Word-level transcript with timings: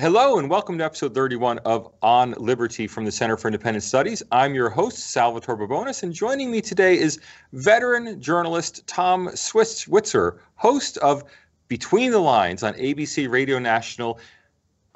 Hello, 0.00 0.40
and 0.40 0.50
welcome 0.50 0.76
to 0.78 0.84
episode 0.84 1.14
31 1.14 1.58
of 1.58 1.88
On 2.02 2.34
Liberty 2.36 2.88
from 2.88 3.04
the 3.04 3.12
Center 3.12 3.36
for 3.36 3.46
Independent 3.46 3.84
Studies. 3.84 4.24
I'm 4.32 4.52
your 4.52 4.68
host, 4.68 5.12
Salvatore 5.12 5.54
Babones, 5.54 6.02
and 6.02 6.12
joining 6.12 6.50
me 6.50 6.60
today 6.60 6.98
is 6.98 7.20
veteran 7.52 8.20
journalist 8.20 8.84
Tom 8.88 9.30
Switzer, 9.36 10.40
host 10.56 10.98
of 10.98 11.22
Between 11.68 12.10
the 12.10 12.18
Lines 12.18 12.64
on 12.64 12.74
ABC 12.74 13.30
Radio 13.30 13.60
National. 13.60 14.18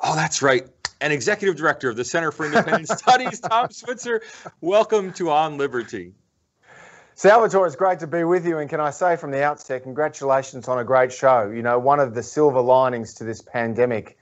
Oh, 0.01 0.17
that's 0.17 0.43
right, 0.43 0.67
and 1.01 1.13
executive 1.13 1.55
director 1.55 1.89
of 1.89 1.95
the 1.95 2.05
Center 2.05 2.33
for 2.33 2.47
Independent 2.47 2.89
Studies, 2.99 3.39
Tom 3.39 3.71
Switzer. 3.71 4.21
Welcome 4.61 5.13
to 5.13 5.31
On 5.31 5.59
Liberty. 5.59 6.13
Salvatore, 7.15 7.69
it's 7.69 7.77
great 7.77 8.01
to 8.01 8.09
be 8.09 8.25
with 8.25 8.45
you. 8.45 8.59
And 8.59 8.69
can 8.69 8.81
I 8.81 8.91
say 8.91 9.15
from 9.15 9.31
the 9.31 9.45
outset, 9.45 9.85
congratulations 9.85 10.67
on 10.67 10.81
a 10.81 10.85
great 10.85 11.13
show. 11.13 11.53
You 11.55 11.63
know, 11.63 11.79
one 11.79 12.01
of 12.01 12.17
the 12.17 12.23
silver 12.25 12.61
linings 12.61 13.15
to 13.15 13.25
this 13.25 13.41
pandemic 13.41 14.18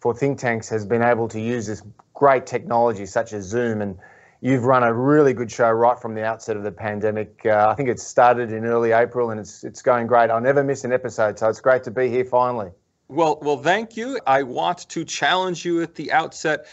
for 0.00 0.14
think 0.14 0.38
tanks 0.38 0.68
has 0.68 0.86
been 0.86 1.02
able 1.02 1.28
to 1.28 1.40
use 1.40 1.66
this 1.66 1.82
great 2.14 2.46
technology 2.46 3.06
such 3.06 3.32
as 3.32 3.44
Zoom. 3.44 3.82
And 3.82 3.98
you've 4.40 4.64
run 4.64 4.82
a 4.82 4.92
really 4.92 5.34
good 5.34 5.50
show 5.50 5.70
right 5.70 5.98
from 5.98 6.14
the 6.14 6.24
outset 6.24 6.56
of 6.56 6.62
the 6.62 6.72
pandemic. 6.72 7.42
Uh, 7.44 7.68
I 7.68 7.74
think 7.74 7.88
it 7.88 8.00
started 8.00 8.52
in 8.52 8.64
early 8.64 8.92
April 8.92 9.30
and 9.30 9.38
it's, 9.38 9.62
it's 9.62 9.82
going 9.82 10.06
great. 10.06 10.30
I'll 10.30 10.40
never 10.40 10.64
miss 10.64 10.84
an 10.84 10.92
episode, 10.92 11.38
so 11.38 11.48
it's 11.48 11.60
great 11.60 11.84
to 11.84 11.90
be 11.90 12.08
here 12.08 12.24
finally. 12.24 12.70
Well, 13.08 13.38
well, 13.42 13.58
thank 13.58 13.96
you. 13.96 14.20
I 14.26 14.42
want 14.42 14.88
to 14.88 15.04
challenge 15.04 15.64
you 15.64 15.82
at 15.82 15.96
the 15.96 16.12
outset. 16.12 16.66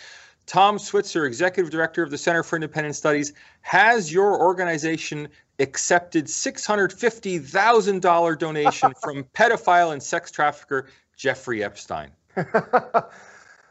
Tom 0.46 0.78
Switzer, 0.80 1.26
Executive 1.26 1.72
Director 1.72 2.04
of 2.04 2.12
the 2.12 2.18
Center 2.18 2.44
for 2.44 2.56
Independent 2.56 2.96
Studies, 2.96 3.34
has 3.62 4.14
your 4.14 4.40
organization 4.40 5.28
accepted 5.60 6.26
$650,000 6.26 8.40
donation 8.40 8.94
from 9.02 9.26
pedophile 9.36 9.92
and 9.92 10.02
sex 10.02 10.32
trafficker 10.32 10.88
Jeffrey 11.18 11.64
Epstein? 11.64 12.12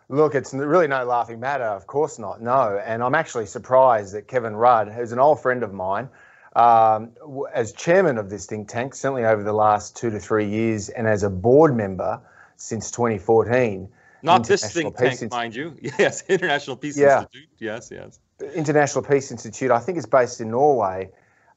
Look, 0.09 0.35
it's 0.35 0.55
really 0.55 0.87
no 0.87 1.05
laughing 1.05 1.41
matter. 1.41 1.65
Of 1.65 1.87
course 1.87 2.19
not. 2.19 2.41
No. 2.41 2.81
And 2.85 3.03
I'm 3.03 3.15
actually 3.15 3.47
surprised 3.47 4.15
that 4.15 4.29
Kevin 4.29 4.55
Rudd, 4.55 4.89
who's 4.89 5.13
an 5.13 5.19
old 5.19 5.41
friend 5.43 5.63
of 5.63 5.73
mine, 5.73 6.09
um, 6.55 7.11
as 7.53 7.73
chairman 7.73 8.17
of 8.17 8.31
this 8.31 8.47
think 8.47 8.69
tank, 8.69 8.95
certainly 8.95 9.25
over 9.25 9.43
the 9.43 9.53
last 9.53 9.97
two 9.97 10.11
to 10.11 10.19
three 10.19 10.49
years, 10.49 10.89
and 10.89 11.07
as 11.07 11.23
a 11.23 11.31
board 11.31 11.77
member 11.77 12.21
since 12.57 12.91
2014. 12.91 13.89
Not 14.23 14.47
this 14.47 14.73
think 14.73 14.97
Peace 14.97 15.21
tank, 15.21 15.33
mind 15.33 15.55
you. 15.55 15.77
Yes, 15.99 16.23
International 16.29 16.77
Peace 16.77 16.97
yeah. 16.97 17.21
Institute. 17.21 17.49
Yes, 17.59 17.91
yes. 17.93 18.19
International 18.55 19.05
Peace 19.05 19.31
Institute, 19.31 19.71
I 19.71 19.79
think 19.81 19.99
it's 19.99 20.07
based 20.07 20.41
in 20.41 20.51
Norway. 20.51 21.11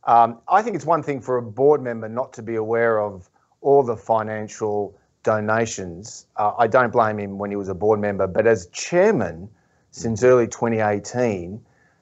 Um, 0.03 0.39
I 0.47 0.61
think 0.61 0.75
it's 0.75 0.85
one 0.85 1.03
thing 1.03 1.21
for 1.21 1.37
a 1.37 1.41
board 1.41 1.81
member 1.81 2.09
not 2.09 2.33
to 2.33 2.41
be 2.41 2.55
aware 2.55 2.99
of 2.99 3.29
all 3.61 3.83
the 3.83 3.95
financial 3.95 4.98
donations. 5.23 6.27
Uh, 6.35 6.53
I 6.57 6.67
don't 6.67 6.91
blame 6.91 7.19
him 7.19 7.37
when 7.37 7.49
he 7.49 7.55
was 7.55 7.69
a 7.69 7.75
board 7.75 7.99
member, 7.99 8.27
but 8.27 8.47
as 8.47 8.67
chairman 8.67 9.49
since 9.91 10.23
early 10.23 10.47
2018, 10.47 11.61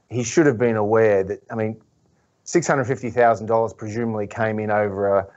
he 0.09 0.23
should 0.23 0.45
have 0.45 0.57
been 0.57 0.75
aware 0.75 1.23
that, 1.23 1.41
I 1.49 1.55
mean, 1.55 1.81
$650,000 2.45 3.77
presumably 3.77 4.27
came 4.27 4.59
in 4.59 4.71
over 4.71 5.17
a, 5.17 5.27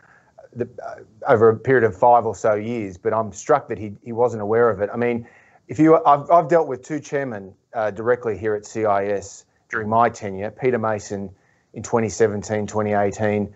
the, 0.54 0.68
uh, 0.84 0.96
over 1.26 1.48
a 1.48 1.56
period 1.56 1.84
of 1.84 1.96
five 1.96 2.26
or 2.26 2.34
so 2.34 2.54
years, 2.54 2.98
but 2.98 3.12
I'm 3.12 3.32
struck 3.32 3.68
that 3.68 3.78
he, 3.78 3.92
he 4.02 4.12
wasn't 4.12 4.42
aware 4.42 4.70
of 4.70 4.80
it. 4.80 4.90
I 4.92 4.96
mean, 4.96 5.26
if 5.68 5.78
you, 5.78 6.02
I've, 6.04 6.30
I've 6.30 6.48
dealt 6.48 6.68
with 6.68 6.82
two 6.82 7.00
chairmen 7.00 7.54
uh, 7.74 7.90
directly 7.90 8.36
here 8.36 8.54
at 8.54 8.66
CIS 8.66 9.44
during 9.68 9.88
my 9.88 10.08
tenure, 10.08 10.50
Peter 10.50 10.78
Mason 10.78 11.30
in 11.74 11.82
2017, 11.82 12.66
2018, 12.66 13.52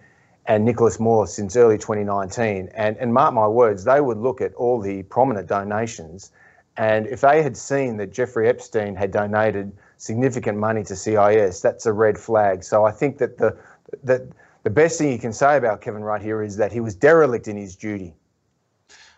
and 0.46 0.64
Nicholas 0.64 1.00
Moore 1.00 1.26
since 1.26 1.56
early 1.56 1.78
2019. 1.78 2.68
And, 2.74 2.96
and 2.98 3.12
mark 3.12 3.34
my 3.34 3.46
words, 3.46 3.84
they 3.84 4.00
would 4.00 4.18
look 4.18 4.40
at 4.40 4.54
all 4.54 4.80
the 4.80 5.02
prominent 5.04 5.48
donations. 5.48 6.32
And 6.76 7.06
if 7.06 7.20
they 7.20 7.42
had 7.42 7.56
seen 7.56 7.96
that 7.98 8.12
Jeffrey 8.12 8.48
Epstein 8.48 8.94
had 8.96 9.10
donated 9.10 9.72
significant 9.96 10.58
money 10.58 10.82
to 10.84 10.96
CIS, 10.96 11.60
that's 11.60 11.86
a 11.86 11.92
red 11.92 12.18
flag. 12.18 12.64
So 12.64 12.84
I 12.84 12.90
think 12.90 13.18
that 13.18 13.38
the, 13.38 13.56
that 14.02 14.22
the 14.64 14.70
best 14.70 14.98
thing 14.98 15.12
you 15.12 15.18
can 15.18 15.32
say 15.32 15.56
about 15.56 15.80
Kevin 15.80 16.02
Rudd 16.02 16.20
here 16.20 16.42
is 16.42 16.56
that 16.56 16.72
he 16.72 16.80
was 16.80 16.94
derelict 16.94 17.48
in 17.48 17.56
his 17.56 17.76
duty. 17.76 18.14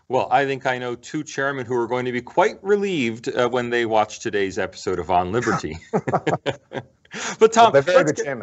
Well, 0.08 0.28
I 0.30 0.44
think 0.44 0.66
I 0.66 0.78
know 0.78 0.94
two 0.94 1.24
chairmen 1.24 1.66
who 1.66 1.74
are 1.74 1.88
going 1.88 2.04
to 2.04 2.12
be 2.12 2.20
quite 2.20 2.62
relieved 2.62 3.28
uh, 3.28 3.48
when 3.48 3.70
they 3.70 3.86
watch 3.86 4.20
today's 4.20 4.58
episode 4.58 5.00
of 5.00 5.10
On 5.10 5.32
Liberty. 5.32 5.78
but 5.92 7.52
Tom, 7.52 7.72
well, 7.72 7.82
let's, 7.86 8.12
get, 8.12 8.38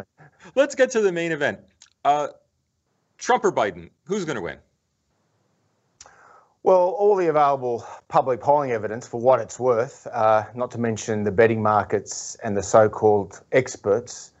let's, 0.54 0.74
get, 0.74 0.90
to 0.90 1.00
the 1.00 1.12
main 1.12 1.32
event. 1.32 1.60
Uh, 2.04 2.28
Trump 3.24 3.42
or 3.42 3.52
Biden, 3.52 3.88
who's 4.06 4.26
going 4.26 4.36
to 4.36 4.42
win? 4.42 4.58
Well, 6.62 6.90
all 6.90 7.16
the 7.16 7.28
available 7.28 7.86
public 8.08 8.38
polling 8.38 8.70
evidence, 8.70 9.08
for 9.08 9.18
what 9.18 9.40
it's 9.40 9.58
worth, 9.58 10.06
uh, 10.12 10.44
not 10.54 10.70
to 10.72 10.78
mention 10.78 11.24
the 11.24 11.32
betting 11.32 11.62
markets 11.62 12.36
and 12.44 12.54
the 12.54 12.62
so 12.62 12.90
called 12.90 13.40
experts, 13.50 14.32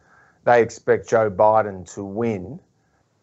they 0.44 0.60
expect 0.60 1.08
Joe 1.08 1.30
Biden 1.30 1.90
to 1.94 2.04
win. 2.04 2.60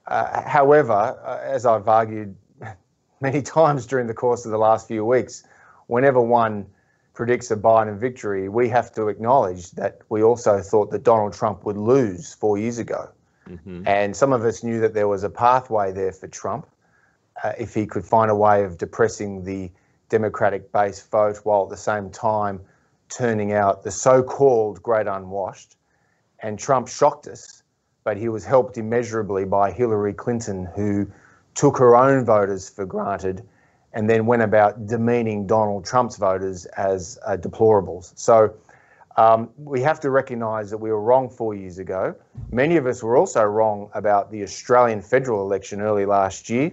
Uh, 0.08 0.42
however, 0.42 0.94
uh, 0.94 1.40
as 1.44 1.68
I've 1.68 1.88
argued 1.88 2.36
many 3.22 3.44
times 3.44 3.86
during 3.86 4.08
the 4.08 4.16
course 4.16 4.46
of 4.46 4.52
the 4.52 4.58
last 4.58 4.88
few 4.88 5.06
weeks, 5.06 5.44
whenever 5.86 6.20
one 6.20 6.66
predicts 7.14 7.52
a 7.52 7.56
Biden 7.56 8.00
victory, 8.00 8.50
we 8.50 8.68
have 8.70 8.92
to 8.94 9.10
acknowledge 9.10 9.70
that 9.74 10.00
we 10.10 10.24
also 10.24 10.60
thought 10.60 10.90
that 10.90 11.04
Donald 11.04 11.34
Trump 11.34 11.66
would 11.66 11.78
lose 11.78 12.34
four 12.34 12.58
years 12.58 12.80
ago. 12.80 13.12
Mm-hmm. 13.52 13.88
And 13.88 14.16
some 14.16 14.34
of 14.34 14.44
us 14.46 14.64
knew 14.64 14.80
that 14.82 14.94
there 14.94 15.08
was 15.08 15.24
a 15.24 15.30
pathway 15.30 15.92
there 15.92 16.12
for 16.12 16.28
Trump 16.28 16.68
uh, 17.44 17.54
if 17.58 17.74
he 17.74 17.86
could 17.86 18.06
find 18.06 18.32
a 18.32 18.36
way 18.36 18.64
of 18.64 18.78
depressing 18.78 19.44
the 19.44 19.72
Democratic 20.10 20.72
base 20.72 21.02
vote 21.02 21.38
while 21.44 21.64
at 21.64 21.70
the 21.70 21.78
same 21.78 22.10
time 22.10 22.60
turning 23.10 23.54
out 23.54 23.84
the 23.84 23.92
so 23.92 24.24
called 24.24 24.82
great 24.82 25.08
unwashed. 25.08 25.76
And 26.40 26.58
Trump 26.58 26.88
shocked 26.88 27.28
us, 27.28 27.64
but 28.04 28.18
he 28.18 28.30
was 28.30 28.44
helped 28.44 28.78
immeasurably 28.78 29.46
by 29.46 29.72
Hillary 29.72 30.14
Clinton, 30.14 30.68
who 30.76 31.12
took 31.54 31.78
her 31.78 31.96
own 31.96 32.26
voters 32.26 32.70
for 32.70 32.86
granted 32.86 33.44
and 33.94 34.10
then 34.10 34.26
went 34.26 34.42
about 34.42 34.88
demeaning 34.88 35.46
Donald 35.46 35.86
Trump's 35.86 36.18
voters 36.18 36.66
as 36.66 37.20
uh, 37.26 37.36
deplorables. 37.38 38.14
So 38.16 38.54
um, 39.22 39.50
we 39.58 39.82
have 39.82 40.00
to 40.00 40.10
recognise 40.10 40.72
that 40.72 40.78
we 40.80 40.90
were 40.90 41.02
wrong 41.02 41.30
four 41.30 41.54
years 41.54 41.78
ago. 41.78 42.16
Many 42.52 42.78
of 42.78 42.88
us 42.88 43.04
were 43.04 43.18
also 43.18 43.44
wrong 43.44 43.92
about 43.94 44.32
the 44.32 44.42
Australian 44.42 45.02
federal 45.02 45.42
election 45.42 45.80
early 45.80 46.06
last 46.06 46.50
year, 46.50 46.72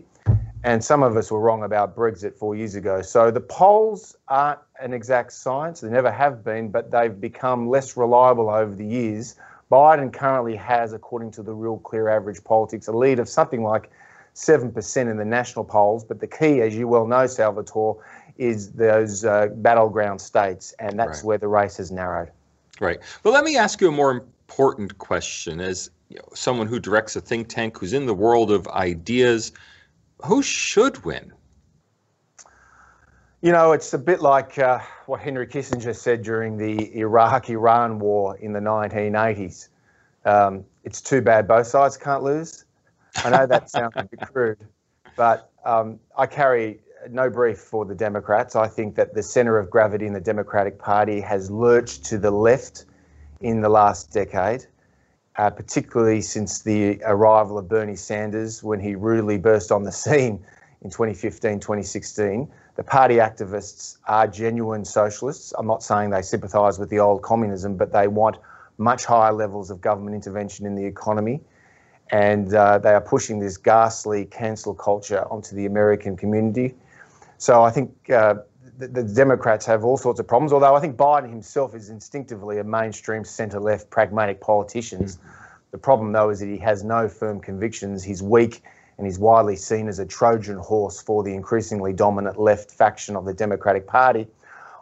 and 0.65 0.83
some 0.83 1.03
of 1.03 1.15
us 1.17 1.31
were 1.31 1.41
wrong 1.41 1.63
about 1.63 1.95
Brexit 1.95 2.35
four 2.35 2.57
years 2.57 2.75
ago. 2.75 3.03
So 3.03 3.31
the 3.31 3.41
polls 3.41 4.17
aren't 4.29 4.61
an 4.81 4.95
exact 4.95 5.33
science, 5.33 5.81
they 5.81 5.91
never 5.91 6.11
have 6.11 6.43
been, 6.43 6.71
but 6.71 6.91
they've 6.91 7.21
become 7.21 7.69
less 7.69 7.99
reliable 7.99 8.49
over 8.49 8.75
the 8.75 8.87
years. 8.87 9.35
Biden 9.71 10.11
currently 10.11 10.57
has, 10.57 10.95
according 10.95 11.33
to 11.33 11.43
the 11.43 11.53
Real 11.53 11.77
Clear 11.77 12.09
Average 12.09 12.43
Politics, 12.45 12.89
a 12.89 12.93
lead 12.93 13.19
of 13.19 13.29
something 13.29 13.63
like 13.63 13.91
7% 14.35 15.11
in 15.11 15.17
the 15.19 15.25
national 15.25 15.67
polls. 15.67 16.03
But 16.03 16.21
the 16.21 16.27
key, 16.27 16.63
as 16.63 16.75
you 16.75 16.89
well 16.89 17.07
know, 17.07 17.27
Salvatore, 17.27 18.03
is 18.39 18.73
those 18.73 19.27
uh, 19.27 19.49
battleground 19.57 20.21
states, 20.21 20.73
and 20.79 20.99
that's 20.99 21.19
right. 21.19 21.25
where 21.25 21.39
the 21.39 21.49
race 21.49 21.77
has 21.77 21.91
narrowed. 21.91 22.31
Right. 22.81 23.01
But 23.23 23.33
let 23.33 23.45
me 23.45 23.57
ask 23.57 23.81
you 23.81 23.89
a 23.89 23.93
more 23.93 24.11
important 24.11 24.99
question 24.99 25.61
as 25.61 25.91
you 26.09 26.17
know, 26.17 26.29
someone 26.35 26.67
who 26.67 26.79
directs 26.79 27.17
a 27.17 27.21
think 27.21 27.49
tank 27.49 27.79
who's 27.79 27.93
in 27.93 28.07
the 28.07 28.15
world 28.15 28.51
of 28.51 28.67
ideas. 28.69 29.53
Who 30.25 30.43
should 30.43 31.05
win? 31.05 31.33
You 33.41 33.53
know, 33.53 33.73
it's 33.73 33.93
a 33.95 33.99
bit 33.99 34.21
like 34.21 34.59
uh, 34.59 34.81
what 35.07 35.21
Henry 35.21 35.47
Kissinger 35.47 35.95
said 35.95 36.23
during 36.23 36.57
the 36.57 36.97
Iraq 36.97 37.51
Iran 37.51 38.01
war 38.01 38.37
in 38.39 38.53
the 38.53 38.61
1980s. 38.61 39.69
Um, 40.25 40.65
it's 40.83 41.01
too 41.01 41.21
bad 41.21 41.47
both 41.47 41.67
sides 41.67 41.97
can't 41.97 42.23
lose. 42.23 42.65
I 43.17 43.31
know 43.31 43.47
that 43.47 43.71
sounds 43.71 43.93
a 43.97 44.05
bit 44.05 44.21
crude, 44.33 44.59
but 45.17 45.51
um, 45.65 46.01
I 46.17 46.27
carry 46.27 46.81
no 47.11 47.31
brief 47.31 47.59
for 47.59 47.85
the 47.85 47.95
Democrats. 47.95 48.57
I 48.57 48.69
think 48.69 48.95
that 48.97 49.15
the 49.15 49.23
centre 49.23 49.59
of 49.59 49.71
gravity 49.71 50.07
in 50.07 50.13
the 50.13 50.21
Democratic 50.21 50.79
Party 50.79 51.21
has 51.21 51.51
lurched 51.51 52.05
to 52.07 52.19
the 52.19 52.31
left 52.31 52.85
in 53.41 53.61
the 53.61 53.69
last 53.69 54.13
decade, 54.13 54.67
uh, 55.37 55.51
particularly 55.51 56.21
since 56.21 56.63
the 56.63 57.01
arrival 57.05 57.59
of 57.59 57.69
Bernie 57.69 57.97
Sanders 57.97 58.63
when 58.63 58.81
he 58.81 58.95
rudely 58.95 59.39
burst 59.39 59.71
on 59.71 59.85
the 59.85 59.93
scene 60.05 60.45
in 60.83 60.91
2015, 60.91 61.61
2016. 61.61 62.49
The 62.77 62.85
party 62.85 63.17
activists 63.17 63.99
are 64.07 64.27
genuine 64.27 64.85
socialists. 64.85 65.53
I'm 65.59 65.67
not 65.67 65.83
saying 65.83 66.11
they 66.11 66.23
sympathise 66.23 66.79
with 66.79 66.91
the 66.91 67.01
old 67.01 67.23
communism, 67.23 67.77
but 67.77 67.93
they 67.93 68.09
want 68.09 68.37
much 68.79 69.05
higher 69.05 69.33
levels 69.33 69.71
of 69.71 69.81
government 69.81 70.15
intervention 70.15 70.67
in 70.67 70.77
the 70.77 70.85
economy 70.85 71.41
and 72.11 72.55
uh, 72.55 72.79
they 72.79 72.93
are 72.93 73.01
pushing 73.01 73.39
this 73.39 73.57
ghastly 73.57 74.25
cancel 74.25 74.75
culture 74.75 75.27
onto 75.31 75.55
the 75.55 75.67
American 75.67 76.17
community. 76.17 76.75
So 77.39 77.63
I 77.63 77.71
think 77.71 78.11
uh, 78.11 78.35
the, 78.79 78.89
the, 78.89 79.03
Democrats 79.03 79.65
have 79.67 79.85
all 79.85 79.97
sorts 79.97 80.21
of 80.21 80.27
problems, 80.27 80.53
although 80.53 80.75
I 80.75 80.81
think 80.81 80.97
Biden 80.97 81.31
himself 81.31 81.75
is 81.75 81.89
instinctively 81.89 82.59
a 82.59 82.65
mainstream 82.65 83.25
centre 83.25 83.61
left 83.61 83.91
pragmatic 83.91 84.41
politician. 84.41 85.05
Mm. 85.05 85.19
The 85.71 85.79
problem, 85.79 86.13
though, 86.13 86.31
is 86.31 86.41
that 86.41 86.49
he 86.49 86.59
has 86.59 86.83
no 86.83 87.09
firm 87.09 87.41
convictions. 87.41 88.03
He's 88.03 88.23
weak 88.23 88.63
and 88.99 89.07
he's 89.07 89.19
widely 89.19 89.55
seen 89.55 89.89
as 89.89 90.01
a 90.01 90.07
Trojan 90.07 90.59
horse 90.59 91.01
for 91.01 91.23
the 91.23 91.33
increasingly 91.33 91.93
dominant 91.93 92.39
left 92.39 92.73
faction 92.73 93.15
of 93.15 93.25
the 93.25 93.33
Democratic 93.33 93.87
Party. 93.87 94.27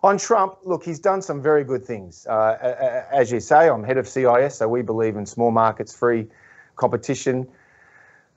On 0.02 0.16
Trump, 0.16 0.56
look, 0.64 0.84
he's 0.84 1.00
done 1.00 1.20
some 1.20 1.42
very 1.42 1.64
good 1.64 1.84
things. 1.84 2.26
Uh, 2.26 3.06
as 3.12 3.30
you 3.30 3.40
say, 3.40 3.68
I'm 3.68 3.84
head 3.84 3.98
of 3.98 4.08
CIS, 4.08 4.56
so 4.56 4.68
we 4.68 4.80
believe 4.80 5.16
in 5.16 5.26
small 5.26 5.50
markets, 5.50 5.94
free 5.94 6.28
competition, 6.76 7.46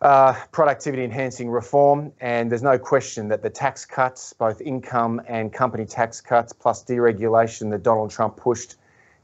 uh, 0.01 0.33
productivity 0.51 1.03
enhancing 1.03 1.49
reform, 1.49 2.11
and 2.21 2.49
there's 2.49 2.63
no 2.63 2.77
question 2.77 3.27
that 3.27 3.41
the 3.41 3.49
tax 3.49 3.85
cuts, 3.85 4.31
both 4.33 4.61
income 4.61 5.21
and 5.27 5.51
company 5.51 5.85
tax 5.85 6.21
cuts, 6.21 6.53
plus 6.53 6.83
deregulation 6.83 7.69
that 7.71 7.83
Donald 7.83 8.09
Trump 8.09 8.37
pushed 8.37 8.75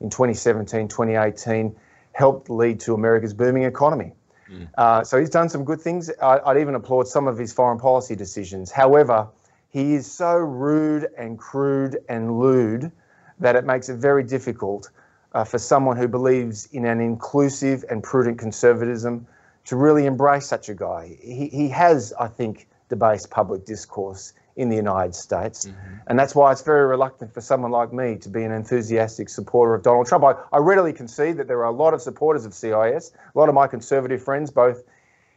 in 0.01 0.10
2017, 0.10 0.88
2018, 0.88 1.75
helped 2.12 2.50
lead 2.50 2.80
to 2.81 2.94
America's 2.94 3.33
booming 3.33 3.63
economy. 3.63 4.12
Mm. 4.51 4.68
Uh, 4.77 5.04
so 5.04 5.18
he's 5.18 5.30
done 5.30 5.50
some 5.50 5.63
good 5.63 5.80
things. 5.80 6.12
I, 6.22 6.39
I'd 6.45 6.57
even 6.57 6.75
applaud 6.75 7.07
some 7.07 7.28
of 7.28 7.38
his 7.38 7.54
foreign 7.54 7.80
policy 7.80 8.16
decisions. 8.16 8.69
However, 8.69 9.28
he 9.69 9.94
is 9.94 10.10
so 10.10 10.36
rude 10.36 11.07
and 11.18 11.39
crude 11.39 11.98
and 12.10 12.39
lewd 12.39 12.92
that 13.39 13.56
it 13.56 13.66
makes 13.66 13.89
it 13.89 13.95
very 13.98 14.24
difficult 14.24 14.89
uh, 15.33 15.44
for 15.44 15.57
someone 15.57 15.98
who 15.98 16.07
believes 16.07 16.68
in 16.71 16.86
an 16.86 17.01
inclusive 17.01 17.83
and 17.89 18.04
prudent 18.04 18.39
conservatism 18.39 19.28
to 19.66 19.76
really 19.76 20.06
embrace 20.06 20.46
such 20.46 20.70
a 20.70 20.74
guy. 20.74 21.18
He, 21.22 21.48
he 21.48 21.70
has, 21.70 22.14
I 22.20 22.28
think, 22.28 22.68
debased 22.90 23.32
public 23.32 23.66
discourse 23.66 24.34
in 24.56 24.70
the 24.70 24.76
United 24.76 25.14
States. 25.14 25.66
Mm-hmm. 25.66 25.96
And 26.08 26.18
that's 26.18 26.34
why 26.34 26.52
it's 26.52 26.62
very 26.62 26.86
reluctant 26.86 27.34
for 27.34 27.42
someone 27.42 27.72
like 27.72 27.92
me 27.92 28.16
to 28.18 28.30
be 28.30 28.44
an 28.44 28.52
enthusiastic 28.52 29.28
supporter 29.28 29.74
of 29.74 29.84
Donald 29.84 30.08
Trump. 30.08 30.24
I, 30.24 30.34
I 30.56 30.60
readily 30.60 30.94
concede 30.94 31.38
that 31.38 31.48
there 31.48 31.60
are 31.60 31.66
a 31.66 31.76
lot 31.76 31.94
of 31.94 32.02
supporters 32.02 32.46
of 32.46 32.54
CIS, 32.54 33.12
a 33.14 33.38
lot 33.38 33.50
of 33.50 33.56
my 33.56 33.68
conservative 33.68 34.24
friends, 34.24 34.52
both 34.52 34.84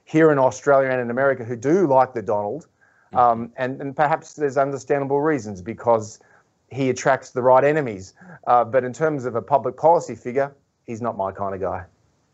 here 0.05 0.31
in 0.31 0.39
Australia 0.39 0.91
and 0.91 1.01
in 1.01 1.11
America, 1.11 1.45
who 1.45 1.57
do 1.57 1.87
like 1.87 2.15
the 2.15 2.23
Donald. 2.23 2.67
Mm-hmm. 3.13 3.17
Um, 3.17 3.53
and, 3.57 3.81
and 3.81 3.97
perhaps 3.97 4.35
there's 4.35 4.57
understandable 4.57 5.21
reasons 5.21 5.63
because 5.63 6.21
he 6.71 6.91
attracts 6.91 7.31
the 7.31 7.43
right 7.43 7.65
enemies. 7.65 8.15
Uh, 8.47 8.65
but 8.65 8.85
in 8.85 8.93
terms 8.93 9.25
of 9.25 9.35
a 9.35 9.43
public 9.43 9.77
policy 9.77 10.15
figure, 10.15 10.55
he's 10.85 11.01
not 11.01 11.17
my 11.17 11.33
kind 11.33 11.55
of 11.55 11.61
guy. 11.61 11.85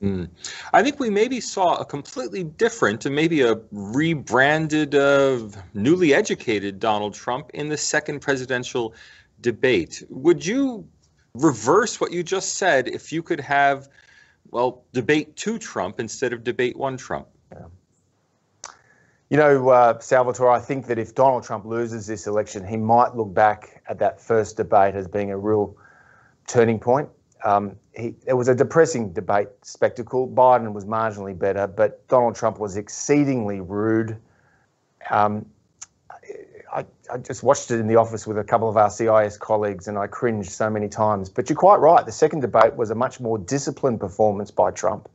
Mm. 0.04 0.28
I 0.74 0.82
think 0.82 1.00
we 1.00 1.08
maybe 1.08 1.40
saw 1.40 1.76
a 1.76 1.84
completely 1.84 2.44
different 2.44 3.06
and 3.06 3.14
maybe 3.14 3.40
a 3.40 3.58
rebranded, 3.72 4.94
uh, 4.94 5.48
newly 5.72 6.12
educated 6.12 6.78
Donald 6.78 7.14
Trump 7.14 7.50
in 7.54 7.70
the 7.70 7.76
second 7.78 8.20
presidential 8.20 8.94
debate. 9.40 10.04
Would 10.10 10.44
you 10.44 10.86
reverse 11.32 12.00
what 12.00 12.12
you 12.12 12.22
just 12.22 12.56
said 12.56 12.86
if 12.86 13.12
you 13.12 13.22
could 13.22 13.40
have, 13.40 13.88
well, 14.50 14.84
debate 14.92 15.36
two 15.36 15.58
Trump 15.58 15.98
instead 15.98 16.34
of 16.34 16.44
debate 16.44 16.76
one 16.76 16.98
Trump? 16.98 17.28
You 19.30 19.38
know, 19.38 19.70
uh, 19.70 19.98
Salvatore, 20.00 20.50
I 20.50 20.60
think 20.60 20.86
that 20.86 20.98
if 20.98 21.14
Donald 21.14 21.44
Trump 21.44 21.64
loses 21.64 22.06
this 22.06 22.26
election, 22.26 22.64
he 22.64 22.76
might 22.76 23.16
look 23.16 23.32
back 23.32 23.82
at 23.88 23.98
that 23.98 24.20
first 24.20 24.58
debate 24.58 24.94
as 24.94 25.08
being 25.08 25.30
a 25.30 25.38
real 25.38 25.74
turning 26.46 26.78
point. 26.78 27.08
Um, 27.44 27.76
he, 27.94 28.14
it 28.26 28.32
was 28.32 28.48
a 28.48 28.54
depressing 28.54 29.12
debate 29.12 29.48
spectacle. 29.62 30.26
Biden 30.26 30.72
was 30.72 30.86
marginally 30.86 31.38
better, 31.38 31.66
but 31.66 32.06
Donald 32.08 32.34
Trump 32.34 32.58
was 32.58 32.76
exceedingly 32.78 33.60
rude. 33.60 34.16
Um, 35.10 35.44
I, 36.74 36.86
I, 37.12 37.18
just 37.18 37.42
watched 37.42 37.70
it 37.70 37.78
in 37.78 37.86
the 37.86 37.96
office 37.96 38.26
with 38.26 38.38
a 38.38 38.42
couple 38.42 38.68
of 38.68 38.78
our 38.78 38.90
CIS 38.90 39.36
colleagues 39.36 39.86
and 39.86 39.98
I 39.98 40.06
cringed 40.06 40.50
so 40.50 40.70
many 40.70 40.88
times. 40.88 41.28
But 41.28 41.48
you're 41.50 41.58
quite 41.58 41.76
right. 41.76 42.04
The 42.04 42.12
second 42.12 42.40
debate 42.40 42.74
was 42.74 42.90
a 42.90 42.94
much 42.94 43.20
more 43.20 43.36
disciplined 43.36 44.00
performance 44.00 44.50
by 44.50 44.70
Trump. 44.70 45.08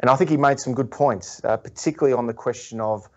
And 0.00 0.10
I 0.10 0.16
think 0.16 0.28
he 0.28 0.36
made 0.36 0.58
some 0.58 0.74
good 0.74 0.90
points, 0.90 1.40
uh, 1.44 1.56
particularly 1.56 2.12
on 2.12 2.26
the 2.26 2.34
question 2.34 2.80
of 2.80 3.08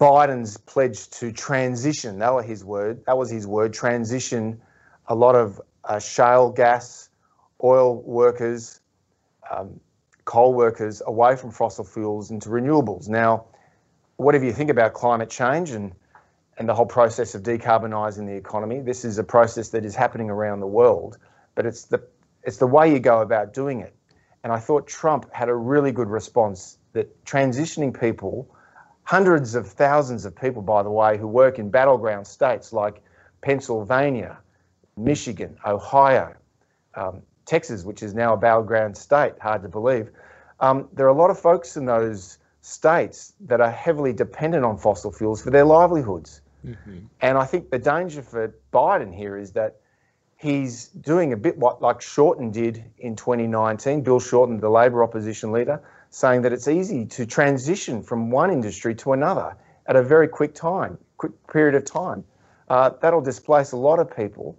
Biden's 0.00 0.56
pledge 0.58 1.08
to 1.10 1.30
transition. 1.30 2.18
That 2.18 2.34
was 2.34 2.44
his 2.44 2.64
word. 2.64 3.06
That 3.06 3.16
was 3.16 3.30
his 3.30 3.46
word. 3.46 3.72
Transition 3.72 4.60
a 5.06 5.14
lot 5.14 5.36
of 5.36 5.60
uh, 5.86 5.98
shale 5.98 6.50
gas, 6.50 7.08
oil 7.62 8.02
workers, 8.02 8.80
um, 9.50 9.80
coal 10.24 10.52
workers 10.54 11.00
away 11.06 11.36
from 11.36 11.50
fossil 11.50 11.84
fuels 11.84 12.30
into 12.30 12.48
renewables. 12.48 13.08
Now, 13.08 13.46
whatever 14.16 14.44
you 14.44 14.52
think 14.52 14.70
about 14.70 14.92
climate 14.92 15.30
change 15.30 15.70
and 15.70 15.92
and 16.58 16.66
the 16.66 16.74
whole 16.74 16.86
process 16.86 17.34
of 17.34 17.42
decarbonising 17.42 18.26
the 18.26 18.34
economy, 18.34 18.80
this 18.80 19.04
is 19.04 19.18
a 19.18 19.24
process 19.24 19.68
that 19.68 19.84
is 19.84 19.94
happening 19.94 20.30
around 20.30 20.60
the 20.60 20.66
world, 20.66 21.18
but 21.54 21.66
it's 21.66 21.84
the 21.84 22.02
it's 22.42 22.56
the 22.56 22.66
way 22.66 22.90
you 22.90 22.98
go 22.98 23.20
about 23.20 23.52
doing 23.52 23.80
it. 23.80 23.94
And 24.42 24.52
I 24.52 24.58
thought 24.58 24.86
Trump 24.86 25.32
had 25.32 25.48
a 25.48 25.54
really 25.54 25.92
good 25.92 26.08
response 26.08 26.78
that 26.92 27.24
transitioning 27.24 27.98
people, 27.98 28.48
hundreds 29.02 29.54
of 29.54 29.66
thousands 29.66 30.24
of 30.24 30.34
people, 30.34 30.62
by 30.62 30.82
the 30.82 30.90
way, 30.90 31.18
who 31.18 31.26
work 31.26 31.58
in 31.58 31.70
battleground 31.70 32.26
states 32.26 32.72
like 32.72 33.02
Pennsylvania, 33.40 34.38
Michigan, 34.96 35.56
Ohio, 35.64 36.34
um, 36.94 37.22
Texas, 37.44 37.84
which 37.84 38.02
is 38.02 38.14
now 38.14 38.34
a 38.34 38.36
battleground 38.36 38.96
state, 38.96 39.34
hard 39.40 39.62
to 39.62 39.68
believe. 39.68 40.10
Um, 40.60 40.88
there 40.92 41.06
are 41.06 41.10
a 41.10 41.14
lot 41.14 41.30
of 41.30 41.38
folks 41.38 41.76
in 41.76 41.84
those 41.84 42.38
states 42.62 43.34
that 43.40 43.60
are 43.60 43.70
heavily 43.70 44.12
dependent 44.12 44.64
on 44.64 44.78
fossil 44.78 45.12
fuels 45.12 45.42
for 45.42 45.50
their 45.50 45.64
livelihoods. 45.64 46.40
Mm-hmm. 46.64 46.98
And 47.20 47.38
I 47.38 47.44
think 47.44 47.70
the 47.70 47.78
danger 47.78 48.22
for 48.22 48.54
Biden 48.72 49.14
here 49.14 49.36
is 49.36 49.52
that 49.52 49.76
he's 50.36 50.88
doing 50.88 51.32
a 51.32 51.36
bit 51.36 51.56
what 51.56 51.80
like 51.80 52.00
Shorten 52.00 52.50
did 52.50 52.84
in 52.98 53.14
2019, 53.14 54.02
Bill 54.02 54.18
Shorten, 54.18 54.58
the 54.58 54.70
Labor 54.70 55.04
opposition 55.04 55.52
leader, 55.52 55.80
saying 56.10 56.42
that 56.42 56.52
it's 56.52 56.68
easy 56.68 57.04
to 57.06 57.26
transition 57.26 58.02
from 58.02 58.30
one 58.30 58.50
industry 58.50 58.94
to 58.96 59.12
another 59.12 59.56
at 59.86 59.94
a 59.96 60.02
very 60.02 60.26
quick 60.26 60.54
time, 60.54 60.98
quick 61.18 61.32
period 61.46 61.74
of 61.74 61.84
time. 61.84 62.24
Uh, 62.68 62.90
that'll 63.00 63.20
displace 63.20 63.72
a 63.72 63.76
lot 63.76 64.00
of 64.00 64.14
people 64.14 64.58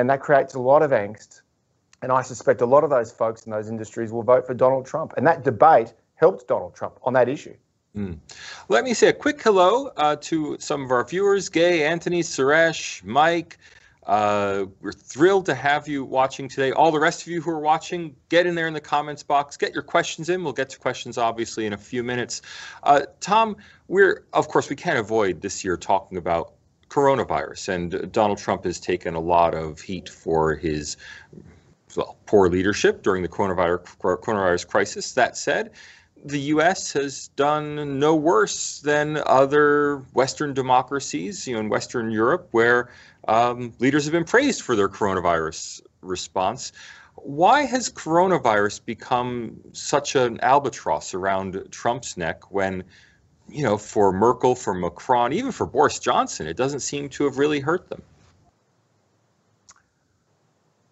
and 0.00 0.08
that 0.08 0.20
creates 0.20 0.54
a 0.54 0.58
lot 0.58 0.82
of 0.82 0.90
angst. 0.90 1.42
And 2.00 2.10
I 2.10 2.22
suspect 2.22 2.62
a 2.62 2.66
lot 2.66 2.82
of 2.82 2.90
those 2.90 3.12
folks 3.12 3.44
in 3.44 3.52
those 3.52 3.68
industries 3.68 4.10
will 4.10 4.22
vote 4.22 4.46
for 4.46 4.54
Donald 4.54 4.86
Trump. 4.86 5.12
And 5.16 5.26
that 5.26 5.44
debate 5.44 5.92
helped 6.14 6.48
Donald 6.48 6.74
Trump 6.74 6.98
on 7.04 7.12
that 7.12 7.28
issue. 7.28 7.54
Mm. 7.96 8.18
Let 8.70 8.84
me 8.84 8.94
say 8.94 9.08
a 9.08 9.12
quick 9.12 9.40
hello 9.42 9.88
uh, 9.98 10.16
to 10.22 10.56
some 10.58 10.82
of 10.82 10.90
our 10.90 11.04
viewers 11.04 11.50
Gay, 11.50 11.84
Anthony, 11.84 12.22
Suresh, 12.22 13.04
Mike. 13.04 13.58
Uh, 14.06 14.64
we're 14.80 14.92
thrilled 14.92 15.46
to 15.46 15.54
have 15.54 15.86
you 15.86 16.04
watching 16.04 16.48
today. 16.48 16.72
All 16.72 16.90
the 16.90 16.98
rest 16.98 17.20
of 17.22 17.28
you 17.28 17.42
who 17.42 17.50
are 17.50 17.60
watching, 17.60 18.16
get 18.30 18.46
in 18.46 18.54
there 18.54 18.66
in 18.66 18.72
the 18.72 18.80
comments 18.80 19.22
box, 19.22 19.58
get 19.58 19.74
your 19.74 19.82
questions 19.82 20.30
in. 20.30 20.42
We'll 20.42 20.54
get 20.54 20.70
to 20.70 20.78
questions 20.78 21.18
obviously 21.18 21.66
in 21.66 21.74
a 21.74 21.78
few 21.78 22.02
minutes. 22.02 22.40
Uh, 22.82 23.02
Tom, 23.20 23.56
we're, 23.88 24.24
of 24.32 24.48
course, 24.48 24.70
we 24.70 24.74
can't 24.74 24.98
avoid 24.98 25.42
this 25.42 25.62
year 25.62 25.76
talking 25.76 26.16
about 26.16 26.54
coronavirus. 26.92 27.68
And 27.70 28.12
Donald 28.12 28.38
Trump 28.38 28.64
has 28.64 28.78
taken 28.78 29.14
a 29.14 29.20
lot 29.20 29.54
of 29.54 29.80
heat 29.80 30.08
for 30.08 30.54
his 30.54 30.96
well, 31.96 32.16
poor 32.26 32.48
leadership 32.48 33.02
during 33.02 33.22
the 33.22 33.28
coronavirus, 33.28 34.68
crisis. 34.68 35.12
That 35.12 35.36
said, 35.36 35.70
the 36.24 36.40
U.S. 36.54 36.92
has 36.92 37.28
done 37.28 37.98
no 37.98 38.14
worse 38.14 38.80
than 38.80 39.22
other 39.26 39.98
Western 40.12 40.54
democracies, 40.54 41.46
you 41.46 41.54
know, 41.54 41.60
in 41.60 41.68
Western 41.68 42.10
Europe, 42.10 42.48
where 42.52 42.90
um, 43.26 43.72
leaders 43.78 44.04
have 44.04 44.12
been 44.12 44.24
praised 44.24 44.62
for 44.62 44.76
their 44.76 44.88
coronavirus 44.88 45.80
response. 46.02 46.72
Why 47.16 47.62
has 47.62 47.90
coronavirus 47.90 48.84
become 48.84 49.60
such 49.72 50.14
an 50.14 50.40
albatross 50.42 51.14
around 51.14 51.60
Trump's 51.70 52.16
neck 52.16 52.50
when 52.50 52.84
you 53.52 53.62
know, 53.62 53.76
for 53.76 54.12
Merkel, 54.12 54.54
for 54.54 54.74
Macron, 54.74 55.32
even 55.32 55.52
for 55.52 55.66
Boris 55.66 55.98
Johnson, 55.98 56.46
it 56.46 56.56
doesn't 56.56 56.80
seem 56.80 57.08
to 57.10 57.24
have 57.24 57.38
really 57.38 57.60
hurt 57.60 57.88
them. 57.88 58.02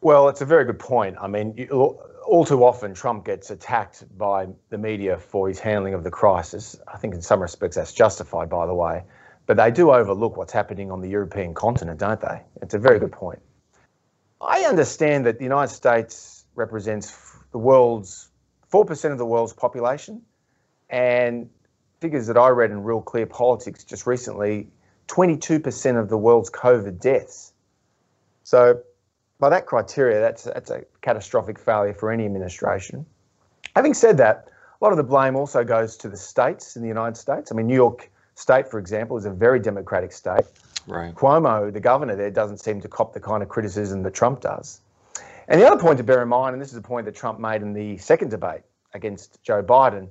Well, 0.02 0.28
it's 0.28 0.40
a 0.40 0.46
very 0.46 0.64
good 0.64 0.78
point. 0.78 1.16
I 1.20 1.26
mean, 1.26 1.68
all 1.70 2.44
too 2.44 2.64
often, 2.64 2.94
Trump 2.94 3.24
gets 3.24 3.50
attacked 3.50 4.04
by 4.16 4.48
the 4.70 4.78
media 4.78 5.18
for 5.18 5.48
his 5.48 5.58
handling 5.58 5.94
of 5.94 6.04
the 6.04 6.10
crisis. 6.10 6.78
I 6.88 6.96
think 6.96 7.14
in 7.14 7.20
some 7.20 7.40
respects 7.40 7.76
that's 7.76 7.92
justified, 7.92 8.48
by 8.48 8.66
the 8.66 8.74
way. 8.74 9.02
But 9.46 9.56
they 9.56 9.70
do 9.70 9.90
overlook 9.90 10.36
what's 10.36 10.52
happening 10.52 10.90
on 10.90 11.00
the 11.00 11.08
European 11.08 11.54
continent, 11.54 11.98
don't 11.98 12.20
they? 12.20 12.40
It's 12.62 12.74
a 12.74 12.78
very 12.78 12.98
good 12.98 13.12
point. 13.12 13.40
I 14.40 14.60
understand 14.62 15.26
that 15.26 15.38
the 15.38 15.44
United 15.44 15.74
States 15.74 16.46
represents 16.54 17.36
the 17.52 17.58
world's 17.58 18.30
4% 18.72 19.12
of 19.12 19.18
the 19.18 19.26
world's 19.26 19.52
population, 19.52 20.22
and 20.88 21.50
figures 22.00 22.26
that 22.26 22.36
I 22.36 22.48
read 22.48 22.70
in 22.70 22.82
Real 22.82 23.02
Clear 23.02 23.26
Politics 23.26 23.84
just 23.84 24.06
recently 24.06 24.68
22% 25.08 26.00
of 26.00 26.08
the 26.08 26.16
world's 26.16 26.50
COVID 26.50 27.00
deaths. 27.00 27.52
So, 28.44 28.80
by 29.38 29.48
that 29.48 29.66
criteria, 29.66 30.20
that's, 30.20 30.44
that's 30.44 30.70
a 30.70 30.84
catastrophic 31.00 31.58
failure 31.58 31.94
for 31.94 32.10
any 32.10 32.24
administration. 32.26 33.06
Having 33.74 33.94
said 33.94 34.18
that, 34.18 34.48
a 34.80 34.84
lot 34.84 34.92
of 34.92 34.96
the 34.96 35.04
blame 35.04 35.36
also 35.36 35.64
goes 35.64 35.96
to 35.98 36.08
the 36.08 36.16
states 36.16 36.76
in 36.76 36.82
the 36.82 36.88
United 36.88 37.16
States. 37.16 37.50
I 37.50 37.54
mean, 37.54 37.66
New 37.66 37.74
York 37.74 38.10
State, 38.34 38.70
for 38.70 38.78
example, 38.78 39.16
is 39.16 39.24
a 39.24 39.30
very 39.30 39.58
democratic 39.58 40.12
state. 40.12 40.44
Right. 40.86 41.14
Cuomo, 41.14 41.72
the 41.72 41.80
governor 41.80 42.16
there, 42.16 42.30
doesn't 42.30 42.58
seem 42.58 42.80
to 42.80 42.88
cop 42.88 43.12
the 43.12 43.20
kind 43.20 43.42
of 43.42 43.48
criticism 43.48 44.02
that 44.02 44.14
Trump 44.14 44.40
does. 44.40 44.80
And 45.48 45.60
the 45.60 45.66
other 45.66 45.80
point 45.80 45.98
to 45.98 46.04
bear 46.04 46.22
in 46.22 46.28
mind, 46.28 46.54
and 46.54 46.62
this 46.62 46.70
is 46.70 46.76
a 46.76 46.82
point 46.82 47.06
that 47.06 47.14
Trump 47.14 47.38
made 47.38 47.62
in 47.62 47.72
the 47.72 47.98
second 47.98 48.30
debate 48.30 48.62
against 48.94 49.42
Joe 49.42 49.62
Biden, 49.62 50.08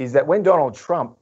is 0.00 0.12
that 0.14 0.26
when 0.26 0.42
Donald 0.42 0.74
Trump, 0.74 1.18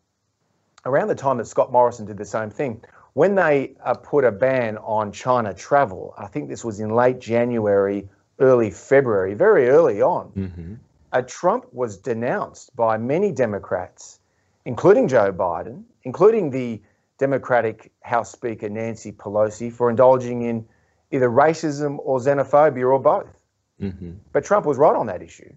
around 0.85 1.09
the 1.09 1.15
time 1.17 1.39
that 1.39 1.47
Scott 1.49 1.73
Morrison 1.73 2.07
did 2.07 2.17
the 2.17 2.25
same 2.25 2.49
thing, 2.49 2.81
when 3.15 3.35
they 3.35 3.75
uh, 3.85 3.95
put 3.95 4.25
a 4.25 4.31
ban 4.31 4.79
on 4.79 5.11
China 5.11 5.53
travel, 5.53 6.15
I 6.17 6.29
think 6.29 6.49
this 6.49 6.65
was 6.65 6.79
in 6.79 6.91
late 6.91 7.19
January, 7.19 8.09
early 8.39 8.71
February, 8.71 9.35
very 9.35 9.69
early 9.69 10.01
on, 10.01 10.31
mm-hmm. 10.31 10.75
uh, 11.13 11.23
Trump 11.27 11.67
was 11.73 11.97
denounced 11.97 12.77
by 12.77 12.97
many 12.97 13.33
Democrats, 13.33 14.21
including 14.65 15.09
Joe 15.09 15.33
Biden, 15.33 15.83
including 16.05 16.51
the 16.51 16.81
Democratic 17.19 17.91
House 18.03 18.31
Speaker 18.31 18.69
Nancy 18.69 19.11
Pelosi, 19.11 19.73
for 19.73 19.91
indulging 19.91 20.43
in 20.43 20.65
either 21.11 21.29
racism 21.29 21.99
or 21.99 22.21
xenophobia 22.21 22.89
or 22.89 23.01
both. 23.01 23.43
Mm-hmm. 23.83 24.13
But 24.31 24.45
Trump 24.45 24.67
was 24.67 24.79
right 24.79 24.95
on 24.95 25.07
that 25.07 25.21
issue. 25.21 25.53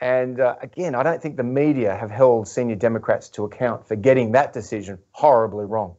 And 0.00 0.40
uh, 0.40 0.56
again, 0.62 0.94
I 0.94 1.02
don't 1.02 1.20
think 1.20 1.36
the 1.36 1.42
media 1.42 1.94
have 1.94 2.10
held 2.10 2.48
senior 2.48 2.76
Democrats 2.76 3.28
to 3.30 3.44
account 3.44 3.86
for 3.86 3.96
getting 3.96 4.32
that 4.32 4.52
decision 4.52 4.98
horribly 5.12 5.66
wrong. 5.66 5.96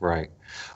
Right. 0.00 0.30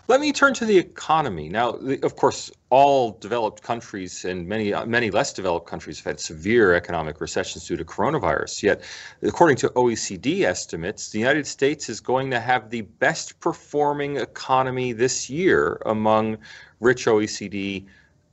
Let 0.06 0.20
me 0.20 0.32
turn 0.32 0.54
to 0.54 0.64
the 0.64 0.78
economy. 0.78 1.48
Now, 1.48 1.70
of 2.02 2.16
course, 2.16 2.50
all 2.70 3.12
developed 3.20 3.62
countries 3.62 4.24
and 4.24 4.46
many 4.46 4.72
many 4.86 5.10
less 5.10 5.32
developed 5.32 5.66
countries 5.68 5.98
have 5.98 6.06
had 6.06 6.20
severe 6.20 6.74
economic 6.74 7.20
recessions 7.20 7.66
due 7.66 7.76
to 7.76 7.84
coronavirus. 7.84 8.62
Yet, 8.62 8.82
according 9.22 9.56
to 9.58 9.68
OECD 9.70 10.44
estimates, 10.44 11.10
the 11.10 11.18
United 11.18 11.46
States 11.46 11.88
is 11.88 12.00
going 12.00 12.30
to 12.30 12.40
have 12.40 12.70
the 12.70 12.82
best 12.82 13.40
performing 13.40 14.16
economy 14.16 14.92
this 14.92 15.28
year 15.28 15.80
among 15.84 16.38
rich 16.80 17.06
OECD 17.06 17.86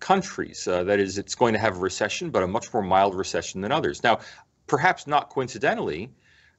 countries. 0.05 0.67
Uh, 0.67 0.83
that 0.83 0.99
is, 0.99 1.17
it's 1.17 1.33
going 1.33 1.51
to 1.51 1.59
have 1.59 1.77
a 1.77 1.79
recession, 1.79 2.29
but 2.29 2.43
a 2.43 2.47
much 2.47 2.71
more 2.71 2.83
mild 2.83 3.15
recession 3.15 3.61
than 3.61 3.71
others. 3.71 4.03
Now, 4.03 4.19
perhaps 4.67 5.07
not 5.07 5.31
coincidentally, 5.31 6.11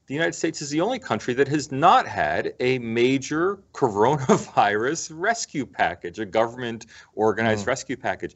the 0.09 0.15
United 0.15 0.35
States 0.35 0.61
is 0.61 0.71
the 0.71 0.81
only 0.81 0.99
country 0.99 1.33
that 1.35 1.47
has 1.47 1.71
not 1.71 2.09
had 2.09 2.55
a 2.59 2.81
major 2.81 3.61
coronavirus 3.73 5.13
rescue 5.15 5.65
package, 5.65 6.19
a 6.19 6.27
government 6.27 6.87
organized 7.15 7.65
mm. 7.65 7.69
rescue 7.69 7.97
package. 7.97 8.35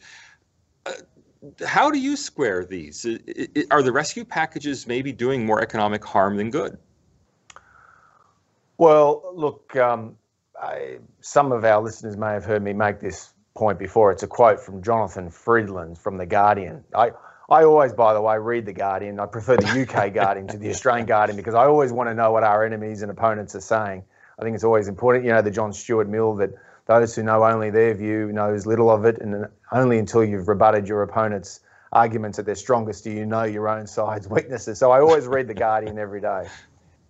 Uh, 0.87 0.93
how 1.67 1.91
do 1.91 1.99
you 1.99 2.17
square 2.17 2.65
these? 2.65 3.05
Are 3.73 3.83
the 3.83 3.91
rescue 3.91 4.25
packages 4.25 4.87
maybe 4.87 5.11
doing 5.11 5.45
more 5.45 5.61
economic 5.61 6.05
harm 6.05 6.37
than 6.37 6.51
good? 6.51 6.79
Well, 8.79 9.33
look, 9.35 9.75
um, 9.75 10.17
I, 10.61 10.99
some 11.21 11.51
of 11.51 11.65
our 11.65 11.83
listeners 11.83 12.17
may 12.17 12.33
have 12.33 12.45
heard 12.45 12.63
me 12.63 12.73
make 12.75 13.01
this 13.01 13.35
point 13.61 13.79
before. 13.79 14.11
It's 14.11 14.23
a 14.23 14.27
quote 14.27 14.59
from 14.59 14.83
Jonathan 14.83 15.29
Freedland 15.29 15.99
from 15.99 16.17
The 16.17 16.25
Guardian. 16.25 16.83
I, 16.95 17.11
I 17.51 17.65
always, 17.65 17.93
by 17.93 18.15
the 18.15 18.23
way, 18.23 18.39
read 18.39 18.65
The 18.65 18.73
Guardian. 18.73 19.21
I 19.21 19.27
prefer 19.27 19.59
the 19.59 19.83
UK 19.83 20.15
Guardian 20.15 20.49
to 20.49 20.57
the 20.57 20.71
Australian 20.71 21.07
Guardian 21.07 21.37
because 21.37 21.55
I 21.55 21.67
always 21.67 21.93
want 21.93 22.09
to 22.09 22.15
know 22.15 22.33
what 22.33 22.43
our 22.43 22.65
enemies 22.65 23.03
and 23.03 23.11
opponents 23.11 23.55
are 23.55 23.61
saying. 23.61 24.03
I 24.39 24.43
think 24.43 24.55
it's 24.55 24.65
always 24.65 24.89
important. 24.89 25.27
You 25.27 25.33
know, 25.33 25.43
the 25.43 25.51
John 25.51 25.75
Stuart 25.75 26.09
Mill 26.09 26.37
that 26.37 26.55
those 26.87 27.15
who 27.15 27.23
know 27.23 27.45
only 27.45 27.69
their 27.69 27.93
view 27.93 28.33
knows 28.33 28.65
little 28.65 28.91
of 28.91 29.05
it, 29.05 29.21
and 29.21 29.47
only 29.73 29.99
until 29.99 30.25
you've 30.25 30.49
rebutted 30.49 30.89
your 30.89 31.03
opponent's 31.03 31.61
arguments 31.93 32.39
at 32.39 32.47
their 32.47 32.55
strongest 32.55 33.05
do 33.05 33.11
you 33.11 33.27
know 33.27 33.43
your 33.43 33.69
own 33.69 33.87
side's 33.87 34.27
weaknesses. 34.37 34.79
So 34.79 34.91
I 34.91 35.01
always 35.01 35.27
read 35.27 35.49
The 35.49 35.55
Guardian 35.55 35.99
every 35.99 36.23
day. 36.23 36.49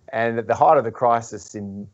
And 0.09 0.37
at 0.37 0.47
the 0.47 0.55
height 0.55 0.77
of 0.77 0.83
the 0.83 0.91
crisis 0.91 1.55
in 1.55 1.87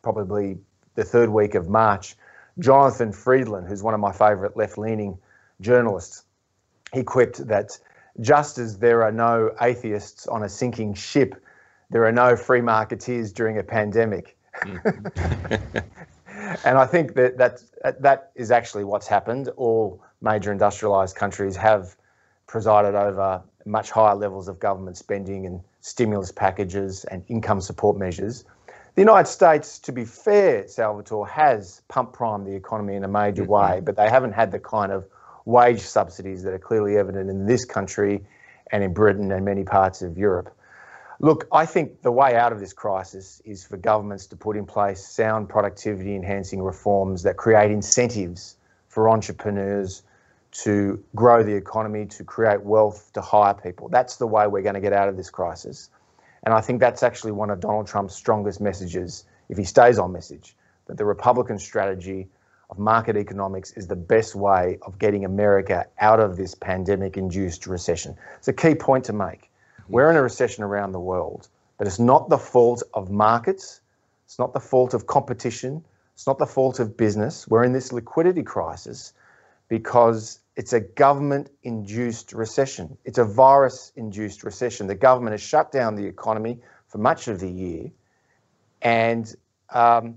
probably 0.00 0.56
the 0.94 1.04
third 1.04 1.28
week 1.28 1.54
of 1.54 1.68
March, 1.68 2.16
Jonathan 2.58 3.12
Freedland, 3.12 3.68
who's 3.68 3.82
one 3.82 3.94
of 3.94 4.00
my 4.00 4.12
favourite 4.12 4.56
left 4.56 4.78
leaning 4.78 5.18
journalists, 5.60 6.24
he 6.92 7.02
quipped 7.02 7.46
that 7.48 7.78
just 8.20 8.58
as 8.58 8.78
there 8.78 9.02
are 9.02 9.12
no 9.12 9.54
atheists 9.60 10.26
on 10.26 10.42
a 10.42 10.48
sinking 10.48 10.94
ship, 10.94 11.34
there 11.90 12.04
are 12.04 12.12
no 12.12 12.36
free 12.36 12.60
marketeers 12.60 13.32
during 13.32 13.58
a 13.58 13.62
pandemic. 13.62 14.36
Mm. 14.62 15.84
and 16.64 16.78
I 16.78 16.86
think 16.86 17.14
that, 17.14 17.38
that 17.38 17.62
that 18.00 18.32
is 18.34 18.50
actually 18.50 18.84
what's 18.84 19.06
happened. 19.06 19.48
All 19.56 20.02
major 20.20 20.54
industrialised 20.54 21.14
countries 21.14 21.56
have 21.56 21.96
presided 22.46 22.94
over 22.94 23.42
much 23.64 23.90
higher 23.90 24.14
levels 24.14 24.48
of 24.48 24.58
government 24.58 24.96
spending 24.96 25.46
and 25.46 25.60
stimulus 25.80 26.32
packages 26.32 27.04
and 27.04 27.24
income 27.28 27.60
support 27.60 27.96
measures. 27.96 28.44
The 28.94 29.02
United 29.02 29.28
States, 29.28 29.78
to 29.80 29.92
be 29.92 30.04
fair, 30.04 30.66
Salvatore, 30.66 31.26
has 31.28 31.82
pump 31.88 32.12
primed 32.12 32.46
the 32.46 32.54
economy 32.54 32.94
in 32.96 33.04
a 33.04 33.08
major 33.08 33.42
mm-hmm. 33.42 33.52
way, 33.52 33.80
but 33.80 33.96
they 33.96 34.08
haven't 34.08 34.32
had 34.32 34.50
the 34.50 34.58
kind 34.58 34.92
of 34.92 35.06
wage 35.44 35.80
subsidies 35.80 36.42
that 36.42 36.52
are 36.52 36.58
clearly 36.58 36.96
evident 36.96 37.30
in 37.30 37.46
this 37.46 37.64
country 37.64 38.24
and 38.70 38.84
in 38.84 38.92
Britain 38.92 39.32
and 39.32 39.44
many 39.44 39.64
parts 39.64 40.02
of 40.02 40.18
Europe. 40.18 40.54
Look, 41.20 41.48
I 41.50 41.66
think 41.66 42.02
the 42.02 42.12
way 42.12 42.36
out 42.36 42.52
of 42.52 42.60
this 42.60 42.72
crisis 42.72 43.42
is 43.44 43.64
for 43.64 43.76
governments 43.76 44.26
to 44.26 44.36
put 44.36 44.56
in 44.56 44.66
place 44.66 45.04
sound 45.04 45.48
productivity 45.48 46.14
enhancing 46.14 46.62
reforms 46.62 47.24
that 47.24 47.36
create 47.36 47.70
incentives 47.70 48.56
for 48.86 49.08
entrepreneurs 49.08 50.02
to 50.50 51.02
grow 51.14 51.42
the 51.42 51.54
economy, 51.54 52.06
to 52.06 52.24
create 52.24 52.62
wealth, 52.62 53.10
to 53.14 53.20
hire 53.20 53.54
people. 53.54 53.88
That's 53.88 54.16
the 54.16 54.26
way 54.26 54.46
we're 54.46 54.62
going 54.62 54.74
to 54.74 54.80
get 54.80 54.92
out 54.92 55.08
of 55.08 55.16
this 55.16 55.28
crisis. 55.28 55.90
And 56.44 56.54
I 56.54 56.60
think 56.60 56.80
that's 56.80 57.02
actually 57.02 57.32
one 57.32 57.50
of 57.50 57.60
Donald 57.60 57.86
Trump's 57.86 58.14
strongest 58.14 58.60
messages, 58.60 59.24
if 59.48 59.58
he 59.58 59.64
stays 59.64 59.98
on 59.98 60.12
message, 60.12 60.56
that 60.86 60.96
the 60.96 61.04
Republican 61.04 61.58
strategy 61.58 62.28
of 62.70 62.78
market 62.78 63.16
economics 63.16 63.72
is 63.72 63.86
the 63.86 63.96
best 63.96 64.34
way 64.34 64.78
of 64.82 64.98
getting 64.98 65.24
America 65.24 65.86
out 66.00 66.20
of 66.20 66.36
this 66.36 66.54
pandemic 66.54 67.16
induced 67.16 67.66
recession. 67.66 68.16
It's 68.36 68.48
a 68.48 68.52
key 68.52 68.74
point 68.74 69.04
to 69.06 69.12
make. 69.12 69.50
We're 69.88 70.10
in 70.10 70.16
a 70.16 70.22
recession 70.22 70.64
around 70.64 70.92
the 70.92 71.00
world, 71.00 71.48
but 71.78 71.86
it's 71.86 71.98
not 71.98 72.28
the 72.28 72.38
fault 72.38 72.82
of 72.92 73.10
markets, 73.10 73.80
it's 74.26 74.38
not 74.38 74.52
the 74.52 74.60
fault 74.60 74.92
of 74.92 75.06
competition, 75.06 75.82
it's 76.12 76.26
not 76.26 76.38
the 76.38 76.46
fault 76.46 76.78
of 76.78 76.96
business. 76.96 77.48
We're 77.48 77.64
in 77.64 77.72
this 77.72 77.92
liquidity 77.92 78.42
crisis 78.42 79.14
because 79.68 80.40
it's 80.58 80.72
a 80.72 80.80
government 80.80 81.50
induced 81.62 82.32
recession. 82.32 82.98
It's 83.04 83.18
a 83.18 83.24
virus 83.24 83.92
induced 83.94 84.42
recession. 84.42 84.88
The 84.88 84.96
government 84.96 85.34
has 85.34 85.40
shut 85.40 85.70
down 85.70 85.94
the 85.94 86.04
economy 86.04 86.58
for 86.88 86.98
much 86.98 87.28
of 87.28 87.38
the 87.38 87.48
year, 87.48 87.92
and 88.82 89.32
um, 89.70 90.16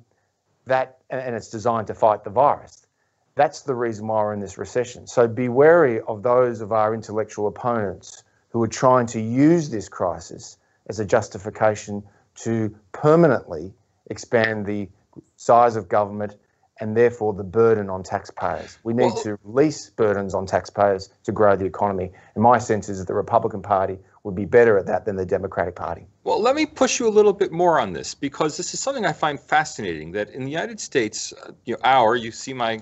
that 0.66 0.98
and 1.12 1.36
it's 1.36 1.50
designed 1.52 1.88
to 1.88 1.94
fight 1.94 2.24
the 2.24 2.32
virus. 2.32 2.88
That's 3.36 3.62
the 3.62 3.76
reason 3.76 4.08
why 4.08 4.24
we're 4.24 4.34
in 4.34 4.40
this 4.40 4.58
recession. 4.58 5.06
So 5.06 5.28
be 5.28 5.48
wary 5.48 6.02
of 6.02 6.24
those 6.24 6.60
of 6.62 6.72
our 6.72 6.96
intellectual 6.96 7.48
opponents 7.48 8.24
who 8.50 8.64
are 8.64 8.68
trying 8.68 9.06
to 9.08 9.22
use 9.22 9.70
this 9.70 9.90
crisis 9.90 10.58
as 10.90 11.00
a 11.00 11.06
justification 11.06 12.02
to 12.38 12.76
permanently 12.94 13.74
expand 14.10 14.66
the 14.66 14.90
size 15.36 15.76
of 15.76 15.88
government 15.88 16.36
and 16.82 16.98
therefore 16.98 17.32
the 17.32 17.44
burden 17.44 17.90
on 17.90 18.04
taxpayers. 18.04 18.78
We 18.84 18.94
need 18.94 19.14
well, 19.14 19.24
to 19.24 19.40
release 19.46 19.92
burdens 19.92 20.34
on 20.34 20.48
taxpayers 20.48 21.10
to 21.24 21.32
grow 21.32 21.56
the 21.56 21.66
economy. 21.66 22.12
And 22.34 22.44
my 22.44 22.58
sense 22.58 22.90
is 22.90 22.98
that 23.00 23.08
the 23.08 23.14
Republican 23.14 23.62
Party 23.62 24.00
would 24.24 24.36
be 24.36 24.46
better 24.46 24.78
at 24.78 24.88
that 24.88 25.06
than 25.06 25.16
the 25.16 25.26
Democratic 25.26 25.76
Party. 25.76 26.08
Well, 26.24 26.42
let 26.42 26.56
me 26.56 26.66
push 26.66 27.00
you 27.00 27.08
a 27.08 27.10
little 27.10 27.34
bit 27.34 27.52
more 27.52 27.80
on 27.80 27.94
this 27.94 28.14
because 28.16 28.58
this 28.58 28.74
is 28.74 28.80
something 28.80 29.06
I 29.06 29.14
find 29.14 29.40
fascinating 29.40 30.12
that 30.14 30.30
in 30.32 30.44
the 30.44 30.52
United 30.52 30.80
States, 30.80 31.34
uh, 31.34 31.52
you 31.66 31.76
know, 31.76 31.80
our, 31.84 32.16
you 32.16 32.32
see 32.32 32.54
my 32.54 32.82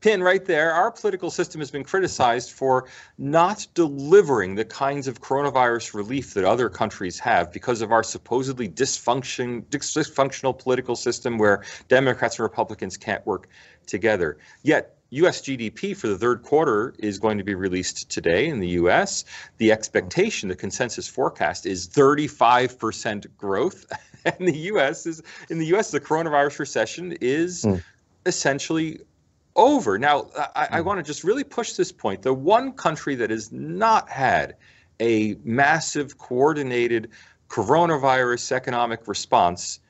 pin 0.00 0.22
right 0.22 0.44
there, 0.44 0.72
our 0.72 0.90
political 0.90 1.30
system 1.30 1.60
has 1.60 1.70
been 1.70 1.84
criticized 1.84 2.52
for 2.52 2.86
not 3.18 3.66
delivering 3.74 4.54
the 4.54 4.64
kinds 4.64 5.08
of 5.08 5.20
coronavirus 5.20 5.94
relief 5.94 6.34
that 6.34 6.44
other 6.44 6.68
countries 6.68 7.18
have 7.18 7.52
because 7.52 7.80
of 7.82 7.92
our 7.92 8.02
supposedly 8.02 8.68
dysfunction, 8.68 9.64
dysfunctional 9.66 10.58
political 10.58 10.96
system 10.96 11.38
where 11.38 11.64
Democrats 11.88 12.38
and 12.38 12.44
Republicans 12.44 12.96
can't 12.96 13.24
work 13.26 13.48
together. 13.86 14.38
Yet, 14.62 14.94
US 15.10 15.40
GDP 15.40 15.96
for 15.96 16.06
the 16.06 16.18
third 16.18 16.42
quarter 16.42 16.94
is 16.98 17.18
going 17.18 17.38
to 17.38 17.44
be 17.44 17.54
released 17.54 18.10
today 18.10 18.46
in 18.46 18.60
the 18.60 18.68
US. 18.80 19.24
The 19.56 19.72
expectation, 19.72 20.48
the 20.48 20.56
consensus 20.56 21.08
forecast 21.08 21.64
is 21.66 21.88
35% 21.88 23.26
growth. 23.36 23.86
And 24.24 24.48
the 24.48 24.58
US 24.72 25.06
is 25.06 25.22
in 25.48 25.58
the 25.58 25.66
US 25.76 25.92
the 25.92 26.00
coronavirus 26.00 26.58
recession 26.58 27.16
is 27.20 27.64
mm. 27.64 27.82
essentially 28.26 28.98
over. 29.58 29.98
Now, 29.98 30.30
I, 30.56 30.68
I 30.70 30.78
hmm. 30.78 30.86
want 30.86 30.98
to 30.98 31.02
just 31.02 31.24
really 31.24 31.44
push 31.44 31.72
this 31.74 31.92
point. 31.92 32.22
The 32.22 32.32
one 32.32 32.72
country 32.72 33.14
that 33.16 33.28
has 33.28 33.52
not 33.52 34.08
had 34.08 34.56
a 35.00 35.36
massive 35.44 36.16
coordinated 36.16 37.10
coronavirus 37.48 38.52
economic 38.52 39.06
response 39.06 39.80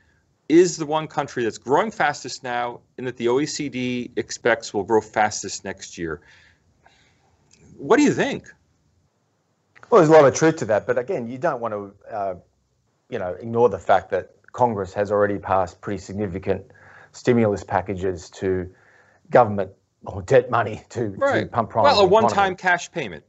is 0.48 0.76
the 0.76 0.86
one 0.86 1.06
country 1.06 1.44
that's 1.44 1.58
growing 1.58 1.90
fastest 1.90 2.42
now 2.42 2.80
and 2.96 3.06
that 3.06 3.16
the 3.18 3.26
OECD 3.26 4.10
expects 4.16 4.72
will 4.72 4.82
grow 4.82 5.00
fastest 5.00 5.64
next 5.64 5.98
year. 5.98 6.20
What 7.76 7.98
do 7.98 8.02
you 8.02 8.12
think? 8.12 8.48
Well, 9.90 10.00
there's 10.00 10.08
a 10.08 10.12
lot 10.12 10.24
of 10.24 10.34
truth 10.34 10.56
to 10.56 10.64
that, 10.66 10.86
but 10.86 10.98
again, 10.98 11.28
you 11.28 11.38
don't 11.38 11.60
want 11.60 11.74
to, 11.74 12.14
uh, 12.14 12.34
you 13.10 13.18
know, 13.18 13.34
ignore 13.34 13.68
the 13.68 13.78
fact 13.78 14.10
that 14.10 14.34
Congress 14.52 14.92
has 14.94 15.12
already 15.12 15.38
passed 15.38 15.80
pretty 15.80 15.98
significant 15.98 16.64
stimulus 17.12 17.64
packages 17.64 18.30
to 18.30 18.70
government 19.30 19.70
or 20.04 20.22
debt 20.22 20.50
money 20.50 20.82
to, 20.90 21.08
right. 21.18 21.40
to 21.40 21.46
pump 21.46 21.70
prime. 21.70 21.84
Well, 21.84 22.00
a 22.00 22.06
one-time 22.06 22.56
cash 22.56 22.90
payment. 22.92 23.24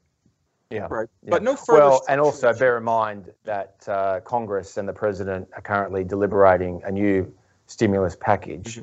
Yeah. 0.70 0.88
Right. 0.90 1.10
Yeah. 1.24 1.32
But 1.32 1.44
no 1.44 1.56
further. 1.56 1.80
Well, 1.80 2.06
and 2.08 2.22
also 2.22 2.54
bear 2.54 2.78
in 2.78 2.84
mind 2.84 3.32
that 3.44 3.84
uh, 3.88 4.20
Congress 4.20 4.78
and 4.78 4.88
the 4.88 4.94
president 4.94 5.50
are 5.56 5.62
currently 5.62 6.04
deliberating 6.04 6.82
a 6.86 6.92
new 6.92 7.34
stimulus 7.66 8.16
package. 8.20 8.78
Mm-hmm. 8.78 8.82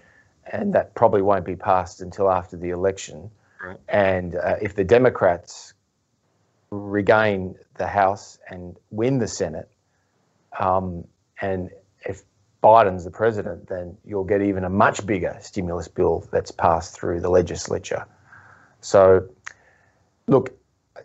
and 0.52 0.74
that 0.74 0.94
probably 0.94 1.22
won't 1.22 1.44
be 1.44 1.56
passed 1.56 2.00
until 2.00 2.30
after 2.30 2.56
the 2.56 2.70
election. 2.70 3.30
Right. 3.62 3.78
And 3.88 4.36
uh, 4.36 4.56
if 4.62 4.74
the 4.74 4.84
Democrats 4.84 5.74
regain 6.70 7.56
the 7.74 7.86
House 7.86 8.38
and 8.48 8.76
win 8.90 9.18
the 9.18 9.28
Senate, 9.28 9.68
um, 10.58 11.04
and 11.40 11.70
if 12.04 12.22
Biden's 12.62 13.04
the 13.04 13.10
president, 13.10 13.68
then 13.68 13.96
you'll 14.04 14.24
get 14.24 14.42
even 14.42 14.64
a 14.64 14.70
much 14.70 15.06
bigger 15.06 15.36
stimulus 15.40 15.88
bill 15.88 16.26
that's 16.32 16.50
passed 16.50 16.98
through 16.98 17.20
the 17.20 17.28
legislature. 17.28 18.06
So, 18.80 19.28
look, 20.26 20.56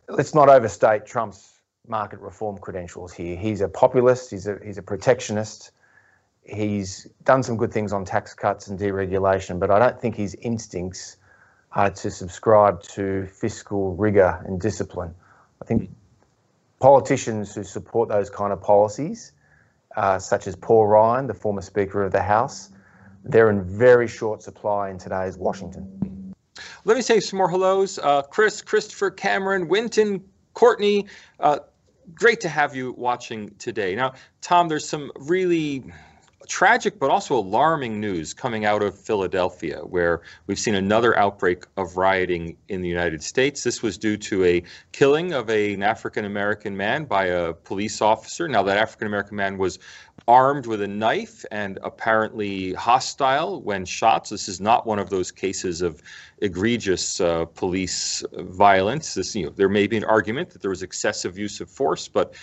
let's 0.08 0.34
not 0.34 0.50
overstate 0.50 1.06
Trump's 1.06 1.60
market 1.88 2.20
reform 2.20 2.58
credentials 2.58 3.14
here. 3.14 3.36
He's 3.36 3.62
a 3.62 3.68
populist, 3.68 4.32
he's 4.32 4.48
a, 4.48 4.58
he's 4.64 4.78
a 4.78 4.84
protectionist, 4.84 5.72
he's 6.44 7.08
done 7.24 7.44
some 7.44 7.58
good 7.58 7.72
things 7.72 7.94
on 7.94 8.06
tax 8.06 8.34
cuts 8.34 8.68
and 8.68 8.80
deregulation, 8.80 9.60
but 9.60 9.72
I 9.72 9.80
don't 9.80 10.00
think 10.00 10.16
his 10.16 10.36
instincts 10.36 11.18
are 11.74 11.90
to 11.90 12.12
subscribe 12.12 12.82
to 12.84 13.26
fiscal 13.28 13.96
rigor 13.96 14.42
and 14.46 14.60
discipline. 14.60 15.14
I 15.62 15.66
think 15.66 15.88
hmm. 15.88 15.94
politicians 16.80 17.56
who 17.56 17.64
support 17.64 18.10
those 18.10 18.30
kind 18.30 18.52
of 18.52 18.62
policies, 18.62 19.32
uh, 19.96 20.20
such 20.20 20.48
as 20.48 20.56
Paul 20.56 20.88
Ryan, 20.88 21.28
the 21.28 21.34
former 21.34 21.62
Speaker 21.62 22.04
of 22.04 22.12
the 22.12 22.22
House, 22.22 22.70
they're 23.24 23.50
in 23.50 23.64
very 23.64 24.08
short 24.08 24.42
supply 24.42 24.90
in 24.90 24.98
today's 24.98 25.38
Washington. 25.38 26.34
Let 26.86 26.96
me 26.96 27.02
say 27.02 27.20
some 27.20 27.38
more 27.38 27.50
hellos. 27.50 28.00
Uh, 28.00 28.24
Chris, 28.24 28.62
Christopher, 28.62 29.12
Cameron, 29.12 29.68
Winton, 29.68 30.24
Courtney. 30.54 31.08
Uh, 31.40 31.60
great 32.14 32.42
to 32.42 32.50
have 32.50 32.76
you 32.76 32.94
watching 32.98 33.54
today. 33.58 33.96
Now, 33.96 34.14
Tom, 34.42 34.68
there's 34.68 34.88
some 34.88 35.12
really 35.16 35.84
tragic 36.48 37.00
but 37.00 37.10
also 37.10 37.36
alarming 37.36 38.00
news 38.00 38.34
coming 38.34 38.66
out 38.66 38.82
of 38.82 38.98
Philadelphia, 38.98 39.80
where 39.80 40.22
we've 40.48 40.60
seen 40.60 40.76
another 40.76 41.18
outbreak 41.18 41.66
of 41.78 41.98
rioting 41.98 42.58
in 42.70 42.82
the 42.82 42.90
United 42.90 43.24
States. 43.24 43.64
This 43.64 43.82
was 43.82 43.98
due 43.98 44.18
to 44.18 44.44
a 44.44 44.64
killing 44.92 45.34
of 45.34 45.50
a, 45.50 45.74
an 45.74 45.84
African 45.84 46.26
American 46.26 46.76
man 46.76 47.06
by 47.06 47.26
a 47.26 47.54
police 47.54 48.02
officer. 48.02 48.48
Now, 48.48 48.64
that 48.64 48.78
African 48.78 49.08
American 49.08 49.38
man 49.38 49.58
was 49.58 49.80
armed 50.28 50.66
with 50.68 50.82
a 50.82 50.88
knife 50.88 51.44
and 51.52 51.80
apparently 51.84 52.74
hostile 52.74 53.62
when 53.62 53.86
shot. 53.86 54.28
So 54.28 54.36
this 54.36 54.48
is 54.48 54.62
not 54.62 54.86
one 54.86 55.00
of 55.00 55.10
those 55.10 55.32
cases 55.32 55.82
of 55.82 56.02
egregious 56.40 57.20
uh, 57.20 57.46
police 57.46 58.24
violence. 58.34 59.16
This, 59.16 59.36
you 59.36 59.46
know, 59.46 59.52
there 59.52 59.70
may 59.70 59.88
be 59.88 59.98
an 59.98 60.04
argument 60.04 60.52
that 60.52 60.62
there 60.62 60.70
was 60.70 60.84
excessive 60.84 61.38
use 61.38 61.60
of 61.60 61.70
force, 61.70 62.08
but 62.08 62.36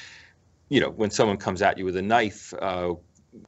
you 0.68 0.80
know, 0.80 0.90
when 0.90 1.10
someone 1.10 1.38
comes 1.38 1.62
at 1.62 1.78
you 1.78 1.84
with 1.84 1.96
a 1.96 2.02
knife, 2.02 2.52
uh, 2.60 2.94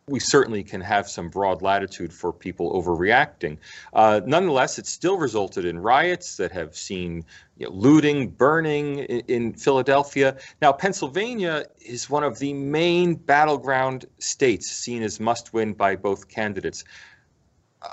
we 0.08 0.20
certainly 0.20 0.62
can 0.62 0.80
have 0.80 1.08
some 1.08 1.28
broad 1.28 1.62
latitude 1.62 2.12
for 2.12 2.32
people 2.32 2.72
overreacting. 2.72 3.58
Uh, 3.92 4.20
nonetheless, 4.24 4.78
it 4.78 4.86
still 4.86 5.16
resulted 5.16 5.64
in 5.64 5.78
riots 5.78 6.36
that 6.36 6.52
have 6.52 6.76
seen 6.76 7.24
you 7.56 7.66
know, 7.66 7.72
looting, 7.72 8.28
burning 8.28 9.00
in, 9.00 9.20
in, 9.28 9.52
Philadelphia. 9.52 10.36
Now, 10.62 10.72
Pennsylvania 10.72 11.66
is 11.80 12.08
one 12.08 12.24
of 12.24 12.38
the 12.38 12.52
main 12.52 13.14
battleground 13.14 14.06
states 14.18 14.70
seen 14.70 15.02
as 15.02 15.20
must 15.20 15.52
win 15.52 15.72
by 15.72 15.96
both 15.96 16.28
candidates. 16.28 16.84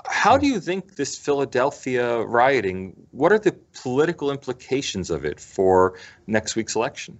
How 0.06 0.36
do 0.36 0.46
you 0.46 0.60
think 0.60 0.96
this 0.96 1.16
Philadelphia 1.16 2.22
rioting, 2.22 2.94
what 3.10 3.32
are 3.32 3.38
the 3.38 3.56
political 3.82 4.30
implications 4.30 5.10
of 5.10 5.24
it 5.24 5.40
for 5.40 5.94
next 6.26 6.56
week's 6.56 6.76
election? 6.76 7.18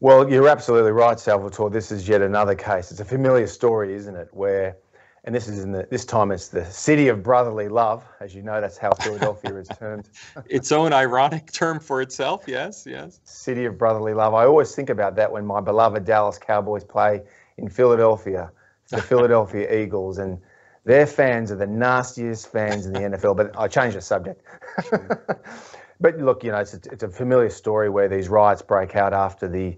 Well, 0.00 0.30
you're 0.30 0.48
absolutely 0.48 0.92
right, 0.92 1.18
Salvatore. 1.18 1.70
This 1.70 1.90
is 1.90 2.08
yet 2.08 2.22
another 2.22 2.54
case. 2.54 2.92
It's 2.92 3.00
a 3.00 3.04
familiar 3.04 3.48
story, 3.48 3.94
isn't 3.94 4.14
it? 4.14 4.28
Where, 4.30 4.76
and 5.24 5.34
this 5.34 5.48
is 5.48 5.64
in 5.64 5.72
the 5.72 5.88
this 5.90 6.04
time 6.04 6.30
it's 6.30 6.48
the 6.48 6.64
city 6.66 7.08
of 7.08 7.24
brotherly 7.24 7.68
love, 7.68 8.04
as 8.20 8.32
you 8.32 8.42
know. 8.42 8.60
That's 8.60 8.78
how 8.78 8.92
Philadelphia 8.92 9.56
is 9.56 9.66
termed. 9.66 10.08
its 10.46 10.70
own 10.70 10.92
ironic 10.92 11.50
term 11.50 11.80
for 11.80 12.00
itself. 12.00 12.44
Yes, 12.46 12.86
yes. 12.88 13.18
City 13.24 13.64
of 13.64 13.76
brotherly 13.76 14.14
love. 14.14 14.34
I 14.34 14.44
always 14.44 14.72
think 14.72 14.88
about 14.88 15.16
that 15.16 15.32
when 15.32 15.44
my 15.44 15.60
beloved 15.60 16.04
Dallas 16.04 16.38
Cowboys 16.38 16.84
play 16.84 17.22
in 17.56 17.68
Philadelphia, 17.68 18.52
the 18.90 19.02
Philadelphia 19.10 19.82
Eagles, 19.82 20.18
and 20.18 20.38
their 20.84 21.08
fans 21.08 21.50
are 21.50 21.56
the 21.56 21.66
nastiest 21.66 22.52
fans 22.52 22.86
in 22.86 22.92
the 22.92 23.00
NFL. 23.00 23.36
But 23.36 23.58
I 23.58 23.66
changed 23.66 23.96
the 23.96 24.00
subject. 24.00 24.44
but 26.00 26.18
look, 26.18 26.44
you 26.44 26.52
know, 26.52 26.58
it's 26.58 26.74
a, 26.74 26.80
it's 26.92 27.02
a 27.02 27.08
familiar 27.08 27.50
story 27.50 27.90
where 27.90 28.08
these 28.08 28.28
riots 28.28 28.62
break 28.62 28.94
out 28.94 29.12
after 29.12 29.48
the 29.48 29.76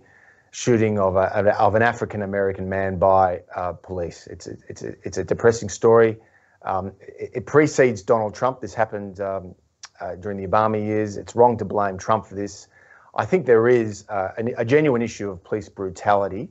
shooting 0.50 0.98
of, 0.98 1.16
a, 1.16 1.58
of 1.58 1.74
an 1.74 1.82
African 1.82 2.22
American 2.22 2.68
man 2.68 2.98
by 2.98 3.42
uh, 3.54 3.72
police. 3.72 4.26
It's 4.26 4.46
a, 4.46 4.56
it's, 4.68 4.82
a, 4.82 4.94
it's 5.04 5.18
a 5.18 5.24
depressing 5.24 5.68
story. 5.68 6.16
Um, 6.62 6.92
it, 7.00 7.30
it, 7.34 7.46
precedes 7.46 8.02
Donald 8.02 8.34
Trump. 8.34 8.60
This 8.60 8.74
happened 8.74 9.20
um, 9.20 9.54
uh, 10.00 10.16
during 10.16 10.38
the 10.38 10.46
Obama 10.46 10.82
years. 10.82 11.16
It's 11.16 11.34
wrong 11.36 11.56
to 11.58 11.64
blame 11.64 11.98
Trump 11.98 12.26
for 12.26 12.34
this. 12.34 12.66
I 13.14 13.24
think 13.24 13.46
there 13.46 13.68
is 13.68 14.04
uh, 14.08 14.32
a, 14.38 14.60
a, 14.60 14.64
genuine 14.64 15.02
issue 15.02 15.30
of 15.30 15.42
police 15.42 15.68
brutality. 15.68 16.48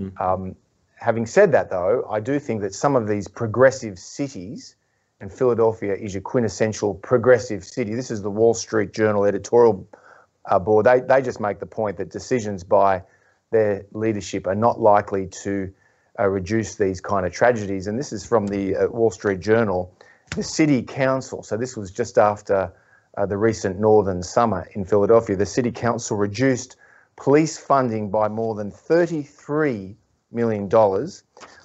Mm. 0.00 0.20
Um, 0.20 0.56
having 0.96 1.26
said 1.26 1.52
that, 1.52 1.70
though, 1.70 2.06
I 2.10 2.20
do 2.20 2.38
think 2.38 2.62
that 2.62 2.74
some 2.74 2.96
of 2.96 3.06
these 3.06 3.28
progressive 3.28 3.98
cities, 3.98 4.76
and 5.20 5.32
Philadelphia 5.32 5.94
is 5.94 6.16
a 6.16 6.20
quintessential 6.20 6.94
progressive 6.94 7.64
city. 7.64 7.94
This 7.94 8.10
is 8.10 8.22
the 8.22 8.30
Wall 8.30 8.54
Street 8.54 8.92
Journal 8.92 9.24
editorial 9.24 9.86
uh, 10.46 10.58
board. 10.58 10.86
They, 10.86 11.00
they 11.00 11.20
just 11.20 11.40
make 11.40 11.60
the 11.60 11.66
point 11.66 11.98
that 11.98 12.10
decisions 12.10 12.64
by 12.64 13.02
their 13.50 13.84
leadership 13.92 14.46
are 14.46 14.54
not 14.54 14.80
likely 14.80 15.26
to 15.26 15.72
uh, 16.18 16.28
reduce 16.28 16.76
these 16.76 17.00
kind 17.00 17.26
of 17.26 17.32
tragedies. 17.32 17.86
And 17.86 17.98
this 17.98 18.12
is 18.12 18.24
from 18.24 18.46
the 18.46 18.76
uh, 18.76 18.88
Wall 18.88 19.10
Street 19.10 19.40
Journal. 19.40 19.94
The 20.36 20.42
City 20.42 20.82
Council, 20.82 21.42
so 21.42 21.56
this 21.56 21.76
was 21.76 21.90
just 21.90 22.16
after 22.16 22.72
uh, 23.16 23.26
the 23.26 23.36
recent 23.36 23.80
northern 23.80 24.22
summer 24.22 24.68
in 24.74 24.84
Philadelphia, 24.84 25.34
the 25.34 25.46
City 25.46 25.72
Council 25.72 26.16
reduced 26.16 26.76
police 27.16 27.58
funding 27.58 28.10
by 28.10 28.28
more 28.28 28.54
than 28.54 28.70
$33 28.70 29.96
million. 30.30 30.68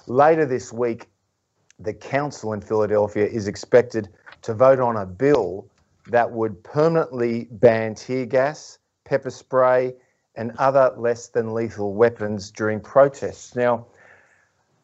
Later 0.08 0.44
this 0.44 0.72
week, 0.72 1.06
the 1.78 1.94
council 1.94 2.52
in 2.52 2.60
Philadelphia 2.60 3.26
is 3.26 3.46
expected 3.46 4.08
to 4.42 4.54
vote 4.54 4.80
on 4.80 4.96
a 4.96 5.06
bill 5.06 5.68
that 6.08 6.28
would 6.30 6.62
permanently 6.64 7.46
ban 7.52 7.94
tear 7.94 8.26
gas, 8.26 8.78
pepper 9.04 9.30
spray, 9.30 9.94
and 10.36 10.52
other 10.58 10.92
less 10.96 11.28
than 11.28 11.54
lethal 11.54 11.94
weapons 11.94 12.50
during 12.50 12.80
protests. 12.80 13.56
Now, 13.56 13.86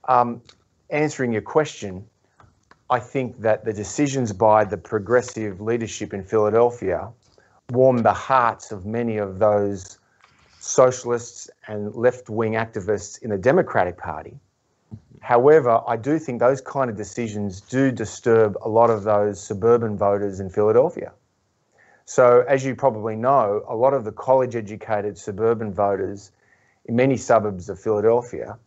um, 0.09 0.43
answering 0.91 1.33
your 1.33 1.43
question, 1.43 2.07
I 2.91 2.99
think 2.99 3.41
that 3.41 3.65
the 3.65 3.73
decisions 3.73 4.33
by 4.33 4.65
the 4.65 4.77
progressive 4.77 5.61
leadership 5.61 6.12
in 6.12 6.25
Philadelphia 6.25 7.09
warmed 7.71 8.05
the 8.05 8.12
hearts 8.12 8.73
of 8.73 8.85
many 8.85 9.17
of 9.17 9.38
those 9.38 9.99
socialists 10.61 11.51
and 11.67 11.95
left 11.95 12.29
wing 12.29 12.53
activists 12.53 13.23
in 13.23 13.31
the 13.31 13.38
Democratic 13.38 13.97
Party. 13.97 14.38
However, 15.21 15.81
I 15.87 15.97
do 15.97 16.19
think 16.19 16.41
those 16.41 16.61
kind 16.61 16.91
of 16.91 16.97
decisions 16.97 17.61
do 17.61 17.93
disturb 17.93 18.57
a 18.62 18.69
lot 18.69 18.91
of 18.91 19.05
those 19.05 19.41
suburban 19.41 19.97
voters 19.97 20.41
in 20.41 20.51
Philadelphia. 20.51 21.12
So, 22.05 22.45
as 22.49 22.65
you 22.65 22.75
probably 22.75 23.17
know, 23.17 23.65
a 23.69 23.77
lot 23.77 23.95
of 23.95 24.05
the 24.05 24.12
college 24.12 24.57
educated 24.57 25.17
suburban 25.17 25.73
voters 25.73 26.33
in 26.87 26.97
many 26.97 27.17
suburbs 27.17 27.69
of 27.69 27.79
Philadelphia, 27.79 28.59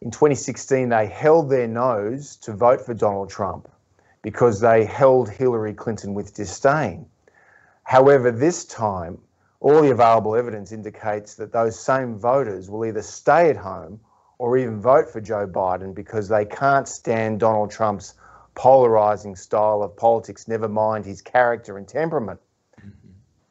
in 0.00 0.12
2016, 0.12 0.88
they 0.88 1.06
held 1.06 1.50
their 1.50 1.66
nose 1.66 2.36
to 2.36 2.52
vote 2.52 2.80
for 2.80 2.94
Donald 2.94 3.30
Trump 3.30 3.68
because 4.22 4.60
they 4.60 4.84
held 4.84 5.28
Hillary 5.28 5.74
Clinton 5.74 6.14
with 6.14 6.34
disdain. 6.34 7.06
However, 7.82 8.30
this 8.30 8.64
time, 8.64 9.18
all 9.60 9.82
the 9.82 9.90
available 9.90 10.36
evidence 10.36 10.70
indicates 10.70 11.34
that 11.34 11.52
those 11.52 11.78
same 11.78 12.16
voters 12.16 12.70
will 12.70 12.84
either 12.84 13.02
stay 13.02 13.50
at 13.50 13.56
home 13.56 13.98
or 14.38 14.56
even 14.56 14.80
vote 14.80 15.10
for 15.10 15.20
Joe 15.20 15.48
Biden 15.48 15.94
because 15.94 16.28
they 16.28 16.44
can't 16.44 16.86
stand 16.86 17.40
Donald 17.40 17.70
Trump's 17.70 18.14
polarizing 18.54 19.34
style 19.34 19.82
of 19.82 19.96
politics, 19.96 20.46
never 20.46 20.68
mind 20.68 21.04
his 21.04 21.22
character 21.22 21.76
and 21.76 21.88
temperament. 21.88 22.38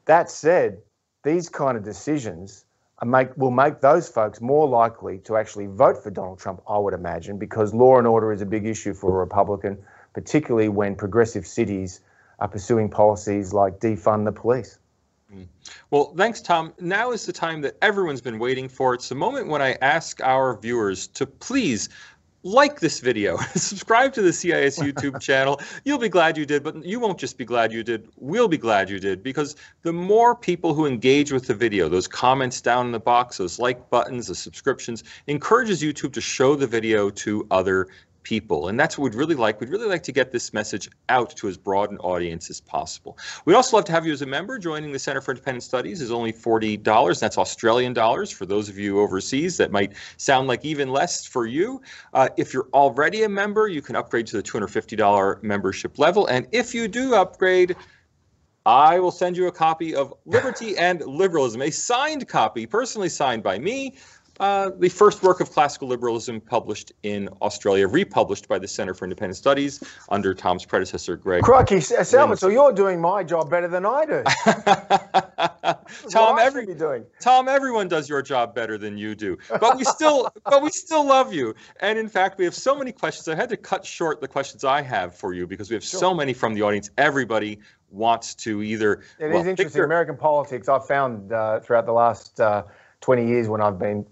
That 0.08 0.30
said, 0.30 0.82
these 1.24 1.50
kind 1.50 1.78
of 1.78 1.84
decisions 1.84 2.66
make, 3.06 3.36
will 3.38 3.52
make 3.52 3.82
those 3.82 4.10
folks 4.10 4.42
more 4.42 4.68
likely 4.68 5.20
to 5.20 5.38
actually 5.38 5.68
vote 5.68 6.02
for 6.02 6.10
Donald 6.10 6.40
Trump, 6.40 6.62
I 6.68 6.78
would 6.78 6.94
imagine, 6.94 7.38
because 7.38 7.74
law 7.74 7.98
and 7.98 8.08
order 8.08 8.32
is 8.32 8.42
a 8.42 8.46
big 8.46 8.66
issue 8.66 8.94
for 8.94 9.10
a 9.12 9.20
Republican, 9.20 9.78
particularly 10.14 10.70
when 10.70 10.96
progressive 10.96 11.46
cities 11.46 12.00
are 12.40 12.48
pursuing 12.48 12.90
policies 12.90 13.54
like 13.54 13.80
defund 13.80 14.26
the 14.26 14.32
police. 14.32 14.80
Hmm. 15.32 15.44
Well, 15.92 16.14
thanks, 16.16 16.42
Tom. 16.42 16.74
Now 16.80 17.12
is 17.12 17.26
the 17.26 17.34
time 17.34 17.62
that 17.62 17.76
everyone's 17.82 18.22
been 18.22 18.40
waiting 18.40 18.70
for. 18.70 18.94
It's 18.94 19.10
the 19.10 19.16
moment 19.16 19.48
when 19.48 19.62
I 19.62 19.74
ask 19.82 20.24
our 20.24 20.58
viewers 20.58 21.08
to 21.08 21.26
please 21.26 21.90
like 22.44 22.80
this 22.80 23.00
video, 23.00 23.38
subscribe 23.56 24.14
to 24.14 24.22
the 24.22 24.32
CIS 24.32 24.80
YouTube 24.80 25.20
channel. 25.22 25.60
You'll 25.86 25.98
be 25.98 26.10
glad 26.10 26.38
you 26.38 26.46
did, 26.46 26.64
but 26.64 26.84
you 26.86 27.00
won't 27.00 27.18
just 27.18 27.38
be 27.38 27.46
glad 27.46 27.74
you 27.74 27.84
did. 27.84 28.08
We'll 28.18 28.48
be 28.48 28.58
glad 28.58 28.90
you 28.90 29.00
did 29.00 29.24
because 29.24 29.56
the 29.82 29.94
more 29.94 30.36
people 30.36 30.74
who 30.74 30.86
engage 30.86 31.32
with 31.32 31.48
the 31.48 31.54
video, 31.54 31.90
those 31.90 32.08
comments 32.08 32.62
down 32.62 32.86
in 32.86 32.92
the 32.92 33.00
box, 33.00 33.38
those 33.38 33.60
like 33.60 33.90
buttons, 33.90 34.28
the 34.28 34.36
subscriptions, 34.36 35.04
encourages 35.28 35.82
YouTube 35.82 36.14
to 36.14 36.22
show 36.22 36.56
the 36.56 36.68
video 36.68 37.10
to 37.10 37.46
other 37.52 37.88
people. 38.28 38.68
And 38.68 38.78
that's 38.78 38.98
what 38.98 39.06
we'd 39.06 39.16
really 39.16 39.36
like. 39.36 39.62
We'd 39.62 39.70
really 39.70 39.88
like 39.88 40.04
to 40.04 40.12
get 40.12 40.34
this 40.34 40.52
message 40.52 40.90
out 41.08 41.34
to 41.38 41.48
as 41.48 41.56
broad 41.56 41.92
an 41.92 41.98
audience 42.00 42.50
as 42.50 42.60
possible. 42.60 43.18
We'd 43.46 43.56
also 43.56 43.78
love 43.78 43.86
to 43.86 43.94
have 43.94 44.06
you 44.06 44.12
as 44.12 44.22
a 44.22 44.26
member. 44.26 44.60
Joining 44.60 44.92
the 44.92 45.00
Center 45.00 45.22
for 45.22 45.32
Independent 45.32 45.64
Studies 45.64 46.02
is 46.02 46.12
only 46.12 46.34
$40. 46.34 47.20
That's 47.22 47.38
Australian 47.38 47.94
dollars. 47.94 48.30
For 48.30 48.46
those 48.46 48.68
of 48.68 48.78
you 48.78 49.00
overseas, 49.00 49.56
that 49.58 49.72
might 49.72 49.94
sound 50.18 50.50
like 50.50 50.66
even 50.66 50.92
less 50.92 51.26
for 51.26 51.46
you. 51.46 51.82
Uh, 52.14 52.28
if 52.36 52.54
you're 52.54 52.68
already 52.74 53.24
a 53.24 53.30
member, 53.30 53.70
you 53.70 53.82
can 53.82 53.96
upgrade 53.96 54.28
to 54.28 54.36
the 54.36 54.44
$250 54.44 55.42
membership 55.42 55.98
level. 55.98 56.28
And 56.28 56.48
if 56.52 56.76
you 56.76 56.90
do 56.90 57.16
upgrade, 57.16 57.78
I 58.66 59.00
will 59.00 59.12
send 59.12 59.38
you 59.38 59.48
a 59.48 59.52
copy 59.54 59.96
of 59.96 60.14
Liberty 60.26 60.78
and 60.78 61.00
Liberalism, 61.00 61.62
a 61.62 61.72
signed 61.72 62.28
copy, 62.28 62.66
personally 62.66 63.08
signed 63.08 63.42
by 63.42 63.58
me, 63.58 63.96
uh, 64.40 64.72
the 64.78 64.90
first 64.90 65.24
work 65.24 65.40
of 65.40 65.52
classical 65.52 65.88
liberalism 65.88 66.40
published 66.40 66.92
in 67.04 67.30
Australia, 67.42 67.88
republished 67.88 68.48
by 68.48 68.60
the 68.60 68.68
Center 68.68 68.94
for 68.94 69.06
Independent 69.06 69.38
Studies 69.38 69.84
under 70.10 70.34
Tom's 70.34 70.66
predecessor, 70.66 71.16
Greg. 71.16 71.44
Crikey, 71.44 71.80
Salman, 71.82 72.38
so 72.38 72.48
you're 72.48 72.72
doing 72.72 73.02
my 73.02 73.24
job 73.24 73.50
better 73.50 73.68
than 73.68 73.86
I 73.86 74.06
do. 74.06 74.24
Tom, 76.12 76.40
every, 76.40 76.66
doing. 76.74 77.06
Tom, 77.20 77.48
everyone 77.48 77.88
does 77.88 78.08
your 78.08 78.22
job 78.22 78.54
better 78.54 78.78
than 78.78 78.98
you 78.98 79.16
do, 79.16 79.38
but 79.50 79.78
we 79.78 79.84
still, 79.84 80.30
but 80.46 80.62
we 80.62 80.70
still 80.70 81.06
love 81.06 81.34
you. 81.34 81.56
And 81.82 81.98
in 81.98 82.10
fact, 82.10 82.38
we 82.38 82.46
have 82.46 82.56
so 82.56 82.76
many 82.76 82.92
questions. 82.92 83.28
I 83.28 83.36
had 83.36 83.50
to 83.50 83.58
cut 83.58 83.86
short 83.86 84.22
the 84.22 84.28
questions 84.28 84.64
I 84.64 84.82
have 84.82 85.16
for 85.16 85.34
you 85.34 85.48
because 85.48 85.70
we 85.70 85.74
have 85.76 85.84
sure. 85.84 86.00
so 86.00 86.14
many 86.14 86.34
from 86.34 86.54
the 86.54 86.62
audience. 86.62 86.90
Everybody 86.98 87.60
wants 87.90 88.36
to 88.36 88.62
either. 88.62 89.02
It 89.20 89.30
well, 89.30 89.42
is 89.42 89.48
interesting. 89.48 89.84
American 89.84 90.18
politics. 90.18 90.70
I've 90.70 90.86
found 90.86 91.32
uh, 91.32 91.60
throughout 91.60 91.86
the 91.86 91.94
last 91.94 92.40
uh, 92.40 92.64
20 93.02 93.28
years 93.28 93.48
when 93.48 93.62
I've 93.62 93.80
been 93.80 94.06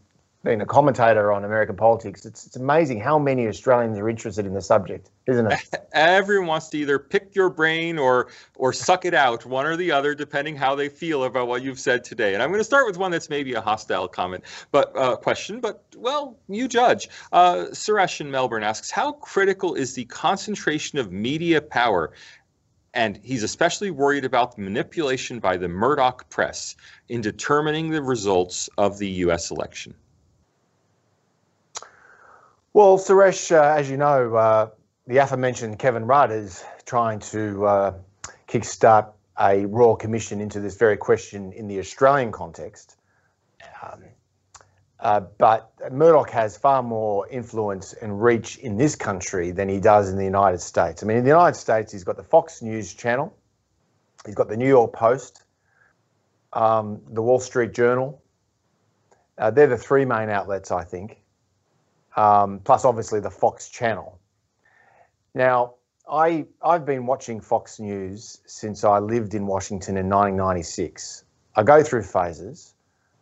being 0.45 0.61
a 0.61 0.65
commentator 0.65 1.33
on 1.33 1.43
American 1.43 1.75
politics, 1.75 2.23
it's, 2.23 2.45
it's 2.45 2.55
amazing 2.55 2.99
how 2.99 3.17
many 3.17 3.47
Australians 3.47 3.97
are 3.97 4.07
interested 4.07 4.45
in 4.45 4.53
the 4.53 4.61
subject, 4.61 5.09
isn't 5.25 5.51
it? 5.51 5.59
Everyone 5.93 6.47
wants 6.47 6.69
to 6.69 6.77
either 6.77 6.99
pick 6.99 7.33
your 7.35 7.49
brain 7.49 7.97
or 7.97 8.27
or 8.55 8.71
suck 8.71 9.05
it 9.05 9.15
out, 9.15 9.43
one 9.45 9.65
or 9.65 9.75
the 9.75 9.91
other, 9.91 10.13
depending 10.13 10.55
how 10.55 10.75
they 10.75 10.87
feel 10.87 11.23
about 11.23 11.47
what 11.47 11.63
you've 11.63 11.79
said 11.79 12.03
today. 12.03 12.35
And 12.35 12.43
I'm 12.43 12.49
going 12.49 12.59
to 12.59 12.63
start 12.63 12.85
with 12.85 12.97
one 12.97 13.09
that's 13.09 13.29
maybe 13.29 13.55
a 13.55 13.61
hostile 13.61 14.07
comment, 14.07 14.43
but 14.71 14.95
uh, 14.95 15.15
question, 15.15 15.59
but 15.59 15.83
well, 15.97 16.37
you 16.47 16.67
judge. 16.67 17.09
Uh, 17.33 17.65
Suresh 17.71 18.21
in 18.21 18.29
Melbourne 18.29 18.63
asks, 18.63 18.91
how 18.91 19.13
critical 19.13 19.73
is 19.73 19.95
the 19.95 20.05
concentration 20.05 20.99
of 20.99 21.11
media 21.11 21.59
power 21.59 22.13
and 22.93 23.19
he's 23.23 23.43
especially 23.43 23.91
worried 23.91 24.23
about 24.23 24.55
the 24.55 24.61
manipulation 24.61 25.39
by 25.39 25.57
the 25.57 25.67
Murdoch 25.67 26.29
press 26.29 26.77
in 27.09 27.19
determining 27.19 27.89
the 27.89 28.01
results 28.01 28.69
of 28.77 28.99
the 28.99 29.09
U.S. 29.09 29.51
election. 29.51 29.93
Well, 32.75 32.97
Suresh, 32.97 33.55
uh, 33.55 33.77
as 33.77 33.89
you 33.89 33.95
know, 33.95 34.35
uh, 34.35 34.69
the 35.07 35.19
aforementioned 35.19 35.79
Kevin 35.79 36.03
Rudd 36.03 36.29
is 36.29 36.61
trying 36.85 37.19
to 37.19 37.65
uh, 37.65 37.93
kickstart 38.49 39.13
a 39.39 39.65
royal 39.65 39.95
commission 39.95 40.41
into 40.41 40.59
this 40.59 40.75
very 40.75 40.97
question 40.97 41.53
in 41.53 41.69
the 41.69 41.79
Australian 41.79 42.33
context. 42.33 42.97
Um, 43.81 44.03
uh, 44.99 45.21
but 45.37 45.71
Murdoch 45.89 46.29
has 46.31 46.57
far 46.57 46.83
more 46.83 47.25
influence 47.29 47.93
and 47.93 48.21
reach 48.21 48.57
in 48.57 48.75
this 48.75 48.97
country 48.97 49.51
than 49.51 49.69
he 49.69 49.79
does 49.79 50.09
in 50.09 50.17
the 50.17 50.25
United 50.25 50.59
States. 50.59 51.01
I 51.01 51.05
mean, 51.05 51.15
in 51.15 51.23
the 51.23 51.29
United 51.29 51.55
States, 51.55 51.93
he's 51.93 52.03
got 52.03 52.17
the 52.17 52.23
Fox 52.23 52.61
News 52.61 52.93
channel, 52.93 53.33
he's 54.25 54.35
got 54.35 54.49
the 54.49 54.57
New 54.57 54.67
York 54.67 54.91
Post, 54.91 55.43
um, 56.51 56.99
the 57.09 57.21
Wall 57.21 57.39
Street 57.39 57.73
Journal. 57.73 58.21
Uh, 59.37 59.49
they're 59.49 59.65
the 59.65 59.77
three 59.77 60.03
main 60.03 60.27
outlets, 60.27 60.71
I 60.71 60.83
think 60.83 61.21
um, 62.15 62.59
plus 62.63 62.85
obviously 62.85 63.19
the 63.19 63.29
Fox 63.29 63.69
channel. 63.69 64.19
Now, 65.33 65.75
I, 66.09 66.45
I've 66.61 66.85
been 66.85 67.05
watching 67.05 67.41
Fox 67.41 67.79
News 67.79 68.39
since 68.45 68.83
I 68.83 68.99
lived 68.99 69.33
in 69.33 69.47
Washington 69.47 69.97
in 69.97 70.07
1996. 70.07 71.23
I 71.55 71.63
go 71.63 71.83
through 71.83 72.03
phases. 72.03 72.73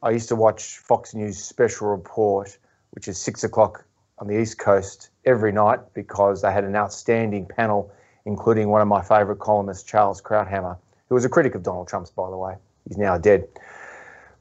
I 0.01 0.11
used 0.11 0.27
to 0.29 0.35
watch 0.35 0.79
Fox 0.79 1.13
News 1.15 1.37
Special 1.37 1.87
Report, 1.87 2.57
which 2.91 3.07
is 3.07 3.17
six 3.17 3.43
o'clock 3.43 3.85
on 4.19 4.27
the 4.27 4.39
East 4.39 4.59
Coast 4.59 5.09
every 5.25 5.51
night 5.51 5.79
because 5.93 6.41
they 6.41 6.51
had 6.51 6.65
an 6.65 6.75
outstanding 6.75 7.45
panel, 7.45 7.91
including 8.25 8.69
one 8.69 8.81
of 8.81 8.87
my 8.87 9.01
favourite 9.01 9.39
columnists, 9.39 9.83
Charles 9.83 10.21
Krauthammer, 10.21 10.77
who 11.07 11.15
was 11.15 11.25
a 11.25 11.29
critic 11.29 11.55
of 11.55 11.63
Donald 11.63 11.87
Trump's, 11.87 12.11
by 12.11 12.29
the 12.29 12.37
way. 12.37 12.55
He's 12.87 12.97
now 12.97 13.17
dead. 13.17 13.47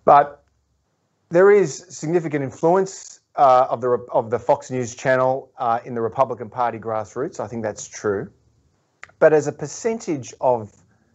But 0.04 0.42
there 1.30 1.50
is 1.50 1.86
significant 1.88 2.42
influence 2.42 3.20
uh, 3.36 3.66
of 3.70 3.80
the 3.80 3.90
of 4.12 4.30
the 4.30 4.38
Fox 4.38 4.70
News 4.70 4.94
channel 4.94 5.50
uh, 5.58 5.80
in 5.84 5.94
the 5.94 6.00
Republican 6.00 6.50
Party 6.50 6.78
grassroots. 6.78 7.40
I 7.40 7.46
think 7.46 7.62
that's 7.62 7.88
true, 7.88 8.30
but 9.18 9.32
as 9.32 9.46
a 9.46 9.52
percentage 9.52 10.34
of 10.40 10.72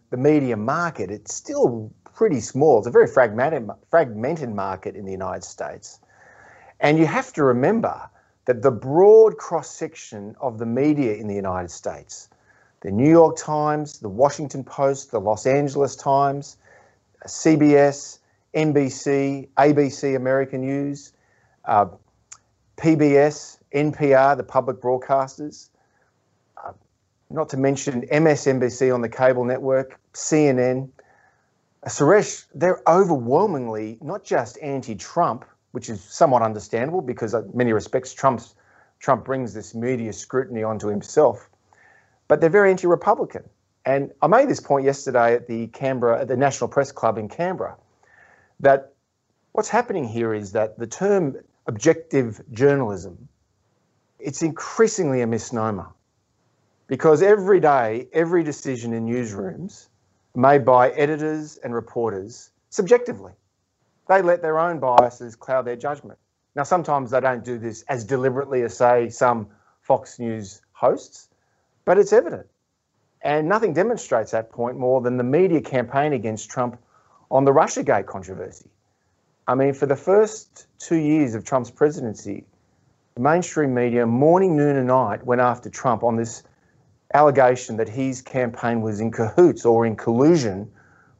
the 0.09 0.17
media 0.17 0.57
market, 0.57 1.11
it's 1.11 1.33
still 1.33 1.91
pretty 2.15 2.39
small. 2.39 2.79
It's 2.79 2.87
a 2.87 2.91
very 2.91 3.07
fragmented 3.07 3.69
fragmented 3.89 4.53
market 4.53 4.95
in 4.95 5.05
the 5.05 5.11
United 5.11 5.43
States, 5.43 5.99
and 6.79 6.97
you 6.97 7.05
have 7.05 7.33
to 7.33 7.43
remember 7.43 8.09
that 8.45 8.61
the 8.61 8.71
broad 8.71 9.37
cross 9.37 9.69
section 9.69 10.35
of 10.39 10.57
the 10.57 10.65
media 10.65 11.15
in 11.15 11.27
the 11.27 11.35
United 11.35 11.69
States, 11.69 12.29
the 12.79 12.89
New 12.89 13.09
York 13.09 13.35
Times, 13.35 13.99
the 13.99 14.09
Washington 14.09 14.63
Post, 14.63 15.11
the 15.11 15.19
Los 15.19 15.45
Angeles 15.45 15.95
Times, 15.95 16.57
CBS, 17.25 18.19
NBC, 18.55 19.49
ABC, 19.57 20.15
American 20.15 20.61
News. 20.61 21.13
Uh, 21.65 21.87
PBS, 22.77 23.57
NPR, 23.73 24.37
the 24.37 24.43
public 24.43 24.77
broadcasters, 24.77 25.69
uh, 26.63 26.73
not 27.29 27.49
to 27.49 27.57
mention 27.57 28.03
MSNBC 28.07 28.93
on 28.93 29.01
the 29.01 29.09
cable 29.09 29.43
network, 29.43 29.99
CNN. 30.13 30.89
Uh, 31.83 31.89
Suresh, 31.89 32.45
they're 32.53 32.81
overwhelmingly 32.87 33.97
not 34.01 34.23
just 34.23 34.57
anti-Trump, 34.61 35.43
which 35.71 35.89
is 35.89 36.03
somewhat 36.03 36.43
understandable 36.43 37.01
because 37.01 37.33
in 37.33 37.49
many 37.53 37.73
respects 37.73 38.13
Trump's, 38.13 38.55
Trump 38.99 39.25
brings 39.25 39.53
this 39.53 39.75
media 39.75 40.13
scrutiny 40.13 40.63
onto 40.63 40.87
himself, 40.87 41.49
but 42.27 42.41
they're 42.41 42.49
very 42.49 42.69
anti-Republican. 42.69 43.43
And 43.85 44.11
I 44.21 44.27
made 44.27 44.49
this 44.49 44.59
point 44.59 44.85
yesterday 44.85 45.33
at 45.33 45.47
the 45.47 45.67
Canberra, 45.67 46.21
at 46.21 46.27
the 46.27 46.37
National 46.37 46.67
Press 46.67 46.91
Club 46.91 47.17
in 47.17 47.29
Canberra, 47.29 47.77
that 48.59 48.93
what's 49.53 49.69
happening 49.69 50.03
here 50.03 50.33
is 50.33 50.51
that 50.51 50.77
the 50.77 50.87
term 50.87 51.37
objective 51.67 52.41
journalism, 52.51 53.27
it's 54.19 54.41
increasingly 54.41 55.21
a 55.21 55.27
misnomer 55.27 55.87
because 56.87 57.21
every 57.21 57.59
day, 57.59 58.07
every 58.13 58.43
decision 58.43 58.93
in 58.93 59.05
newsrooms 59.05 59.87
made 60.35 60.65
by 60.65 60.89
editors 60.91 61.57
and 61.57 61.73
reporters 61.73 62.51
subjectively. 62.69 63.33
They 64.07 64.21
let 64.21 64.41
their 64.41 64.59
own 64.59 64.79
biases 64.79 65.35
cloud 65.35 65.65
their 65.65 65.75
judgment. 65.75 66.17
Now, 66.55 66.63
sometimes 66.63 67.11
they 67.11 67.19
don't 67.19 67.43
do 67.43 67.57
this 67.57 67.83
as 67.83 68.03
deliberately 68.03 68.63
as, 68.63 68.75
say, 68.75 69.09
some 69.09 69.47
Fox 69.81 70.17
News 70.19 70.61
hosts, 70.71 71.29
but 71.85 71.97
it's 71.97 72.13
evident. 72.13 72.47
And 73.21 73.49
nothing 73.49 73.73
demonstrates 73.73 74.31
that 74.31 74.51
point 74.51 74.77
more 74.77 75.01
than 75.01 75.17
the 75.17 75.23
media 75.23 75.61
campaign 75.61 76.13
against 76.13 76.49
Trump 76.49 76.79
on 77.29 77.43
the 77.43 77.51
Russiagate 77.51 78.05
controversy. 78.05 78.69
I 79.47 79.55
mean, 79.55 79.73
for 79.73 79.85
the 79.85 79.95
first 79.95 80.67
two 80.77 80.97
years 80.97 81.33
of 81.33 81.45
Trump's 81.45 81.71
presidency, 81.71 82.43
the 83.15 83.21
mainstream 83.21 83.73
media, 83.73 84.05
morning, 84.05 84.57
noon, 84.57 84.75
and 84.75 84.87
night, 84.87 85.25
went 85.25 85.39
after 85.39 85.69
Trump 85.69 86.03
on 86.03 86.17
this 86.17 86.43
allegation 87.13 87.77
that 87.77 87.87
his 87.87 88.21
campaign 88.21 88.81
was 88.81 88.99
in 88.99 89.09
cahoots 89.09 89.65
or 89.65 89.85
in 89.85 89.95
collusion 89.95 90.69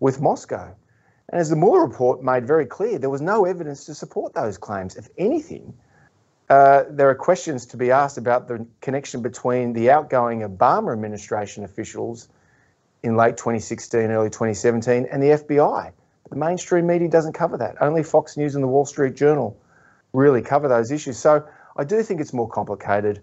with 0.02 0.20
Moscow. 0.22 0.76
And 1.30 1.40
as 1.40 1.50
the 1.50 1.56
Mueller 1.56 1.82
report 1.82 2.22
made 2.22 2.46
very 2.46 2.66
clear, 2.66 3.00
there 3.00 3.10
was 3.10 3.22
no 3.22 3.46
evidence 3.46 3.86
to 3.86 3.96
support 3.96 4.34
those 4.34 4.58
claims. 4.58 4.98
If 4.98 5.08
anything, 5.18 5.74
uh, 6.50 6.84
there 6.90 7.10
are 7.10 7.16
questions 7.16 7.66
to 7.68 7.78
be 7.78 7.92
asked 7.92 8.18
about 8.18 8.50
the 8.50 8.66
connection 8.82 9.22
between 9.22 9.72
the 9.72 9.90
outgoing 9.90 10.42
Obama 10.42 10.92
administration 10.92 11.64
officials 11.64 12.28
in 13.04 13.16
late 13.16 13.38
2016, 13.38 14.12
early 14.12 14.30
2017, 14.30 15.08
and 15.10 15.24
the 15.24 15.28
FBI. 15.28 15.92
The 16.30 16.36
mainstream 16.36 16.88
media 16.88 17.08
doesn't 17.08 17.34
cover 17.34 17.58
that. 17.58 17.82
Only 17.82 18.04
Fox 18.04 18.38
News 18.38 18.56
and 18.56 18.64
the 18.64 18.68
Wall 18.68 18.86
Street 18.86 19.16
Journal 19.16 19.58
really 20.14 20.42
cover 20.42 20.68
those 20.68 20.92
issues. 20.92 21.18
So 21.18 21.46
I 21.78 21.84
do 21.84 22.02
think 22.04 22.20
it's 22.20 22.34
more 22.34 22.50
complicated 22.50 23.22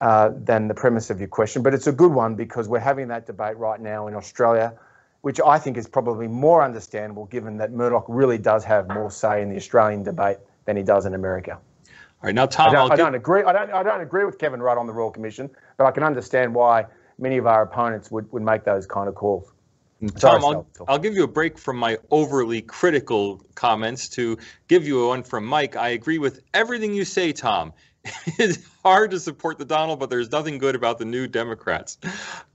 uh, 0.00 0.30
than 0.34 0.68
the 0.68 0.74
premise 0.74 1.10
of 1.10 1.20
your 1.20 1.28
question, 1.28 1.62
but 1.62 1.72
it's 1.72 1.86
a 1.86 1.92
good 1.92 2.12
one 2.12 2.34
because 2.34 2.68
we're 2.68 2.80
having 2.80 3.08
that 3.08 3.26
debate 3.26 3.56
right 3.56 3.80
now 3.80 4.08
in 4.08 4.14
Australia, 4.14 4.74
which 5.20 5.40
I 5.40 5.58
think 5.58 5.76
is 5.76 5.86
probably 5.86 6.26
more 6.26 6.62
understandable 6.62 7.26
given 7.26 7.56
that 7.58 7.72
Murdoch 7.72 8.04
really 8.08 8.38
does 8.38 8.64
have 8.64 8.88
more 8.88 9.10
say 9.10 9.42
in 9.42 9.48
the 9.48 9.56
Australian 9.56 10.02
debate 10.02 10.38
than 10.64 10.76
he 10.76 10.82
does 10.82 11.06
in 11.06 11.14
America. 11.14 11.52
All 11.52 12.28
right, 12.28 12.34
now 12.34 12.46
Tom, 12.46 12.70
I 12.70 12.72
don't, 12.72 12.92
I 12.92 12.96
don't 12.96 13.14
agree. 13.14 13.42
I 13.42 13.52
don't. 13.52 13.72
I 13.72 13.82
don't 13.82 14.00
agree 14.00 14.24
with 14.24 14.38
Kevin 14.38 14.62
Rudd 14.62 14.78
on 14.78 14.86
the 14.86 14.92
Royal 14.92 15.10
Commission, 15.10 15.50
but 15.76 15.86
I 15.86 15.90
can 15.90 16.04
understand 16.04 16.54
why 16.54 16.86
many 17.18 17.36
of 17.36 17.46
our 17.46 17.62
opponents 17.62 18.12
would, 18.12 18.30
would 18.32 18.42
make 18.42 18.62
those 18.62 18.86
kind 18.86 19.08
of 19.08 19.16
calls. 19.16 19.52
Tom, 20.16 20.44
I'll, 20.44 20.66
I'll, 20.88 20.98
give 20.98 21.14
you 21.14 21.24
a 21.24 21.28
break 21.28 21.58
from 21.58 21.76
my 21.76 21.98
overly 22.10 22.62
critical 22.62 23.40
comments 23.54 24.08
to 24.10 24.36
give 24.68 24.86
you 24.86 25.06
one 25.06 25.22
from 25.22 25.44
Mike. 25.44 25.76
I 25.76 25.90
agree 25.90 26.18
with 26.18 26.40
everything 26.54 26.94
you 26.94 27.04
say, 27.04 27.32
Tom. 27.32 27.72
it's 28.26 28.58
hard 28.82 29.12
to 29.12 29.20
support 29.20 29.58
the 29.58 29.64
Donald, 29.64 30.00
but 30.00 30.10
there's 30.10 30.32
nothing 30.32 30.58
good 30.58 30.74
about 30.74 30.98
the 30.98 31.04
new 31.04 31.28
Democrats. 31.28 31.98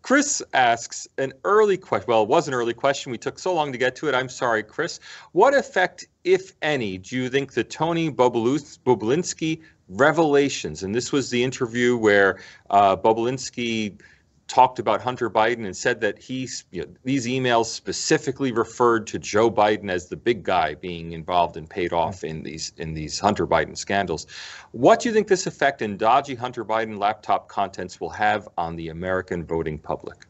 Chris 0.01 0.43
asks 0.53 1.07
an 1.17 1.31
early 1.45 1.77
question. 1.77 2.05
Well, 2.09 2.23
it 2.23 2.29
was 2.29 2.49
an 2.49 2.53
early 2.53 2.73
question. 2.73 3.13
We 3.13 3.17
took 3.17 3.39
so 3.39 3.53
long 3.53 3.71
to 3.71 3.77
get 3.77 3.95
to 3.97 4.09
it. 4.09 4.15
I'm 4.15 4.27
sorry, 4.27 4.61
Chris. 4.61 4.99
What 5.31 5.53
effect, 5.53 6.05
if 6.25 6.51
any, 6.61 6.97
do 6.97 7.15
you 7.15 7.29
think 7.29 7.53
the 7.53 7.63
Tony 7.63 8.11
Bobulinski 8.11 9.61
revelations, 9.89 10.83
and 10.83 10.93
this 10.93 11.11
was 11.11 11.29
the 11.29 11.43
interview 11.43 11.95
where 11.95 12.39
uh, 12.69 12.97
Bobulinski 12.97 13.99
talked 14.47 14.79
about 14.79 15.01
Hunter 15.01 15.29
Biden 15.29 15.65
and 15.65 15.75
said 15.75 16.01
that 16.01 16.17
he's 16.17 16.65
you 16.71 16.81
know, 16.81 16.87
these 17.03 17.25
emails 17.25 17.65
specifically 17.65 18.51
referred 18.51 19.05
to 19.07 19.19
Joe 19.19 19.51
Biden 19.51 19.89
as 19.91 20.07
the 20.07 20.15
big 20.15 20.43
guy 20.43 20.73
being 20.75 21.11
involved 21.11 21.57
and 21.57 21.69
paid 21.69 21.91
hmm. 21.91 21.97
off 21.97 22.23
in 22.23 22.43
these 22.43 22.71
in 22.77 22.93
these 22.93 23.19
Hunter 23.19 23.45
Biden 23.45 23.77
scandals. 23.77 24.25
What 24.71 24.99
do 24.99 25.09
you 25.09 25.13
think 25.13 25.27
this 25.27 25.47
effect 25.47 25.81
in 25.81 25.97
dodgy 25.97 26.35
Hunter 26.35 26.63
Biden 26.63 26.97
laptop 26.97 27.47
contents 27.47 27.99
will 27.99 28.09
have 28.09 28.47
on 28.57 28.75
the 28.75 28.89
American 28.89 29.45
voting 29.45 29.77
public? 29.77 30.25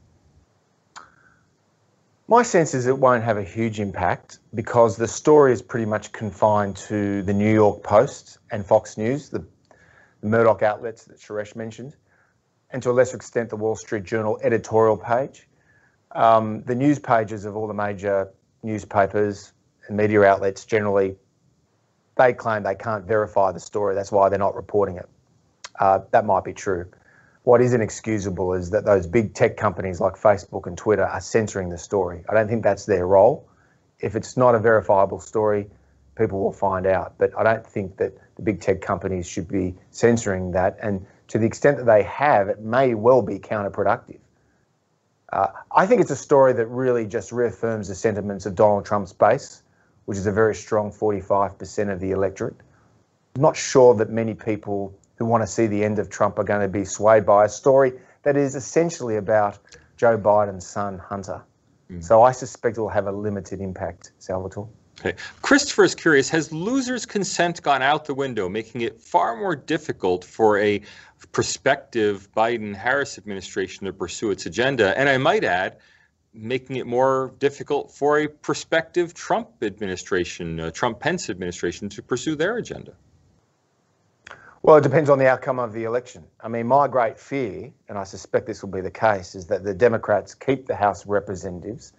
My 2.30 2.44
sense 2.44 2.74
is 2.74 2.88
it 2.88 2.98
won't 2.98 3.24
have 3.24 3.38
a 3.38 3.44
huge 3.44 3.80
impact 3.80 4.40
because 4.54 4.98
the 4.98 5.08
story 5.08 5.54
is 5.54 5.62
pretty 5.62 5.86
much 5.86 6.12
confined 6.12 6.76
to 6.76 7.24
the 7.24 7.34
New 7.34 7.54
York 7.54 7.84
Post 7.84 8.40
and 8.52 8.66
Fox 8.66 8.98
News, 8.98 9.30
the, 9.30 9.46
the 10.20 10.28
Murdoch 10.28 10.62
outlets 10.62 11.06
that 11.06 11.20
Suresh 11.20 11.56
mentioned 11.56 11.96
and 12.70 12.84
to 12.84 12.92
a 12.92 12.94
lesser 12.94 13.16
extent, 13.16 13.50
the 13.50 13.56
Wall 13.56 13.76
Street 13.76 14.04
Journal 14.04 14.40
editorial 14.44 14.98
page. 14.98 15.48
Um, 16.12 16.64
the 16.64 16.76
news 16.76 17.00
pages 17.00 17.46
of 17.46 17.56
all 17.56 17.68
the 17.68 17.74
major 17.74 18.32
newspapers 18.64 19.54
and 19.88 19.98
media 19.98 20.24
outlets 20.24 20.66
generally, 20.66 21.16
they 22.18 22.34
claim 22.34 22.64
they 22.64 22.76
can't 22.76 23.06
verify 23.06 23.52
the 23.52 23.60
story. 23.60 23.96
That's 23.96 24.12
why 24.12 24.30
they're 24.30 24.40
not 24.40 24.56
reporting 24.56 24.98
it. 24.98 25.08
Uh, 25.80 26.00
that 26.12 26.26
might 26.26 26.44
be 26.44 26.54
true. 26.54 26.90
What 27.44 27.62
is 27.62 27.74
inexcusable 27.74 28.54
is 28.54 28.72
that 28.72 28.84
those 28.84 29.08
big 29.08 29.34
tech 29.34 29.56
companies 29.56 30.02
like 30.02 30.16
Facebook 30.16 30.66
and 30.68 30.78
Twitter 30.78 31.06
are 31.06 31.22
censoring 31.22 31.70
the 31.70 31.78
story. 31.78 32.26
I 32.28 32.34
don't 32.34 32.50
think 32.50 32.64
that's 32.64 32.86
their 32.86 33.08
role. 33.08 33.48
If 34.00 34.16
it's 34.16 34.36
not 34.36 34.56
a 34.56 34.60
verifiable 34.60 35.22
story, 35.22 35.70
people 36.18 36.42
will 36.42 36.52
find 36.52 36.86
out. 36.86 37.14
But 37.18 37.32
I 37.38 37.44
don't 37.44 37.66
think 37.66 37.98
that 37.98 38.18
the 38.36 38.42
big 38.42 38.60
tech 38.60 38.82
companies 38.82 39.28
should 39.28 39.48
be 39.48 39.76
censoring 39.92 40.52
that. 40.52 40.78
And 40.82 41.06
to 41.28 41.38
the 41.38 41.46
extent 41.46 41.78
that 41.78 41.86
they 41.86 42.04
have, 42.04 42.50
it 42.50 42.60
may 42.60 42.94
well 42.94 43.22
be 43.22 43.40
counterproductive. 43.40 44.20
Uh, 45.32 45.48
I 45.72 45.86
think 45.86 46.02
it's 46.02 46.12
a 46.12 46.16
story 46.16 46.54
that 46.54 46.68
really 46.68 47.06
just 47.06 47.32
reaffirms 47.32 47.90
the 47.90 47.96
sentiments 47.96 48.46
of 48.46 48.56
Donald 48.56 48.86
Trump's 48.86 49.12
base, 49.12 49.62
which 50.06 50.18
is 50.18 50.26
a 50.26 50.32
very 50.32 50.56
strong 50.56 50.92
45% 50.92 51.92
of 51.92 52.00
the 52.00 52.12
electorate. 52.12 52.56
I'm 53.36 53.42
not 53.42 53.58
sure 53.58 53.94
that 53.96 54.10
many 54.10 54.34
people 54.34 54.98
who 55.18 55.26
want 55.26 55.44
to 55.44 55.48
see 55.48 55.68
the 55.68 55.84
end 55.84 56.00
of 56.00 56.10
Trump 56.10 56.40
are 56.40 56.44
going 56.44 56.62
to 56.62 56.68
be 56.68 56.86
swayed 56.86 57.26
by 57.26 57.46
a 57.46 57.50
story 57.50 57.94
that 58.24 58.38
is 58.38 58.56
essentially 58.56 59.18
about 59.18 59.60
Joe 59.98 60.18
Biden's 60.18 60.66
son, 60.66 60.98
Hunter. 60.98 61.44
Mm. 61.92 62.04
So 62.04 62.22
I 62.22 62.32
suspect 62.32 62.78
it 62.78 62.82
will 62.82 62.90
have 62.90 63.08
a 63.08 63.12
limited 63.12 63.60
impact, 63.60 64.12
Salvatore. 64.20 64.70
Okay. 65.00 65.16
Christopher 65.44 65.84
is 65.84 65.94
curious 65.94 66.30
Has 66.30 66.52
losers' 66.52 67.06
consent 67.06 67.62
gone 67.62 67.82
out 67.82 68.06
the 68.06 68.16
window, 68.16 68.50
making 68.50 68.82
it 68.82 69.00
far 69.00 69.38
more 69.38 69.56
difficult 69.56 70.24
for 70.24 70.58
a 70.58 70.82
prospective 71.32 72.32
Biden 72.36 72.76
Harris 72.76 73.18
administration 73.18 73.86
to 73.86 73.94
pursue 73.94 74.32
its 74.32 74.46
agenda? 74.46 74.98
And 74.98 75.08
I 75.08 75.18
might 75.18 75.44
add, 75.44 75.78
making 76.34 76.78
it 76.78 76.88
more 76.88 77.34
difficult 77.40 77.92
for 77.92 78.20
a 78.20 78.28
prospective 78.28 79.14
Trump 79.14 79.50
administration, 79.62 80.60
uh, 80.60 80.72
Trump 80.72 81.00
Pence 81.00 81.30
administration, 81.30 81.90
to 81.90 82.02
pursue 82.02 82.36
their 82.36 82.58
agenda? 82.58 82.94
Well, 84.64 84.78
it 84.78 84.82
depends 84.82 85.10
on 85.10 85.20
the 85.20 85.28
outcome 85.28 85.60
of 85.60 85.74
the 85.74 85.84
election. 85.84 86.24
I 86.42 86.48
mean, 86.48 86.68
my 86.68 86.88
great 86.88 87.20
fear, 87.20 87.72
and 87.88 87.98
I 87.98 88.04
suspect 88.04 88.48
this 88.48 88.62
will 88.62 88.72
be 88.72 88.82
the 88.82 88.92
case, 88.92 89.36
is 89.36 89.46
that 89.48 89.64
the 89.64 89.74
Democrats 89.74 90.34
keep 90.34 90.66
the 90.66 90.76
House 90.76 91.04
of 91.04 91.10
Representatives 91.10 91.94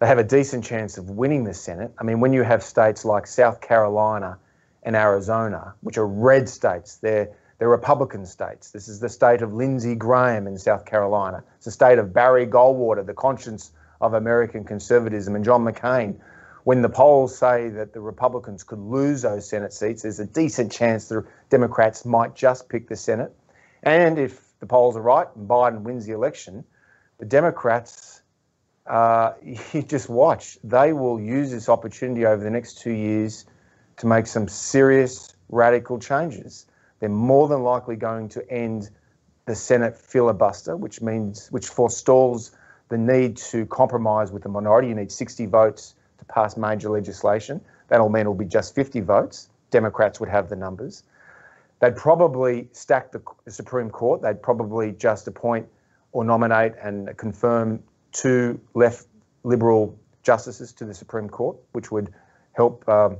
they 0.00 0.06
have 0.06 0.18
a 0.18 0.24
decent 0.24 0.64
chance 0.64 0.98
of 0.98 1.10
winning 1.10 1.44
the 1.44 1.54
Senate. 1.54 1.92
I 1.98 2.04
mean, 2.04 2.20
when 2.20 2.32
you 2.32 2.42
have 2.42 2.62
states 2.62 3.04
like 3.04 3.26
South 3.26 3.60
Carolina 3.60 4.38
and 4.82 4.96
Arizona, 4.96 5.74
which 5.82 5.98
are 5.98 6.06
red 6.06 6.48
states, 6.48 6.96
they're 6.96 7.30
they're 7.60 7.68
Republican 7.68 8.24
states. 8.24 8.70
This 8.70 8.88
is 8.88 9.00
the 9.00 9.10
state 9.10 9.42
of 9.42 9.52
Lindsey 9.52 9.94
Graham 9.94 10.46
in 10.46 10.56
South 10.56 10.86
Carolina. 10.86 11.44
It's 11.56 11.66
the 11.66 11.70
state 11.70 11.98
of 11.98 12.14
Barry 12.14 12.46
Goldwater, 12.46 13.04
the 13.04 13.12
conscience 13.12 13.72
of 14.00 14.14
American 14.14 14.64
conservatism, 14.64 15.36
and 15.36 15.44
John 15.44 15.62
McCain. 15.62 16.18
When 16.64 16.80
the 16.80 16.88
polls 16.88 17.36
say 17.36 17.68
that 17.68 17.92
the 17.92 18.00
Republicans 18.00 18.64
could 18.64 18.78
lose 18.78 19.20
those 19.20 19.46
Senate 19.46 19.74
seats, 19.74 20.02
there's 20.02 20.20
a 20.20 20.24
decent 20.24 20.72
chance 20.72 21.08
the 21.08 21.26
Democrats 21.50 22.06
might 22.06 22.34
just 22.34 22.66
pick 22.70 22.88
the 22.88 22.96
Senate. 22.96 23.36
And 23.82 24.18
if 24.18 24.40
the 24.60 24.66
polls 24.66 24.96
are 24.96 25.02
right 25.02 25.28
and 25.36 25.46
Biden 25.46 25.82
wins 25.82 26.06
the 26.06 26.14
election, 26.14 26.64
the 27.18 27.26
Democrats 27.26 28.19
uh, 28.90 29.34
you 29.72 29.82
just 29.82 30.08
watch. 30.08 30.58
They 30.64 30.92
will 30.92 31.20
use 31.20 31.50
this 31.50 31.68
opportunity 31.68 32.26
over 32.26 32.42
the 32.42 32.50
next 32.50 32.78
two 32.78 32.92
years 32.92 33.46
to 33.98 34.06
make 34.06 34.26
some 34.26 34.48
serious 34.48 35.34
radical 35.48 35.98
changes. 35.98 36.66
They're 36.98 37.08
more 37.08 37.48
than 37.48 37.62
likely 37.62 37.96
going 37.96 38.28
to 38.30 38.50
end 38.50 38.90
the 39.46 39.54
Senate 39.54 39.96
filibuster, 39.96 40.76
which 40.76 41.00
means 41.00 41.48
which 41.50 41.66
forestalls 41.66 42.52
the 42.88 42.98
need 42.98 43.36
to 43.36 43.64
compromise 43.66 44.32
with 44.32 44.42
the 44.42 44.48
minority. 44.48 44.88
You 44.88 44.94
need 44.94 45.12
60 45.12 45.46
votes 45.46 45.94
to 46.18 46.24
pass 46.26 46.56
major 46.56 46.90
legislation. 46.90 47.60
That'll 47.88 48.08
mean 48.08 48.22
it'll 48.22 48.34
be 48.34 48.44
just 48.44 48.74
50 48.74 49.00
votes. 49.00 49.48
Democrats 49.70 50.20
would 50.20 50.28
have 50.28 50.48
the 50.48 50.56
numbers. 50.56 51.04
They'd 51.80 51.96
probably 51.96 52.68
stack 52.72 53.12
the, 53.12 53.22
the 53.44 53.50
Supreme 53.50 53.88
Court. 53.88 54.20
They'd 54.20 54.42
probably 54.42 54.92
just 54.92 55.26
appoint 55.26 55.66
or 56.12 56.24
nominate 56.24 56.74
and 56.82 57.16
confirm 57.16 57.82
two 58.12 58.60
left 58.74 59.06
liberal 59.42 59.98
justices 60.22 60.72
to 60.74 60.84
the 60.84 60.94
Supreme 60.94 61.28
Court, 61.28 61.56
which 61.72 61.90
would 61.90 62.12
help 62.52 62.86
um, 62.88 63.16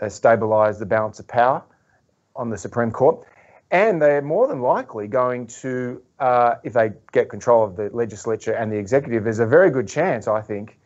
uh, 0.00 0.06
stabilise 0.06 0.78
the 0.78 0.86
balance 0.86 1.18
of 1.20 1.26
power 1.26 1.62
on 2.36 2.50
the 2.50 2.58
Supreme 2.58 2.90
Court. 2.90 3.26
And 3.70 4.00
they're 4.00 4.22
more 4.22 4.46
than 4.46 4.60
likely 4.60 5.08
going 5.08 5.46
to, 5.48 6.02
uh, 6.20 6.56
if 6.62 6.74
they 6.74 6.92
get 7.12 7.28
control 7.28 7.64
of 7.64 7.76
the 7.76 7.90
legislature 7.92 8.52
and 8.52 8.70
the 8.70 8.76
executive, 8.76 9.24
there's 9.24 9.40
a 9.40 9.46
very 9.46 9.70
good 9.70 9.88
chance, 9.88 10.28
I 10.28 10.42
think, 10.42 10.78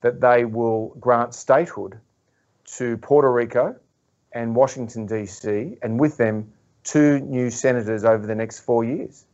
that 0.00 0.20
they 0.20 0.44
will 0.44 0.94
grant 1.00 1.34
statehood 1.34 1.98
to 2.76 2.96
Puerto 2.98 3.32
Rico 3.32 3.76
and 4.32 4.54
Washington, 4.54 5.06
D.C., 5.06 5.78
and 5.80 5.98
with 5.98 6.16
them, 6.16 6.52
two 6.82 7.20
new 7.20 7.50
senators 7.50 8.04
over 8.04 8.26
the 8.26 8.34
next 8.34 8.60
four 8.60 8.84
years. 8.84 9.24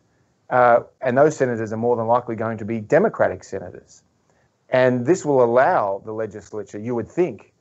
Uh, 0.50 0.80
and 1.00 1.16
those 1.16 1.36
senators 1.36 1.72
are 1.72 1.76
more 1.76 1.96
than 1.96 2.06
likely 2.06 2.34
going 2.34 2.58
to 2.58 2.64
be 2.64 2.80
Democratic 2.80 3.44
senators. 3.44 4.02
And 4.68 5.06
this 5.06 5.24
will 5.24 5.42
allow 5.44 6.02
the 6.04 6.12
legislature, 6.12 6.78
you 6.78 6.94
would 6.96 7.08
think, 7.08 7.52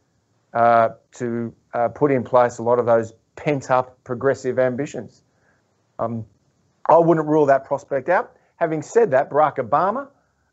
uh, 0.53 0.89
to 1.13 1.53
uh, 1.73 1.89
put 1.89 2.11
in 2.11 2.23
place 2.23 2.57
a 2.57 2.63
lot 2.63 2.79
of 2.79 2.87
those 2.87 3.13
pent 3.35 3.69
up 3.69 4.03
progressive 4.03 4.57
ambitions. 4.57 5.21
Um, 5.99 6.25
I 6.87 6.97
wouldn't 6.97 7.27
rule 7.27 7.45
that 7.45 7.65
prospect 7.65 8.09
out. 8.09 8.35
Having 8.55 8.81
said 8.81 9.11
that, 9.11 9.29
Barack 9.29 9.57
Obama 9.57 10.07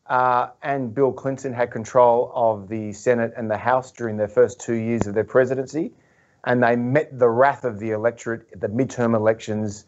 uh, 0.07 0.49
and 0.63 0.95
Bill 0.95 1.13
Clinton 1.13 1.55
had 1.55 1.71
control 1.71 2.31
of 2.35 2.69
the 2.69 2.93
Senate 2.93 3.33
and 3.37 3.51
the 3.51 3.57
House 3.57 3.91
during 3.93 4.19
their 4.19 4.29
first 4.29 4.61
two 4.61 4.75
years 4.75 5.07
of 5.07 5.15
their 5.15 5.25
presidency, 5.25 5.93
and 6.45 6.63
they 6.63 6.77
met 6.77 7.19
the 7.19 7.29
wrath 7.29 7.65
of 7.65 7.79
the 7.79 7.91
electorate 7.91 8.47
at 8.53 8.61
the 8.61 8.69
midterm 8.69 9.15
elections 9.15 9.87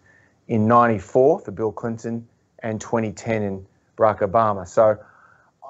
in 0.49 0.67
94 0.67 1.41
for 1.41 1.51
Bill 1.51 1.71
Clinton 1.71 2.27
and 2.63 2.81
2010 2.81 3.43
in 3.43 3.67
Barack 3.97 4.21
Obama. 4.21 4.67
So 4.67 4.99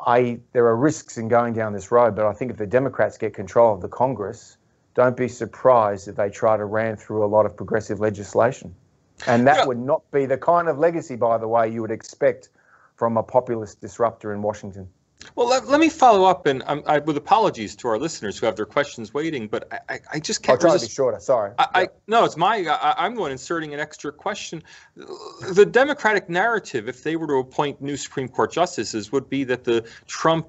I, 0.07 0.39
there 0.53 0.67
are 0.67 0.77
risks 0.77 1.19
in 1.19 1.29
going 1.29 1.55
down 1.55 1.73
this 1.73 1.91
road, 1.91 2.15
but 2.15 2.27
I 2.27 2.33
think 2.33 2.51
if 2.51 2.57
the 2.57 2.67
Democrats 2.67 3.19
get 3.19 3.35
control 3.35 3.75
of 3.75 3.81
the 3.81 3.89
Congress, 3.89 4.57
don't 4.95 5.17
be 5.17 5.29
surprised 5.29 6.09
if 6.09 6.17
they 6.17 6.31
try 6.31 6.57
to 6.57 6.65
ram 6.65 6.97
through 6.97 7.25
a 7.25 7.27
lot 7.29 7.47
of 7.47 7.57
progressive 7.57 8.01
legislation. 8.01 8.75
And 9.27 9.47
that 9.47 9.59
yeah. 9.59 9.65
would 9.67 9.79
not 9.79 10.09
be 10.13 10.27
the 10.27 10.39
kind 10.39 10.69
of 10.69 10.79
legacy, 10.79 11.17
by 11.17 11.39
the 11.39 11.49
way, 11.49 11.69
you 11.69 11.83
would 11.83 11.91
expect 11.91 12.49
from 12.97 13.17
a 13.17 13.23
populist 13.23 13.81
disruptor 13.81 14.33
in 14.33 14.43
Washington. 14.43 14.89
Well, 15.35 15.49
let, 15.49 15.69
let 15.69 15.81
me 15.81 15.89
follow 15.89 16.25
up, 16.25 16.47
and 16.47 16.63
um, 16.67 16.83
I, 16.87 16.99
with 16.99 17.17
apologies 17.17 17.77
to 17.77 17.89
our 17.89 17.99
listeners 17.99 18.39
who 18.39 18.47
have 18.47 18.57
their 18.57 18.67
questions 18.67 19.13
waiting, 19.15 19.49
but 19.49 19.73
I, 19.73 19.95
I, 19.95 20.01
I 20.15 20.21
just 20.21 20.43
can't. 20.43 20.57
I'll 20.57 20.61
try 20.61 20.73
resist. 20.73 20.91
to 20.91 20.95
be 20.95 20.95
shorter. 20.95 21.21
Sorry. 21.21 21.53
I, 21.59 21.67
I 21.75 21.89
no, 22.07 22.25
it's 22.25 22.37
my. 22.37 22.57
I, 22.67 23.07
am 23.07 23.15
one 23.15 23.31
inserting 23.31 23.75
an 23.75 23.81
extra 23.81 24.13
question. 24.13 24.63
The 24.95 25.67
Democratic 25.67 26.29
narrative, 26.29 26.89
if 26.89 27.03
they 27.03 27.17
were 27.17 27.27
to 27.27 27.35
appoint 27.35 27.81
new 27.81 27.97
Supreme 27.97 28.29
Court 28.29 28.53
justices, 28.53 29.13
would 29.13 29.29
be 29.29 29.45
that 29.45 29.65
the 29.65 29.89
Trump 30.07 30.49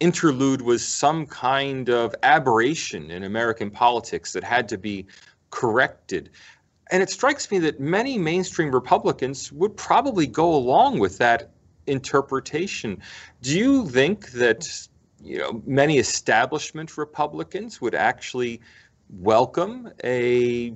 interlude 0.00 0.62
was 0.62 0.86
some 0.86 1.26
kind 1.26 1.90
of 1.90 2.14
aberration 2.22 3.10
in 3.10 3.24
American 3.24 3.70
politics 3.70 4.32
that 4.32 4.42
had 4.42 4.68
to 4.70 4.78
be 4.78 5.06
corrected. 5.50 6.30
And 6.90 7.02
it 7.02 7.10
strikes 7.10 7.50
me 7.50 7.58
that 7.60 7.78
many 7.78 8.18
mainstream 8.18 8.72
Republicans 8.72 9.52
would 9.52 9.76
probably 9.76 10.26
go 10.26 10.52
along 10.52 10.98
with 10.98 11.18
that 11.18 11.50
interpretation. 11.90 13.00
Do 13.42 13.58
you 13.58 13.88
think 13.88 14.30
that 14.32 14.88
you 15.22 15.38
know 15.38 15.62
many 15.66 15.98
establishment 15.98 16.96
Republicans 16.96 17.80
would 17.80 17.94
actually 17.94 18.60
welcome 19.08 19.90
a 20.04 20.72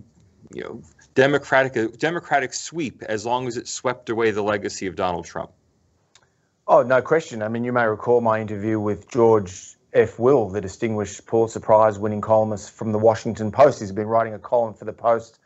you 0.52 0.62
know, 0.62 0.82
democratic 1.14 1.98
democratic 1.98 2.52
sweep 2.52 3.02
as 3.02 3.24
long 3.24 3.46
as 3.46 3.56
it 3.56 3.68
swept 3.68 4.10
away 4.10 4.30
the 4.30 4.42
legacy 4.42 4.86
of 4.86 4.96
Donald 4.96 5.24
Trump? 5.24 5.50
Oh, 6.66 6.82
no 6.82 7.02
question. 7.02 7.42
I 7.42 7.48
mean, 7.48 7.64
you 7.64 7.72
may 7.72 7.84
recall 7.84 8.20
my 8.22 8.40
interview 8.40 8.80
with 8.80 9.08
George 9.10 9.76
F. 9.92 10.18
Will, 10.18 10.48
the 10.48 10.60
distinguished 10.60 11.26
Pulitzer 11.26 11.60
Prize 11.60 11.98
winning 11.98 12.22
columnist 12.22 12.70
from 12.70 12.90
the 12.90 12.98
Washington 12.98 13.52
Post. 13.52 13.80
He's 13.80 13.92
been 13.92 14.06
writing 14.06 14.32
a 14.32 14.38
column 14.38 14.72
for 14.74 14.86
the 14.86 14.92
Post 14.92 15.40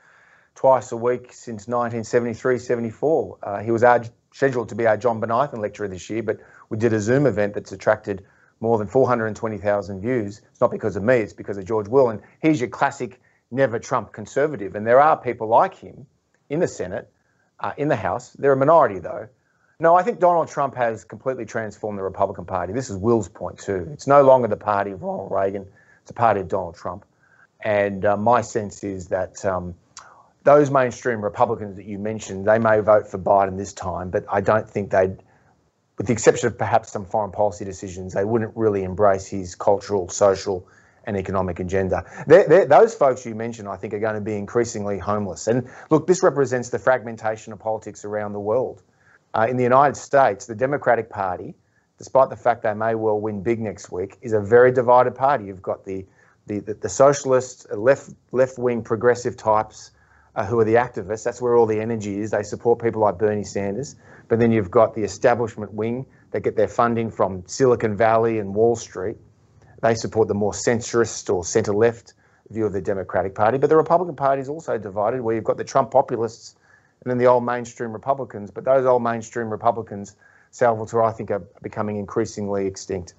twice 0.55 0.93
a 0.93 0.97
week 0.97 1.33
since 1.33 1.67
1973 1.67 2.59
74. 2.59 3.39
Uh, 3.43 3.59
he 3.61 3.71
was 3.71 3.83
our, 3.83 4.05
scheduled 4.39 4.69
to 4.69 4.77
be 4.77 4.87
our 4.87 4.97
John 4.97 5.21
Bonython 5.21 5.59
lecturer 5.59 5.89
this 5.89 6.09
year, 6.09 6.23
but 6.23 6.39
we 6.69 6.79
did 6.79 6.93
a 6.93 7.01
Zoom 7.01 7.27
event 7.27 7.55
that's 7.55 7.73
attracted 7.73 8.25
more 8.61 8.79
than 8.79 8.87
420,000 8.87 10.01
views. 10.01 10.41
It's 10.53 10.61
not 10.61 10.71
because 10.71 10.95
of 10.95 11.03
me, 11.03 11.17
it's 11.17 11.33
because 11.33 11.59
of 11.59 11.65
George 11.65 11.89
Will. 11.89 12.09
And 12.11 12.23
he's 12.41 12.61
your 12.61 12.69
classic 12.69 13.21
never 13.51 13.81
Trump 13.81 14.13
conservative. 14.13 14.77
And 14.77 14.87
there 14.87 15.01
are 15.01 15.17
people 15.17 15.49
like 15.49 15.75
him 15.75 16.07
in 16.49 16.61
the 16.61 16.69
Senate, 16.69 17.11
uh, 17.59 17.73
in 17.77 17.89
the 17.89 17.97
House. 17.97 18.31
They're 18.31 18.53
a 18.53 18.57
minority, 18.57 19.01
though. 19.01 19.27
No, 19.81 19.97
I 19.97 20.05
think 20.05 20.21
Donald 20.21 20.47
Trump 20.47 20.77
has 20.77 21.03
completely 21.03 21.45
transformed 21.45 21.99
the 21.99 22.05
Republican 22.05 22.45
Party. 22.45 22.73
This 22.73 22.91
is 22.91 22.97
Will's 22.97 23.29
point, 23.29 23.59
too. 23.59 23.89
It's 23.93 24.07
no 24.07 24.23
longer 24.23 24.47
the 24.47 24.57
party 24.57 24.93
of 24.93 25.03
Ronald 25.03 25.33
Reagan, 25.33 25.67
it's 26.03 26.13
a 26.13 26.15
party 26.15 26.43
of 26.43 26.49
Donald 26.49 26.77
Trump. 26.77 27.05
And 27.61 28.05
uh, 28.05 28.17
my 28.17 28.43
sense 28.43 28.85
is 28.85 29.09
that 29.09 29.45
um, 29.45 29.75
those 30.49 30.71
mainstream 30.71 31.23
Republicans 31.23 31.77
that 31.77 31.85
you 31.85 31.99
mentioned, 31.99 32.47
they 32.47 32.59
may 32.59 32.81
vote 32.81 33.07
for 33.07 33.19
Biden 33.19 33.59
this 33.59 33.75
time, 33.75 34.09
but 34.09 34.25
I 34.33 34.41
don't 34.41 34.69
think 34.69 34.91
they'd 34.91 35.23
with 35.99 36.07
the 36.07 36.13
exception 36.13 36.47
of 36.47 36.57
perhaps 36.57 36.91
some 36.91 37.05
foreign 37.05 37.33
policy 37.33 37.67
decisions, 37.67 38.15
they 38.15 38.25
wouldn't 38.25 38.57
really 38.57 38.83
embrace 38.83 39.27
his 39.27 39.55
cultural, 39.55 40.09
social, 40.09 40.67
and 41.05 41.19
economic 41.19 41.61
agenda. 41.61 42.05
They're, 42.27 42.49
they're, 42.49 42.67
those 42.67 42.95
folks 42.95 43.27
you 43.27 43.35
mentioned, 43.35 43.69
I 43.69 43.77
think, 43.77 43.93
are 43.93 43.99
going 43.99 44.15
to 44.15 44.23
be 44.23 44.37
increasingly 44.37 44.99
homeless. 44.99 45.49
And 45.49 45.69
look, 45.91 46.07
this 46.07 46.23
represents 46.23 46.71
the 46.71 46.79
fragmentation 46.79 47.53
of 47.53 47.59
politics 47.59 48.05
around 48.05 48.33
the 48.33 48.41
world. 48.41 48.83
Uh, 49.35 49.49
in 49.51 49.57
the 49.57 49.65
United 49.65 49.97
States, 49.97 50.47
the 50.47 50.55
Democratic 50.55 51.11
Party, 51.11 51.55
despite 51.99 52.31
the 52.31 52.37
fact 52.37 52.63
they 52.63 52.75
may 52.75 52.95
well 52.95 53.21
win 53.21 53.43
big 53.43 53.61
next 53.61 53.91
week, 53.91 54.17
is 54.23 54.33
a 54.33 54.41
very 54.41 54.73
divided 54.73 55.15
party. 55.15 55.45
You've 55.47 55.63
got 55.63 55.85
the 55.85 56.07
the, 56.47 56.61
the, 56.61 56.75
the 56.75 56.89
socialist, 56.89 57.71
left 57.71 58.11
left 58.33 58.57
wing 58.59 58.83
progressive 58.83 59.37
types 59.37 59.91
uh, 60.39 60.47
who 60.47 60.61
are 60.61 60.65
the 60.65 60.75
activists. 60.75 61.25
That's 61.25 61.43
where 61.43 61.57
all 61.57 61.67
the 61.67 61.81
energy 61.81 62.21
is. 62.21 62.31
They 62.31 62.45
support 62.45 62.81
people 62.81 63.03
like 63.03 63.19
Bernie 63.19 63.43
Sanders. 63.43 63.97
But 64.29 64.39
then 64.39 64.53
you've 64.53 64.71
got 64.71 64.95
the 64.95 65.03
establishment 65.03 65.75
wing 65.75 66.07
that 66.31 66.45
get 66.45 66.55
their 66.55 66.69
funding 66.69 67.11
from 67.11 67.43
Silicon 67.47 67.97
Valley 67.97 68.39
and 68.39 68.55
Wall 68.55 68.77
Street. 68.77 69.17
They 69.83 69.97
support 69.97 70.29
the 70.29 70.35
more 70.35 70.53
centrist 70.53 71.35
or 71.35 71.45
centre 71.45 71.75
left 71.75 72.15
view 72.51 72.67
of 72.67 72.73
the 72.73 72.81
Democratic 72.81 73.35
Party. 73.35 73.59
But 73.59 73.69
the 73.69 73.77
Republican 73.77 74.15
Party 74.15 74.41
is 74.41 74.49
also 74.49 74.79
divided, 74.79 75.23
where 75.23 75.35
you've 75.35 75.43
got 75.43 75.57
the 75.57 75.65
Trump 75.65 75.91
populists 75.91 76.55
and 77.03 77.11
then 77.11 77.19
the 77.19 77.27
old 77.27 77.45
mainstream 77.45 77.93
Republicans. 77.93 78.53
But 78.53 78.65
those 78.65 78.87
old 78.87 79.03
mainstream 79.03 79.51
Republicans, 79.51 80.15
Salvatore, 80.53 81.03
I 81.03 81.11
think 81.11 81.33
are 81.33 81.43
becoming 81.63 81.97
increasingly 81.97 82.67
extinct. 82.67 83.15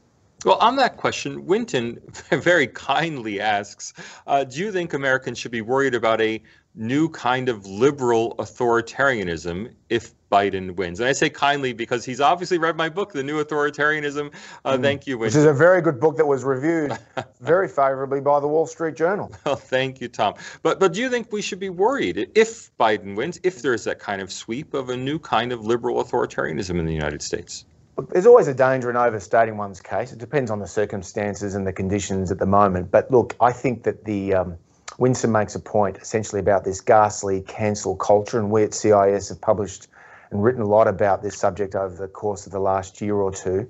Well, 0.45 0.55
on 0.55 0.77
that 0.77 0.95
question, 0.95 1.45
Winton 1.47 1.99
very 2.29 2.67
kindly 2.67 3.41
asks 3.41 3.93
uh, 4.25 4.45
Do 4.45 4.59
you 4.59 4.71
think 4.71 4.93
Americans 4.93 5.37
should 5.37 5.51
be 5.51 5.61
worried 5.61 5.95
about 5.95 6.21
a 6.21 6.41
new 6.79 7.09
kind 7.09 7.49
of 7.49 7.65
liberal 7.65 8.35
authoritarianism 8.37 9.73
if 9.89 10.13
Biden 10.31 10.75
wins. 10.75 10.99
And 10.99 11.09
I 11.09 11.11
say 11.11 11.29
kindly 11.29 11.73
because 11.73 12.05
he's 12.05 12.21
obviously 12.21 12.57
read 12.57 12.77
my 12.77 12.87
book, 12.87 13.11
The 13.11 13.23
New 13.23 13.43
Authoritarianism. 13.43 14.31
Uh, 14.63 14.77
mm. 14.77 14.81
Thank 14.81 15.05
you, 15.05 15.17
Which 15.17 15.35
is 15.35 15.45
a 15.45 15.53
very 15.53 15.81
good 15.81 15.99
book 15.99 16.17
that 16.17 16.25
was 16.25 16.43
reviewed 16.43 16.97
very 17.41 17.67
favorably 17.67 18.21
by 18.21 18.39
the 18.39 18.47
Wall 18.47 18.65
Street 18.65 18.95
Journal. 18.95 19.31
Well, 19.45 19.55
thank 19.55 19.99
you, 19.99 20.07
Tom. 20.09 20.35
But 20.61 20.79
but 20.79 20.93
do 20.93 21.01
you 21.01 21.09
think 21.09 21.31
we 21.31 21.41
should 21.41 21.59
be 21.59 21.69
worried 21.69 22.29
if 22.35 22.75
Biden 22.77 23.15
wins, 23.15 23.39
if 23.41 23.63
there's 23.63 23.83
that 23.85 23.97
kind 23.97 24.21
of 24.21 24.31
sweep 24.31 24.75
of 24.75 24.89
a 24.89 24.97
new 24.97 25.17
kind 25.17 25.51
of 25.51 25.65
liberal 25.65 26.03
authoritarianism 26.03 26.77
in 26.77 26.85
the 26.85 26.93
United 26.93 27.23
States? 27.23 27.65
There's 28.11 28.27
always 28.27 28.47
a 28.47 28.53
danger 28.53 28.91
in 28.91 28.95
overstating 28.95 29.57
one's 29.57 29.81
case. 29.81 30.11
It 30.11 30.19
depends 30.19 30.51
on 30.51 30.59
the 30.59 30.67
circumstances 30.67 31.55
and 31.55 31.65
the 31.65 31.73
conditions 31.73 32.31
at 32.31 32.37
the 32.37 32.45
moment. 32.45 32.91
But 32.91 33.09
look, 33.09 33.35
I 33.41 33.51
think 33.51 33.83
that 33.83 34.05
the 34.05 34.35
um, 34.35 34.57
Winston 34.99 35.31
makes 35.31 35.55
a 35.55 35.59
point 35.59 35.97
essentially 35.97 36.41
about 36.41 36.65
this 36.65 36.81
ghastly 36.81 37.41
cancel 37.41 37.95
culture, 37.95 38.37
and 38.37 38.51
we 38.51 38.63
at 38.63 38.73
CIS 38.73 39.29
have 39.29 39.39
published 39.39 39.87
and 40.29 40.43
written 40.43 40.61
a 40.61 40.67
lot 40.67 40.87
about 40.87 41.23
this 41.23 41.37
subject 41.37 41.73
over 41.73 41.95
the 41.95 42.07
course 42.07 42.45
of 42.45 42.51
the 42.51 42.59
last 42.59 42.99
year 42.99 43.15
or 43.15 43.31
two. 43.31 43.67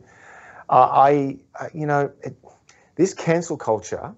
Uh, 0.70 0.90
I, 0.92 1.38
uh, 1.60 1.68
you 1.74 1.86
know, 1.86 2.12
it, 2.24 2.36
this 2.96 3.14
cancel 3.14 3.58
culture, 3.58 4.14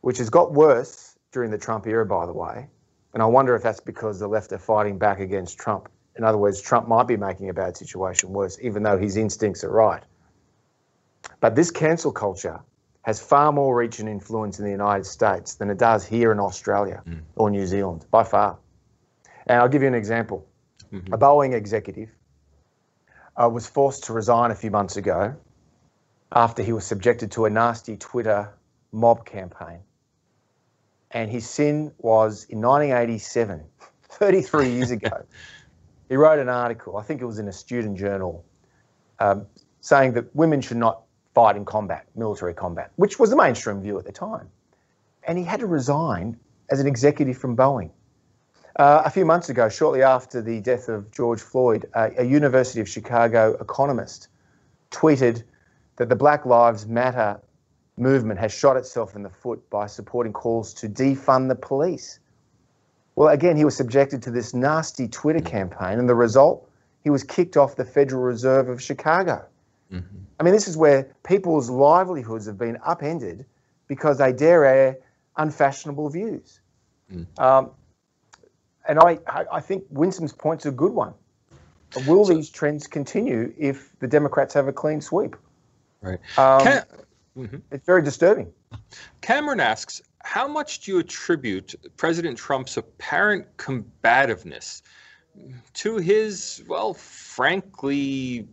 which 0.00 0.18
has 0.18 0.30
got 0.30 0.52
worse 0.52 1.16
during 1.32 1.50
the 1.50 1.58
Trump 1.58 1.88
era, 1.88 2.06
by 2.06 2.24
the 2.24 2.32
way, 2.32 2.68
and 3.12 3.22
I 3.22 3.26
wonder 3.26 3.56
if 3.56 3.62
that's 3.62 3.80
because 3.80 4.20
the 4.20 4.28
left 4.28 4.52
are 4.52 4.58
fighting 4.58 4.96
back 4.96 5.18
against 5.18 5.58
Trump. 5.58 5.88
In 6.16 6.22
other 6.22 6.38
words, 6.38 6.62
Trump 6.62 6.86
might 6.86 7.08
be 7.08 7.16
making 7.16 7.48
a 7.48 7.54
bad 7.54 7.76
situation 7.76 8.32
worse, 8.32 8.58
even 8.62 8.84
though 8.84 8.96
his 8.96 9.16
instincts 9.16 9.64
are 9.64 9.70
right. 9.70 10.04
But 11.40 11.56
this 11.56 11.72
cancel 11.72 12.12
culture 12.12 12.60
has 13.04 13.20
far 13.20 13.52
more 13.52 13.76
reach 13.76 14.00
and 14.00 14.08
influence 14.08 14.58
in 14.58 14.64
the 14.64 14.70
United 14.70 15.04
States 15.04 15.54
than 15.56 15.68
it 15.68 15.78
does 15.78 16.06
here 16.06 16.32
in 16.32 16.40
Australia 16.40 17.02
mm. 17.06 17.20
or 17.36 17.50
New 17.50 17.66
Zealand, 17.66 18.06
by 18.10 18.24
far. 18.24 18.58
And 19.46 19.60
I'll 19.60 19.68
give 19.68 19.82
you 19.82 19.88
an 19.88 19.94
example. 19.94 20.46
Mm-hmm. 20.90 21.12
A 21.12 21.18
Boeing 21.18 21.52
executive 21.52 22.08
uh, 23.36 23.48
was 23.48 23.66
forced 23.66 24.04
to 24.04 24.14
resign 24.14 24.50
a 24.50 24.54
few 24.54 24.70
months 24.70 24.96
ago 24.96 25.36
after 26.32 26.62
he 26.62 26.72
was 26.72 26.86
subjected 26.86 27.30
to 27.32 27.44
a 27.44 27.50
nasty 27.50 27.98
Twitter 27.98 28.50
mob 28.90 29.26
campaign. 29.26 29.80
And 31.10 31.30
his 31.30 31.48
sin 31.48 31.92
was 31.98 32.44
in 32.44 32.62
1987, 32.62 33.62
33 34.08 34.70
years 34.70 34.90
ago, 34.90 35.24
he 36.08 36.16
wrote 36.16 36.38
an 36.38 36.48
article, 36.48 36.96
I 36.96 37.02
think 37.02 37.20
it 37.20 37.26
was 37.26 37.38
in 37.38 37.48
a 37.48 37.52
student 37.52 37.98
journal, 37.98 38.46
um, 39.18 39.46
saying 39.82 40.14
that 40.14 40.34
women 40.34 40.62
should 40.62 40.78
not 40.78 41.03
fight 41.34 41.56
in 41.56 41.64
combat, 41.64 42.06
military 42.14 42.54
combat, 42.54 42.92
which 42.96 43.18
was 43.18 43.30
the 43.30 43.36
mainstream 43.36 43.82
view 43.82 43.98
at 43.98 44.04
the 44.04 44.12
time. 44.12 44.48
And 45.24 45.36
he 45.36 45.44
had 45.44 45.60
to 45.60 45.66
resign 45.66 46.38
as 46.70 46.80
an 46.80 46.86
executive 46.86 47.36
from 47.36 47.56
Boeing. 47.56 47.90
Uh, 48.76 49.02
a 49.04 49.10
few 49.10 49.24
months 49.24 49.48
ago, 49.48 49.68
shortly 49.68 50.02
after 50.02 50.42
the 50.42 50.60
death 50.60 50.88
of 50.88 51.10
George 51.12 51.40
Floyd, 51.40 51.86
a 51.94 52.24
University 52.24 52.80
of 52.80 52.88
Chicago 52.88 53.56
economist 53.60 54.28
tweeted 54.90 55.44
that 55.96 56.08
the 56.08 56.16
Black 56.16 56.44
Lives 56.44 56.86
Matter 56.86 57.40
movement 57.96 58.40
has 58.40 58.52
shot 58.52 58.76
itself 58.76 59.14
in 59.14 59.22
the 59.22 59.30
foot 59.30 59.68
by 59.70 59.86
supporting 59.86 60.32
calls 60.32 60.74
to 60.74 60.88
defund 60.88 61.48
the 61.48 61.54
police. 61.54 62.18
Well, 63.14 63.28
again, 63.28 63.56
he 63.56 63.64
was 63.64 63.76
subjected 63.76 64.22
to 64.22 64.32
this 64.32 64.54
nasty 64.54 65.06
Twitter 65.06 65.40
campaign, 65.40 66.00
and 66.00 66.08
the 66.08 66.16
result, 66.16 66.68
he 67.04 67.10
was 67.10 67.22
kicked 67.22 67.56
off 67.56 67.76
the 67.76 67.84
Federal 67.84 68.22
Reserve 68.22 68.68
of 68.68 68.82
Chicago. 68.82 69.46
Mm-hmm. 69.92 70.16
I 70.40 70.42
mean, 70.42 70.52
this 70.52 70.68
is 70.68 70.76
where 70.76 71.14
people's 71.22 71.70
livelihoods 71.70 72.46
have 72.46 72.58
been 72.58 72.78
upended 72.84 73.46
because 73.86 74.18
they 74.18 74.32
dare 74.32 74.64
air 74.64 74.98
unfashionable 75.36 76.10
views. 76.10 76.60
Mm. 77.12 77.26
Um, 77.38 77.70
and 78.88 78.98
I, 78.98 79.18
I 79.52 79.60
think 79.60 79.84
Winsome's 79.90 80.32
point's 80.32 80.66
a 80.66 80.70
good 80.70 80.92
one. 80.92 81.14
Will 82.06 82.24
so, 82.24 82.34
these 82.34 82.50
trends 82.50 82.86
continue 82.86 83.52
if 83.56 83.96
the 84.00 84.08
Democrats 84.08 84.54
have 84.54 84.68
a 84.68 84.72
clean 84.72 85.00
sweep? 85.00 85.36
Right. 86.00 86.18
Um, 86.36 86.60
Cam- 86.62 86.84
mm-hmm. 87.36 87.56
It's 87.70 87.86
very 87.86 88.02
disturbing. 88.02 88.52
Cameron 89.20 89.60
asks, 89.60 90.02
how 90.24 90.48
much 90.48 90.80
do 90.80 90.92
you 90.92 90.98
attribute 90.98 91.74
President 91.96 92.36
Trump's 92.36 92.76
apparent 92.76 93.46
combativeness 93.58 94.82
to 95.74 95.96
his, 95.96 96.62
well, 96.66 96.94
frankly, 96.94 98.48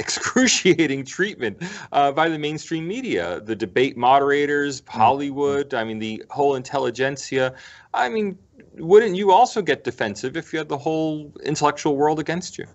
excruciating 0.00 1.04
treatment 1.04 1.62
uh, 1.92 2.10
by 2.10 2.28
the 2.28 2.38
mainstream 2.38 2.88
media, 2.88 3.40
the 3.40 3.54
debate 3.54 3.96
moderators, 3.96 4.80
mm-hmm. 4.80 4.98
Hollywood, 4.98 5.74
I 5.74 5.84
mean, 5.84 5.98
the 5.98 6.24
whole 6.30 6.56
intelligentsia. 6.56 7.54
I 7.94 8.08
mean, 8.08 8.36
wouldn't 8.74 9.14
you 9.14 9.30
also 9.30 9.62
get 9.62 9.84
defensive 9.84 10.36
if 10.36 10.52
you 10.52 10.58
had 10.58 10.68
the 10.68 10.78
whole 10.78 11.32
intellectual 11.44 11.96
world 11.96 12.18
against 12.18 12.58
you? 12.58 12.66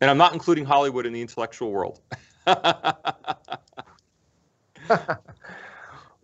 And 0.00 0.10
I'm 0.10 0.18
not 0.18 0.34
including 0.34 0.66
Hollywood 0.66 1.06
in 1.06 1.12
the 1.14 1.22
intellectual 1.22 1.70
world. 1.70 2.00
well, 2.46 2.74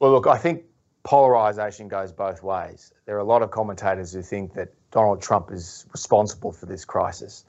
look, 0.01 0.27
I 0.27 0.37
think 0.37 0.65
polarization 1.05 1.89
goes 1.89 2.13
both 2.13 2.43
ways. 2.43 2.93
There 3.07 3.17
are 3.17 3.21
a 3.21 3.25
lot 3.25 3.43
of 3.43 3.51
commentators 3.51 4.13
who 4.13 4.21
think 4.21 4.53
that 4.55 4.75
Donald 4.91 5.23
Trump 5.23 5.51
is 5.51 5.87
responsible 5.93 6.53
for 6.53 6.67
this 6.67 6.85
crisis 6.85 7.45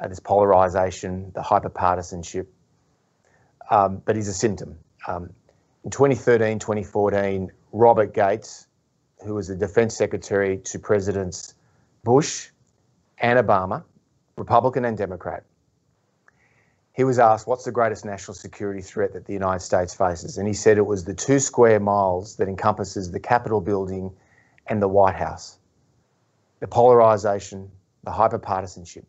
uh, 0.00 0.08
this 0.08 0.20
polarisation, 0.20 1.32
the 1.34 1.40
hyperpartisanship, 1.40 2.46
um, 3.70 4.02
but 4.04 4.16
he's 4.16 4.28
a 4.28 4.34
symptom. 4.34 4.78
Um, 5.06 5.30
in 5.84 5.90
2013, 5.90 6.58
2014, 6.58 7.50
Robert 7.72 8.14
Gates, 8.14 8.66
who 9.24 9.34
was 9.34 9.48
the 9.48 9.56
defense 9.56 9.96
secretary 9.96 10.58
to 10.58 10.78
Presidents 10.78 11.54
Bush 12.04 12.48
and 13.18 13.38
Obama, 13.38 13.84
Republican 14.36 14.84
and 14.84 14.96
Democrat, 14.96 15.44
he 16.92 17.04
was 17.04 17.18
asked, 17.18 17.46
What's 17.46 17.64
the 17.64 17.72
greatest 17.72 18.04
national 18.04 18.34
security 18.34 18.82
threat 18.82 19.12
that 19.12 19.24
the 19.26 19.32
United 19.32 19.60
States 19.60 19.94
faces? 19.94 20.38
And 20.38 20.48
he 20.48 20.54
said 20.54 20.78
it 20.78 20.86
was 20.86 21.04
the 21.04 21.14
two 21.14 21.38
square 21.38 21.78
miles 21.78 22.36
that 22.36 22.48
encompasses 22.48 23.10
the 23.12 23.20
Capitol 23.20 23.60
building 23.60 24.12
and 24.66 24.82
the 24.82 24.88
White 24.88 25.14
House. 25.14 25.58
the 26.60 26.66
polarization, 26.66 27.70
the 28.02 28.10
hyperpartisanship. 28.10 29.04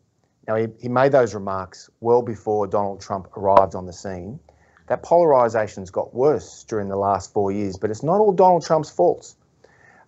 Now, 0.50 0.56
he, 0.56 0.66
he 0.80 0.88
made 0.88 1.12
those 1.12 1.32
remarks 1.32 1.88
well 2.00 2.22
before 2.22 2.66
Donald 2.66 3.00
Trump 3.00 3.28
arrived 3.36 3.76
on 3.76 3.86
the 3.86 3.92
scene. 3.92 4.40
That 4.88 5.00
polarization's 5.00 5.92
got 5.92 6.12
worse 6.12 6.64
during 6.64 6.88
the 6.88 6.96
last 6.96 7.32
four 7.32 7.52
years, 7.52 7.76
but 7.76 7.88
it's 7.88 8.02
not 8.02 8.18
all 8.18 8.32
Donald 8.32 8.64
Trump's 8.64 8.90
fault. 8.90 9.32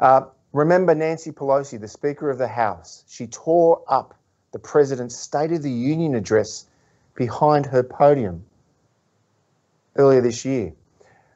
Uh, 0.01 0.23
remember 0.53 0.97
Nancy 0.97 1.31
Pelosi, 1.31 1.81
the 1.81 1.87
Speaker 1.87 2.29
of 2.29 2.39
the 2.39 2.49
House? 2.49 3.05
She 3.07 3.29
tore 3.29 3.85
up 3.87 4.19
the 4.51 4.59
President's 4.59 5.17
State 5.17 5.53
of 5.53 5.63
the 5.63 5.71
Union 5.71 6.17
address 6.17 6.67
behind 7.15 7.65
her 7.67 7.85
podium 7.85 8.45
earlier 9.95 10.23
this 10.23 10.45
year. 10.45 10.73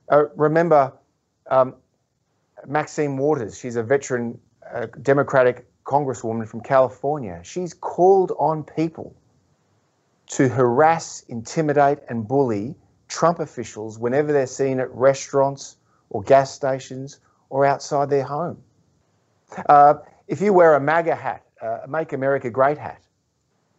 Uh, 0.08 0.24
remember 0.34 0.92
um, 1.48 1.76
Maxine 2.66 3.16
Waters, 3.18 3.56
she's 3.56 3.76
a 3.76 3.84
veteran 3.84 4.40
uh, 4.68 4.86
Democratic 5.00 5.64
congresswoman 5.86 6.46
from 6.46 6.60
California. 6.60 7.40
She's 7.44 7.72
called 7.72 8.32
on 8.38 8.64
people 8.64 9.14
to 10.30 10.48
harass, 10.48 11.24
intimidate, 11.28 12.00
and 12.08 12.26
bully 12.26 12.74
Trump 13.08 13.38
officials 13.38 13.98
whenever 13.98 14.32
they're 14.32 14.48
seen 14.48 14.80
at 14.80 14.92
restaurants 14.92 15.76
or 16.10 16.22
gas 16.22 16.52
stations 16.52 17.20
or 17.48 17.64
outside 17.64 18.10
their 18.10 18.24
home. 18.24 18.62
Uh, 19.68 19.94
if 20.26 20.40
you 20.40 20.52
wear 20.52 20.74
a 20.74 20.80
MAGA 20.80 21.14
hat, 21.14 21.44
uh, 21.62 21.80
a 21.84 21.88
Make 21.88 22.12
America 22.12 22.50
Great 22.50 22.78
hat, 22.78 23.00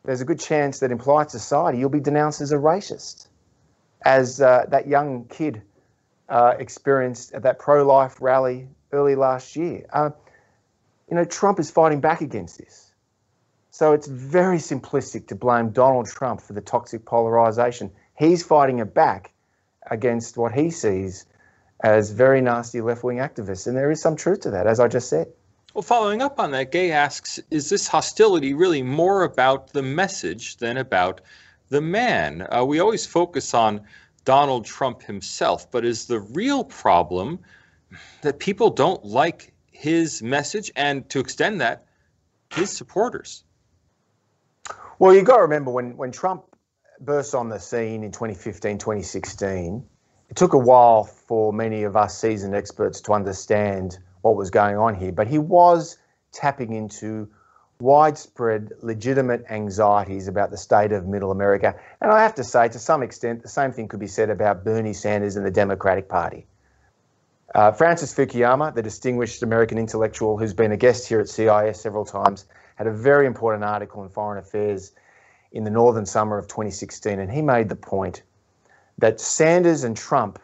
there's 0.05 0.22
a 0.22 0.26
good 0.26 0.39
chance 0.39 0.80
that 0.80 0.91
in 0.91 0.97
polite 0.97 1.30
society 1.30 1.78
you'll 1.78 1.89
be 1.89 1.99
denounced 1.99 2.39
as 2.39 2.53
a 2.53 2.55
racist, 2.55 3.28
as 4.03 4.39
uh, 4.39 4.66
that 4.70 4.88
young 4.88 5.26
kid 5.26 5.62
uh, 6.30 6.53
experienced 6.58 7.34
at 7.34 7.43
that 7.43 7.60
pro 7.60 7.86
life 7.86 8.22
rally 8.22 8.70
early 8.93 9.16
last 9.16 9.58
year. 9.58 9.86
You 11.10 11.16
know, 11.16 11.24
Trump 11.24 11.60
is 11.60 11.72
fighting 11.72 12.01
back 12.01 12.22
against 12.22 12.58
this. 12.58 12.91
So 13.72 13.93
it's 13.93 14.08
very 14.08 14.58
simplistic 14.58 15.28
to 15.28 15.36
blame 15.36 15.70
Donald 15.70 16.08
Trump 16.08 16.41
for 16.41 16.53
the 16.53 16.62
toxic 16.62 17.05
polarization. 17.05 17.91
He's 18.18 18.43
fighting 18.43 18.80
it 18.80 18.93
back 18.93 19.34
against 19.89 20.38
what 20.38 20.51
he 20.51 20.72
sees 20.72 21.26
as 21.82 22.12
very 22.12 22.41
nasty 22.41 22.82
left 22.82 23.03
wing 23.03 23.18
activists. 23.18 23.68
And 23.68 23.78
there 23.78 23.91
is 23.91 24.01
some 24.01 24.16
truth 24.16 24.41
to 24.41 24.51
that, 24.51 24.68
as 24.68 24.80
I 24.80 24.88
just 24.88 25.10
said. 25.10 25.28
Well, 25.74 25.84
following 25.84 26.24
up 26.24 26.39
on 26.39 26.51
that, 26.51 26.72
Gay 26.72 26.91
asks 26.91 27.39
Is 27.51 27.70
this 27.70 27.88
hostility 27.88 28.53
really 28.53 28.82
more 28.82 29.24
about 29.24 29.74
the 29.74 29.84
message 29.84 30.58
than 30.58 30.78
about 30.78 31.22
the 31.70 31.82
man? 31.82 32.47
Uh, 32.51 32.66
we 32.66 32.80
always 32.80 33.05
focus 33.05 33.53
on 33.53 33.82
Donald 34.26 34.66
Trump 34.66 35.03
himself, 35.03 35.70
but 35.70 35.86
is 35.86 36.08
the 36.08 36.20
real 36.20 36.64
problem 36.64 37.39
that 38.24 38.39
people 38.39 38.72
don't 38.72 39.05
like 39.05 39.53
his 39.78 40.23
message 40.23 40.71
and 40.75 41.07
to 41.07 41.19
extend 41.19 41.61
that, 41.61 41.86
his 42.55 42.75
supporters? 42.75 43.43
Well, 44.97 45.13
you've 45.13 45.25
got 45.25 45.36
to 45.36 45.43
remember 45.43 45.69
when, 45.69 45.95
when 45.95 46.11
Trump 46.11 46.45
burst 46.99 47.36
on 47.36 47.49
the 47.49 47.59
scene 47.59 48.03
in 48.03 48.11
2015, 48.11 48.80
2016, 48.80 49.86
it 50.30 50.36
took 50.36 50.53
a 50.53 50.57
while 50.57 51.03
for 51.03 51.53
many 51.53 51.84
of 51.84 51.95
us 51.95 52.19
seasoned 52.19 52.55
experts 52.55 53.01
to 53.01 53.13
understand 53.13 53.99
what 54.21 54.36
was 54.36 54.49
going 54.49 54.78
on 54.78 54.95
here, 54.95 55.11
but 55.11 55.28
he 55.28 55.38
was 55.38 55.99
tapping 56.32 56.73
into 56.73 57.30
widespread 57.80 58.71
legitimate 58.82 59.45
anxieties 59.51 60.28
about 60.28 60.49
the 60.49 60.57
state 60.57 60.91
of 60.91 61.05
middle 61.05 61.30
America. 61.30 61.75
And 62.01 62.11
I 62.11 62.23
have 62.23 62.34
to 62.36 62.43
say, 62.43 62.67
to 62.69 62.80
some 62.80 63.03
extent, 63.03 63.43
the 63.43 63.47
same 63.47 63.71
thing 63.71 63.88
could 63.88 63.99
be 63.99 64.07
said 64.07 64.32
about 64.32 64.65
Bernie 64.65 64.93
Sanders 64.93 65.36
and 65.36 65.45
the 65.45 65.51
Democratic 65.51 66.09
Party. 66.09 66.47
Uh, 67.58 67.72
Francis 67.72 68.14
Fukuyama, 68.14 68.72
the 68.76 68.84
distinguished 68.84 69.41
American 69.41 69.80
intellectual 69.80 70.38
who's 70.38 70.53
been 70.53 70.72
a 70.72 70.78
guest 70.78 71.08
here 71.08 71.20
at 71.20 71.28
CIS 71.28 71.82
several 71.82 72.05
times, 72.05 72.45
had 72.76 72.86
a 72.86 72.91
very 72.91 73.26
important 73.26 73.64
article 73.64 74.03
in 74.03 74.10
Foreign 74.10 74.38
Affairs 74.38 74.91
in 75.53 75.64
the 75.64 75.72
northern 75.72 76.05
summer 76.05 76.38
of 76.38 76.47
2016, 76.47 77.20
and 77.20 77.32
he 77.32 77.41
made 77.41 77.68
the 77.68 77.76
point 77.76 78.22
that 78.99 79.20
Sanders 79.20 79.84
and 79.84 79.97
Trump, 79.97 80.38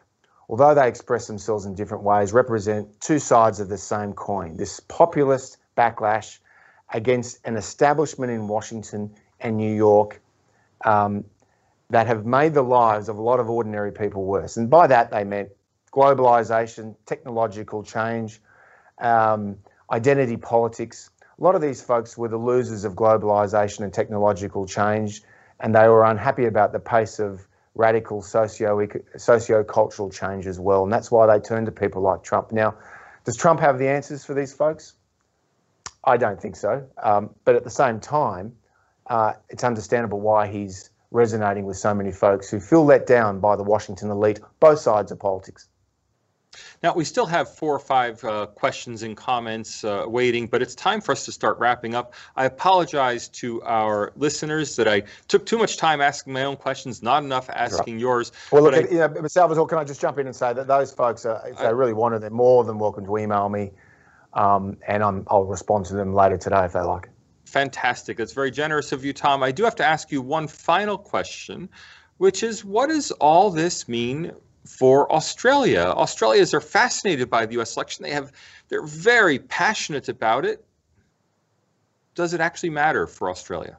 although 0.49 0.73
they 0.73 0.87
express 0.87 1.27
themselves 1.27 1.67
in 1.67 1.75
different 1.75 2.03
ways, 2.03 2.33
represent 2.33 2.99
two 2.99 3.19
sides 3.19 3.59
of 3.59 3.69
the 3.69 3.77
same 3.77 4.13
coin. 4.13 4.57
This 4.57 4.79
populist 4.79 5.57
backlash 5.77 6.39
against 6.93 7.45
an 7.45 7.57
establishment 7.57 8.31
in 8.31 8.47
Washington 8.47 9.13
and 9.39 9.55
New 9.55 9.75
York 9.75 10.19
um, 10.83 11.25
that 11.91 12.07
have 12.07 12.25
made 12.25 12.55
the 12.55 12.63
lives 12.63 13.07
of 13.07 13.19
a 13.19 13.21
lot 13.21 13.39
of 13.39 13.51
ordinary 13.51 13.91
people 13.91 14.25
worse. 14.25 14.57
And 14.57 14.67
by 14.67 14.87
that, 14.87 15.11
they 15.11 15.23
meant 15.23 15.49
globalization, 15.93 16.95
technological 17.05 17.83
change, 17.83 18.41
um, 18.99 19.57
identity 19.91 20.37
politics. 20.37 21.09
A 21.39 21.43
lot 21.43 21.55
of 21.55 21.61
these 21.61 21.81
folks 21.81 22.17
were 22.17 22.27
the 22.27 22.37
losers 22.37 22.83
of 22.83 22.93
globalization 22.93 23.81
and 23.81 23.93
technological 23.93 24.65
change, 24.65 25.21
and 25.59 25.73
they 25.75 25.87
were 25.87 26.03
unhappy 26.03 26.45
about 26.45 26.71
the 26.73 26.79
pace 26.79 27.19
of 27.19 27.47
radical 27.75 28.21
socio 28.21 28.87
socio-cultural 29.17 30.09
change 30.09 30.47
as 30.47 30.59
well. 30.59 30.83
And 30.83 30.91
that's 30.91 31.11
why 31.11 31.25
they 31.27 31.39
turned 31.39 31.67
to 31.67 31.71
people 31.71 32.01
like 32.01 32.23
Trump. 32.23 32.51
Now, 32.51 32.75
does 33.23 33.37
Trump 33.37 33.59
have 33.59 33.79
the 33.79 33.87
answers 33.87 34.25
for 34.25 34.33
these 34.33 34.53
folks? 34.53 34.93
I 36.03 36.17
don't 36.17 36.41
think 36.41 36.55
so. 36.55 36.87
Um, 37.01 37.29
but 37.45 37.55
at 37.55 37.63
the 37.63 37.69
same 37.69 37.99
time, 37.99 38.55
uh, 39.07 39.33
it's 39.49 39.63
understandable 39.63 40.19
why 40.19 40.47
he's 40.47 40.89
resonating 41.11 41.65
with 41.65 41.77
so 41.77 41.93
many 41.93 42.11
folks 42.11 42.49
who 42.49 42.59
feel 42.59 42.83
let 42.83 43.07
down 43.07 43.39
by 43.39 43.55
the 43.55 43.63
Washington 43.63 44.09
elite, 44.09 44.39
both 44.59 44.79
sides 44.79 45.11
of 45.11 45.19
politics. 45.19 45.67
Now, 46.81 46.93
we 46.93 47.05
still 47.05 47.25
have 47.25 47.53
four 47.53 47.75
or 47.75 47.79
five 47.79 48.23
uh, 48.23 48.47
questions 48.47 49.03
and 49.03 49.15
comments 49.15 49.83
uh, 49.83 50.05
waiting, 50.07 50.47
but 50.47 50.61
it's 50.61 50.75
time 50.75 51.01
for 51.01 51.11
us 51.11 51.25
to 51.25 51.31
start 51.31 51.57
wrapping 51.59 51.95
up. 51.95 52.13
I 52.35 52.45
apologize 52.45 53.27
to 53.29 53.61
our 53.63 54.11
listeners 54.15 54.75
that 54.75 54.87
I 54.87 55.03
took 55.27 55.45
too 55.45 55.57
much 55.57 55.77
time 55.77 56.01
asking 56.01 56.33
my 56.33 56.43
own 56.43 56.57
questions, 56.57 57.01
not 57.01 57.23
enough 57.23 57.49
asking 57.49 57.95
right. 57.95 58.01
yours. 58.01 58.31
Well, 58.51 58.63
look, 58.63 58.73
I, 58.73 58.79
you 58.79 58.97
know, 58.97 59.27
Salvatore, 59.27 59.67
can 59.67 59.77
I 59.77 59.83
just 59.83 60.01
jump 60.01 60.19
in 60.19 60.27
and 60.27 60.35
say 60.35 60.53
that 60.53 60.67
those 60.67 60.91
folks, 60.91 61.25
are, 61.25 61.41
if 61.47 61.57
they 61.57 61.73
really 61.73 61.93
want 61.93 62.15
it, 62.15 62.21
they're 62.21 62.29
more 62.29 62.63
than 62.63 62.79
welcome 62.79 63.05
to 63.05 63.17
email 63.17 63.49
me, 63.49 63.71
um, 64.33 64.77
and 64.87 65.03
i 65.03 65.09
will 65.09 65.45
respond 65.45 65.85
to 65.85 65.95
them 65.95 66.13
later 66.13 66.37
today 66.37 66.65
if 66.65 66.73
they 66.73 66.81
like. 66.81 67.09
Fantastic. 67.45 68.17
That's 68.17 68.33
very 68.33 68.51
generous 68.51 68.91
of 68.91 69.05
you, 69.05 69.13
Tom. 69.13 69.43
I 69.43 69.51
do 69.51 69.63
have 69.63 69.75
to 69.75 69.85
ask 69.85 70.11
you 70.11 70.21
one 70.21 70.47
final 70.47 70.97
question, 70.97 71.69
which 72.17 72.41
is 72.41 72.65
what 72.65 72.87
does 72.87 73.11
all 73.11 73.51
this 73.51 73.87
mean 73.87 74.31
for 74.65 75.11
Australia. 75.11 75.81
Australians 75.81 76.53
are 76.53 76.61
fascinated 76.61 77.29
by 77.29 77.45
the 77.45 77.53
U.S. 77.53 77.75
election. 77.75 78.03
They 78.03 78.11
have, 78.11 78.31
they're 78.69 78.85
very 78.85 79.39
passionate 79.39 80.09
about 80.09 80.45
it. 80.45 80.63
Does 82.15 82.33
it 82.33 82.41
actually 82.41 82.69
matter 82.69 83.07
for 83.07 83.29
Australia? 83.29 83.77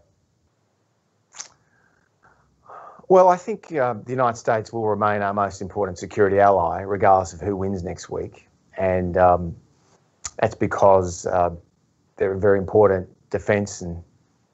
Well, 3.09 3.29
I 3.29 3.37
think 3.37 3.73
uh, 3.73 3.95
the 4.05 4.11
United 4.11 4.39
States 4.39 4.73
will 4.73 4.89
remain 4.89 5.23
our 5.23 5.35
most 5.35 5.61
important 5.61 5.99
security 5.99 6.41
ally, 6.41 6.81
regardless 6.81 7.33
of 7.33 7.41
who 7.41 7.55
wins 7.55 7.83
next 7.85 8.09
week, 8.09 8.49
and 8.79 9.17
um, 9.17 9.57
that's 10.41 10.55
because 10.55 11.27
uh, 11.27 11.51
there 12.17 12.33
are 12.33 12.39
very 12.39 12.59
important 12.59 13.09
defence 13.31 13.83
and 13.83 14.03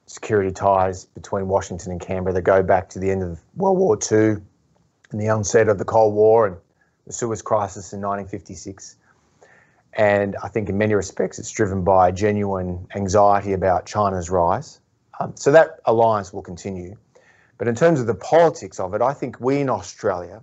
security 0.07 0.51
ties 0.51 1.05
between 1.05 1.47
Washington 1.47 1.93
and 1.93 2.01
Canberra 2.01 2.35
that 2.35 2.43
go 2.43 2.62
back 2.62 2.89
to 2.91 2.99
the 2.99 3.11
end 3.11 3.22
of 3.22 3.41
World 3.55 3.78
War 3.78 3.97
II 4.11 4.43
and 5.11 5.21
the 5.21 5.29
onset 5.29 5.69
of 5.69 5.79
the 5.79 5.85
Cold 5.85 6.15
War 6.15 6.47
and 6.47 6.57
the 7.07 7.13
Suez 7.13 7.43
Crisis 7.43 7.93
in 7.93 8.01
1956. 8.01 8.97
And 9.95 10.37
I 10.43 10.49
think 10.49 10.69
in 10.69 10.79
many 10.79 10.95
respects 10.95 11.39
it's 11.39 11.51
driven 11.51 11.83
by 11.83 12.13
genuine 12.13 12.87
anxiety 12.95 13.53
about 13.53 13.87
China's 13.87 14.31
rise. 14.31 14.81
Um, 15.19 15.35
so 15.37 15.51
that 15.53 15.81
alliance 15.85 16.33
will 16.33 16.43
continue. 16.43 16.97
But 17.59 17.69
in 17.69 17.75
terms 17.75 18.01
of 18.01 18.07
the 18.07 18.15
politics 18.15 18.81
of 18.81 18.95
it, 18.95 19.03
I 19.03 19.13
think 19.13 19.41
we 19.41 19.61
in 19.61 19.69
Australia, 19.69 20.43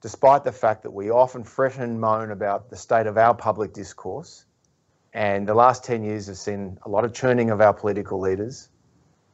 despite 0.00 0.44
the 0.44 0.52
fact 0.52 0.84
that 0.84 0.92
we 0.92 1.10
often 1.10 1.44
fret 1.44 1.76
and 1.78 2.00
moan 2.00 2.30
about 2.30 2.70
the 2.70 2.76
state 2.76 3.06
of 3.06 3.18
our 3.18 3.34
public 3.34 3.74
discourse, 3.74 4.46
and 5.12 5.46
the 5.46 5.54
last 5.54 5.84
10 5.84 6.04
years 6.04 6.28
have 6.28 6.38
seen 6.38 6.78
a 6.84 6.88
lot 6.88 7.04
of 7.04 7.12
churning 7.12 7.50
of 7.50 7.60
our 7.60 7.74
political 7.74 8.20
leaders, 8.20 8.68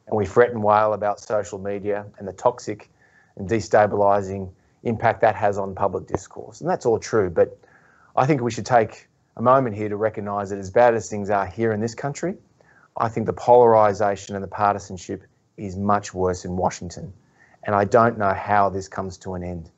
and 0.06 0.16
we 0.16 0.24
fret 0.24 0.50
and 0.50 0.62
wail 0.62 0.94
about 0.94 1.20
social 1.20 1.58
media 1.58 2.06
and 2.18 2.26
the 2.26 2.32
toxic 2.32 2.90
and 3.36 3.48
destabilising 3.48 4.50
impact 4.84 5.20
that 5.20 5.34
has 5.36 5.58
on 5.58 5.74
public 5.74 6.06
discourse. 6.06 6.60
And 6.60 6.68
that's 6.68 6.86
all 6.86 6.98
true. 6.98 7.30
But 7.30 7.58
I 8.16 8.26
think 8.26 8.40
we 8.40 8.50
should 8.50 8.66
take 8.66 9.08
a 9.36 9.42
moment 9.42 9.76
here 9.76 9.88
to 9.88 9.96
recognise 9.96 10.50
that 10.50 10.58
as 10.58 10.70
bad 10.70 10.94
as 10.94 11.08
things 11.08 11.30
are 11.30 11.46
here 11.46 11.72
in 11.72 11.80
this 11.80 11.94
country, 11.94 12.34
I 12.96 13.08
think 13.08 13.26
the 13.26 13.32
polarisation 13.32 14.34
and 14.34 14.42
the 14.42 14.48
partisanship 14.48 15.22
is 15.56 15.76
much 15.76 16.12
worse 16.12 16.44
in 16.44 16.56
Washington. 16.56 17.12
And 17.64 17.74
I 17.74 17.84
don't 17.84 18.18
know 18.18 18.34
how 18.34 18.68
this 18.68 18.88
comes 18.88 19.18
to 19.18 19.34
an 19.34 19.44
end. 19.44 19.70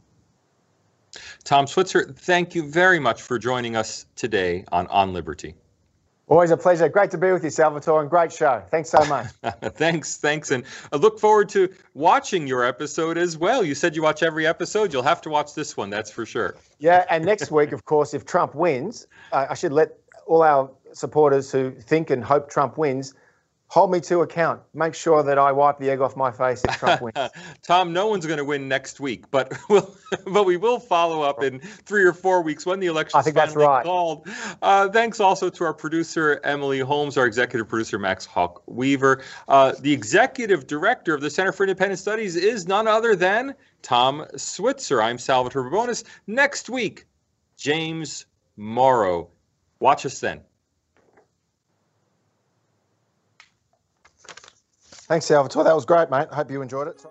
Tom 1.45 1.67
Switzer, 1.67 2.13
thank 2.17 2.55
you 2.55 2.69
very 2.69 2.99
much 2.99 3.23
for 3.23 3.39
joining 3.39 3.77
us 3.77 4.07
today 4.17 4.65
on 4.73 4.87
On 4.89 5.13
Liberty. 5.13 5.55
Always 6.27 6.51
a 6.51 6.57
pleasure. 6.57 6.89
Great 6.89 7.11
to 7.11 7.19
be 7.19 7.31
with 7.33 7.45
you, 7.45 7.51
Salvatore, 7.51 8.01
and 8.01 8.09
great 8.09 8.33
show. 8.33 8.63
Thanks 8.71 8.89
so 8.89 9.05
much. 9.05 9.27
thanks, 9.75 10.17
thanks. 10.17 10.51
And 10.51 10.65
I 10.91 10.97
look 10.97 11.21
forward 11.21 11.51
to 11.51 11.69
watching 11.93 12.47
your 12.47 12.65
episode 12.65 13.19
as 13.19 13.37
well. 13.37 13.63
You 13.63 13.75
said 13.75 13.95
you 13.95 14.03
watch 14.03 14.23
every 14.23 14.47
episode. 14.47 14.93
You'll 14.93 15.03
have 15.03 15.21
to 15.23 15.31
watch 15.31 15.55
this 15.55 15.77
one, 15.77 15.91
that's 15.91 16.11
for 16.11 16.25
sure. 16.25 16.57
Yeah, 16.79 17.05
and 17.11 17.27
next 17.27 17.51
week, 17.51 17.73
of 17.73 17.85
course, 17.85 18.15
if 18.15 18.25
Trump 18.25 18.55
wins, 18.55 19.07
uh, 19.33 19.47
I 19.51 19.55
should 19.55 19.73
let 19.73 19.99
all 20.27 20.43
our 20.43 20.71
supporters 20.95 21.53
who 21.53 21.73
think 21.73 22.09
and 22.09 22.25
hope 22.25 22.49
Trump 22.49 22.79
wins 22.79 23.15
hold 23.69 23.91
me 23.91 24.01
to 24.01 24.21
account. 24.21 24.61
Make 24.73 24.95
sure 24.95 25.23
that 25.23 25.39
I 25.39 25.51
wipe 25.53 25.79
the 25.79 25.91
egg 25.91 26.01
off 26.01 26.17
my 26.17 26.31
face 26.31 26.63
if 26.65 26.77
Trump 26.77 27.01
wins. 27.01 27.31
Tom, 27.63 27.93
no 27.93 28.07
one's 28.07 28.27
going 28.27 28.39
to 28.39 28.45
win 28.45 28.69
next 28.69 29.01
week, 29.01 29.31
but 29.31 29.53
we'll, 29.69 29.97
but 30.27 30.45
we 30.45 30.57
will 30.57 30.79
follow 30.79 31.23
up 31.23 31.43
in 31.43 31.59
three 31.61 32.05
or 32.05 32.13
four 32.13 32.43
weeks 32.43 32.65
when 32.67 32.81
the 32.81 32.87
election. 32.87 33.19
I 33.19 33.23
think 33.23 33.35
that's 33.35 33.57
right. 33.57 33.85
Called. 33.85 34.29
Uh, 34.63 34.89
thanks 34.89 35.21
also 35.21 35.51
to 35.51 35.65
our 35.65 35.75
producer 35.75 36.41
Emily 36.45 36.81
Holmes, 36.81 37.17
our 37.17 37.27
executive 37.27 37.69
producer 37.69 37.99
Max 37.99 38.25
Hawk 38.25 38.63
Weaver. 38.67 39.23
Uh, 39.49 39.73
the 39.81 39.93
executive 39.93 40.67
director 40.67 41.15
of 41.15 41.21
the 41.21 41.31
Center 41.31 41.53
for 41.53 41.65
Independent 41.65 41.99
Studies 41.99 42.37
is 42.37 42.69
none 42.69 42.87
other 42.87 43.17
than 43.17 43.55
Tom 43.83 44.27
Switzer. 44.37 45.03
I'm 45.03 45.19
Salvatore 45.19 45.65
Babones. 45.65 46.05
Next 46.27 46.71
week, 46.71 47.07
James 47.57 48.27
Morrow. 48.57 49.31
Watch 49.81 50.07
us 50.07 50.21
then. 50.21 50.41
Thanks, 55.07 55.27
Salvatore. 55.27 55.65
That 55.65 55.75
was 55.75 55.85
great, 55.85 56.11
mate. 56.11 56.29
I 56.33 56.37
hope 56.37 56.51
you 56.51 56.63
enjoyed 56.63 56.89
it. 56.89 57.05